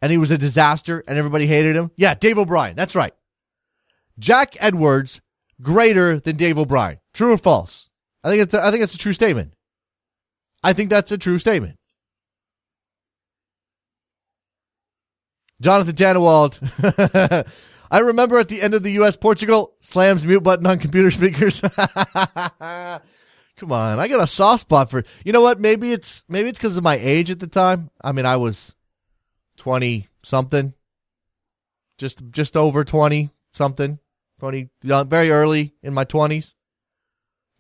and 0.03 0.13
he 0.13 0.19
was 0.19 0.31
a 0.31 0.39
disaster, 0.39 1.05
and 1.07 1.17
everybody 1.17 1.47
hated 1.47 1.77
him. 1.77 1.91
Yeah, 1.97 2.15
Dave 2.15 2.39
O'Brien. 2.39 2.77
That's 2.77 2.95
right. 2.95 3.15
Jack 4.19 4.57
Edwards 4.61 5.21
greater 5.63 6.19
than 6.19 6.37
Dave 6.37 6.59
O'Brien. 6.59 6.99
True 7.13 7.33
or 7.33 7.39
false? 7.39 7.91
I 8.23 8.31
think 8.31 8.43
it's 8.43 8.55
I 8.55 8.71
think 8.71 8.83
it's 8.83 8.95
a 8.95 8.99
true 8.99 9.13
statement. 9.13 9.53
I 10.63 10.73
think 10.73 10.91
that's 10.91 11.13
a 11.13 11.19
true 11.19 11.39
statement. 11.39 11.79
Jonathan 15.61 15.95
Tannenwald. 15.95 17.47
I 17.91 17.99
remember 18.01 18.39
at 18.39 18.49
the 18.49 18.61
end 18.61 18.75
of 18.75 18.83
the 18.83 18.93
U.S. 18.93 19.17
Portugal 19.17 19.75
slams 19.81 20.25
mute 20.25 20.43
button 20.43 20.67
on 20.67 20.79
computer 20.79 21.11
speakers. 21.11 21.63
Come 23.57 23.71
on, 23.71 24.01
I 24.01 24.09
got 24.09 24.23
a 24.23 24.27
soft 24.27 24.63
spot 24.63 24.91
for. 24.91 25.05
You 25.25 25.33
know 25.33 25.41
what? 25.41 25.61
Maybe 25.61 25.93
it's 25.93 26.25
maybe 26.29 26.49
it's 26.49 26.59
because 26.59 26.77
of 26.77 26.83
my 26.83 26.97
age 26.97 27.31
at 27.31 27.39
the 27.39 27.47
time. 27.47 27.91
I 28.03 28.11
mean, 28.13 28.27
I 28.27 28.37
was 28.37 28.75
twenty 29.57 30.09
something, 30.23 30.75
just 31.97 32.23
just 32.31 32.57
over 32.57 32.85
twenty 32.85 33.31
something, 33.53 34.01
twenty 34.41 34.71
very 34.83 35.31
early 35.31 35.75
in 35.83 35.95
my 35.95 36.05
twenties. 36.05 36.55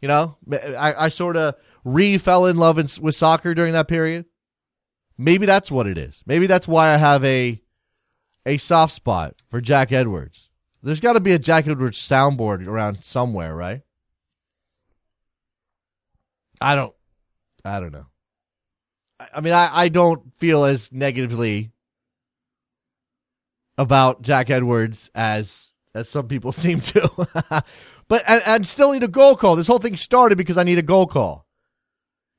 You 0.00 0.08
know, 0.08 0.36
I, 0.52 1.04
I 1.04 1.08
sort 1.10 1.36
of 1.36 1.54
re 1.84 2.18
fell 2.18 2.46
in 2.46 2.56
love 2.56 2.78
in, 2.78 2.88
with 3.00 3.14
soccer 3.14 3.54
during 3.54 3.72
that 3.74 3.88
period. 3.88 4.26
Maybe 5.16 5.46
that's 5.46 5.70
what 5.70 5.86
it 5.86 5.96
is. 5.96 6.24
Maybe 6.26 6.48
that's 6.48 6.66
why 6.66 6.92
I 6.92 6.96
have 6.96 7.24
a 7.24 7.62
a 8.44 8.56
soft 8.56 8.92
spot 8.92 9.36
for 9.48 9.60
Jack 9.60 9.92
Edwards. 9.92 10.50
There's 10.82 11.00
got 11.00 11.14
to 11.14 11.20
be 11.20 11.32
a 11.32 11.38
Jack 11.38 11.68
Edwards 11.68 11.98
soundboard 11.98 12.66
around 12.66 13.04
somewhere, 13.04 13.54
right? 13.54 13.82
I 16.64 16.74
don't. 16.76 16.94
I 17.62 17.78
don't 17.78 17.92
know. 17.92 18.06
I, 19.20 19.28
I 19.34 19.40
mean, 19.42 19.52
I, 19.52 19.68
I 19.70 19.88
don't 19.90 20.34
feel 20.38 20.64
as 20.64 20.90
negatively 20.92 21.72
about 23.76 24.22
Jack 24.22 24.48
Edwards 24.48 25.10
as 25.14 25.72
as 25.94 26.08
some 26.08 26.26
people 26.26 26.52
seem 26.64 26.80
to. 26.80 27.10
but 28.08 28.24
and, 28.26 28.42
and 28.46 28.66
still 28.66 28.92
need 28.92 29.02
a 29.02 29.08
goal 29.08 29.36
call. 29.36 29.56
This 29.56 29.66
whole 29.66 29.78
thing 29.78 29.94
started 29.94 30.38
because 30.38 30.56
I 30.56 30.62
need 30.62 30.78
a 30.78 30.82
goal 30.82 31.06
call 31.06 31.46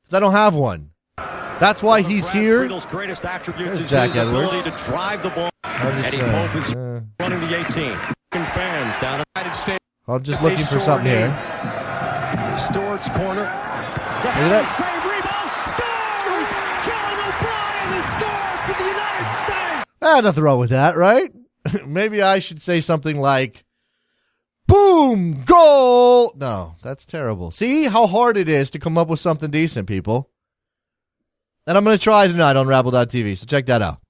because 0.02 0.16
I 0.16 0.20
don't 0.20 0.32
have 0.32 0.56
one. 0.56 0.90
That's 1.18 1.84
why 1.84 2.02
he's 2.02 2.28
here. 2.28 2.68
Friedel's 2.68 2.88
greatest 2.88 3.24
is 3.24 3.90
Jack 3.92 4.10
his 4.10 4.18
Edwards. 4.18 4.48
ability 4.48 4.72
to 4.72 4.76
drive 4.86 5.22
the 5.22 5.30
ball. 5.30 5.50
Just, 5.64 6.14
Eddie 6.14 6.24
uh, 6.24 6.48
Pope 6.48 6.62
is 6.62 6.76
uh, 6.76 7.02
running 7.20 7.40
the 7.42 7.60
18. 7.60 7.98
Fans 8.32 9.00
down 9.00 9.24
United 9.36 9.56
States. 9.56 9.80
I'm 10.08 10.24
just 10.24 10.42
looking 10.42 10.66
for 10.66 10.80
something 10.80 11.08
here. 11.08 11.30
Storage 12.58 13.10
corner. 13.14 13.75
The 14.26 14.32
at 14.32 14.50
that. 14.50 14.66
save 14.66 15.06
rebound. 15.06 15.52
Scores! 15.70 16.50
John 16.82 17.14
O'Brien 17.30 17.92
has 17.94 18.06
scored 18.10 18.60
for 18.66 18.74
the 18.82 18.90
United 18.90 19.32
States. 19.32 19.86
Ah, 20.02 20.20
nothing 20.22 20.44
wrong 20.44 20.58
with 20.60 20.72
that, 20.72 20.98
right? 20.98 21.32
Maybe 21.86 22.24
I 22.24 22.40
should 22.40 22.60
say 22.60 22.82
something 22.82 23.22
like, 23.22 23.66
boom, 24.66 25.44
goal. 25.44 26.34
No, 26.38 26.74
that's 26.82 27.06
terrible. 27.06 27.52
See 27.52 27.84
how 27.84 28.08
hard 28.08 28.36
it 28.36 28.50
is 28.50 28.72
to 28.72 28.80
come 28.80 28.98
up 28.98 29.10
with 29.10 29.20
something 29.20 29.52
decent, 29.52 29.88
people. 29.88 30.32
And 31.68 31.78
I'm 31.78 31.84
going 31.84 31.96
to 31.96 32.04
try 32.04 32.28
tonight 32.28 32.56
on 32.56 32.68
Rabble.tv, 32.68 33.38
so 33.38 33.46
check 33.46 33.68
that 33.68 33.84
out. 33.84 34.02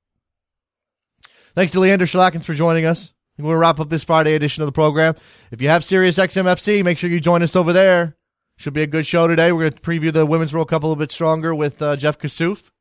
Thanks 1.55 1.74
to 1.74 1.82
Leander 1.82 2.05
Schaerlaeckens 2.05 2.45
for 2.45 2.53
joining 2.53 2.86
us. 2.86 3.11
We'll 3.38 3.57
wrap 3.57 3.82
up 3.82 3.89
this 3.89 4.05
Friday 4.05 4.36
edition 4.36 4.63
of 4.63 4.68
the 4.68 4.72
program. 4.72 5.16
If 5.51 5.61
you 5.61 5.68
have 5.68 5.84
Sirius 5.84 6.18
XMFC, 6.18 6.86
make 6.86 6.97
sure 6.97 7.09
you 7.09 7.20
join 7.20 7.43
us 7.43 7.57
over 7.57 7.74
there. 7.74 8.16
Should 8.58 8.74
be 8.74 8.84
a 8.84 8.88
good 8.88 9.06
show 9.06 9.28
today. 9.28 9.51
We're 9.51 9.70
going 9.70 9.74
to 9.74 9.80
preview 9.82 10.14
the 10.14 10.26
Women's 10.26 10.53
World 10.53 10.70
Cup 10.70 10.84
a 10.84 10.88
little 10.88 10.95
bit 10.95 11.12
stronger 11.12 11.53
with 11.53 11.82
uh, 11.82 11.95
Jeff 11.97 12.18
Kassouf, 12.18 12.72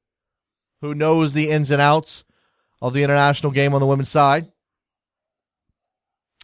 who 0.80 0.94
knows 0.94 1.32
the 1.32 1.50
ins 1.50 1.70
and 1.70 1.80
outs 1.80 2.24
of 2.80 2.94
the 2.94 3.02
international 3.02 3.52
game 3.52 3.74
on 3.74 3.80
the 3.80 3.86
women's 3.86 4.08
side. 4.08 4.46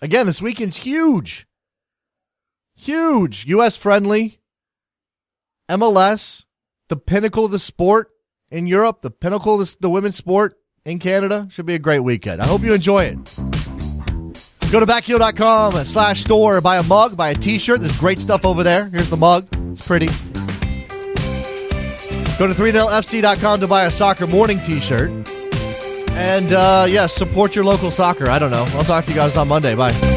Again, 0.03 0.27
this 0.27 0.43
weekend's 0.43 0.79
huge. 0.79 1.47
Huge. 2.75 3.47
U.S. 3.47 3.77
friendly. 3.77 4.41
MLS, 5.71 6.45
the 6.89 6.97
pinnacle 6.97 7.45
of 7.45 7.53
the 7.53 7.59
sport 7.61 8.11
in 8.51 8.67
Europe, 8.67 9.03
the 9.03 9.11
pinnacle 9.11 9.61
of 9.61 9.61
the, 9.61 9.77
the 9.81 9.91
women's 9.91 10.17
sport 10.17 10.57
in 10.85 10.99
Canada. 10.99 11.47
Should 11.51 11.67
be 11.67 11.75
a 11.75 11.79
great 11.79 12.01
weekend. 12.01 12.43
I 12.43 12.47
hope 12.47 12.63
you 12.63 12.73
enjoy 12.73 13.05
it. 13.05 13.50
Go 14.71 14.79
to 14.79 14.87
backheel.com 14.87 15.85
slash 15.85 16.23
store, 16.23 16.61
buy 16.61 16.79
a 16.79 16.83
mug, 16.85 17.17
buy 17.17 17.31
a 17.31 17.35
t-shirt. 17.35 17.81
There's 17.81 17.99
great 17.99 18.21
stuff 18.21 18.47
over 18.47 18.63
there. 18.63 18.87
Here's 18.87 19.11
the 19.11 19.17
mug. 19.17 19.49
It's 19.73 19.85
pretty. 19.85 20.07
Go 22.39 22.47
to 22.47 22.55
3fc.com 22.55 23.61
to 23.61 23.67
buy 23.67 23.85
a 23.85 23.91
soccer 23.91 24.29
morning 24.29 24.61
t-shirt. 24.61 25.11
And, 26.13 26.53
uh, 26.53 26.87
yeah, 26.89 27.07
support 27.07 27.57
your 27.57 27.65
local 27.65 27.91
soccer. 27.91 28.31
I 28.31 28.39
don't 28.39 28.51
know. 28.51 28.65
I'll 28.75 28.85
talk 28.85 29.05
to 29.07 29.11
you 29.11 29.17
guys 29.17 29.37
on 29.37 29.49
Monday. 29.49 29.75
Bye. 29.75 30.10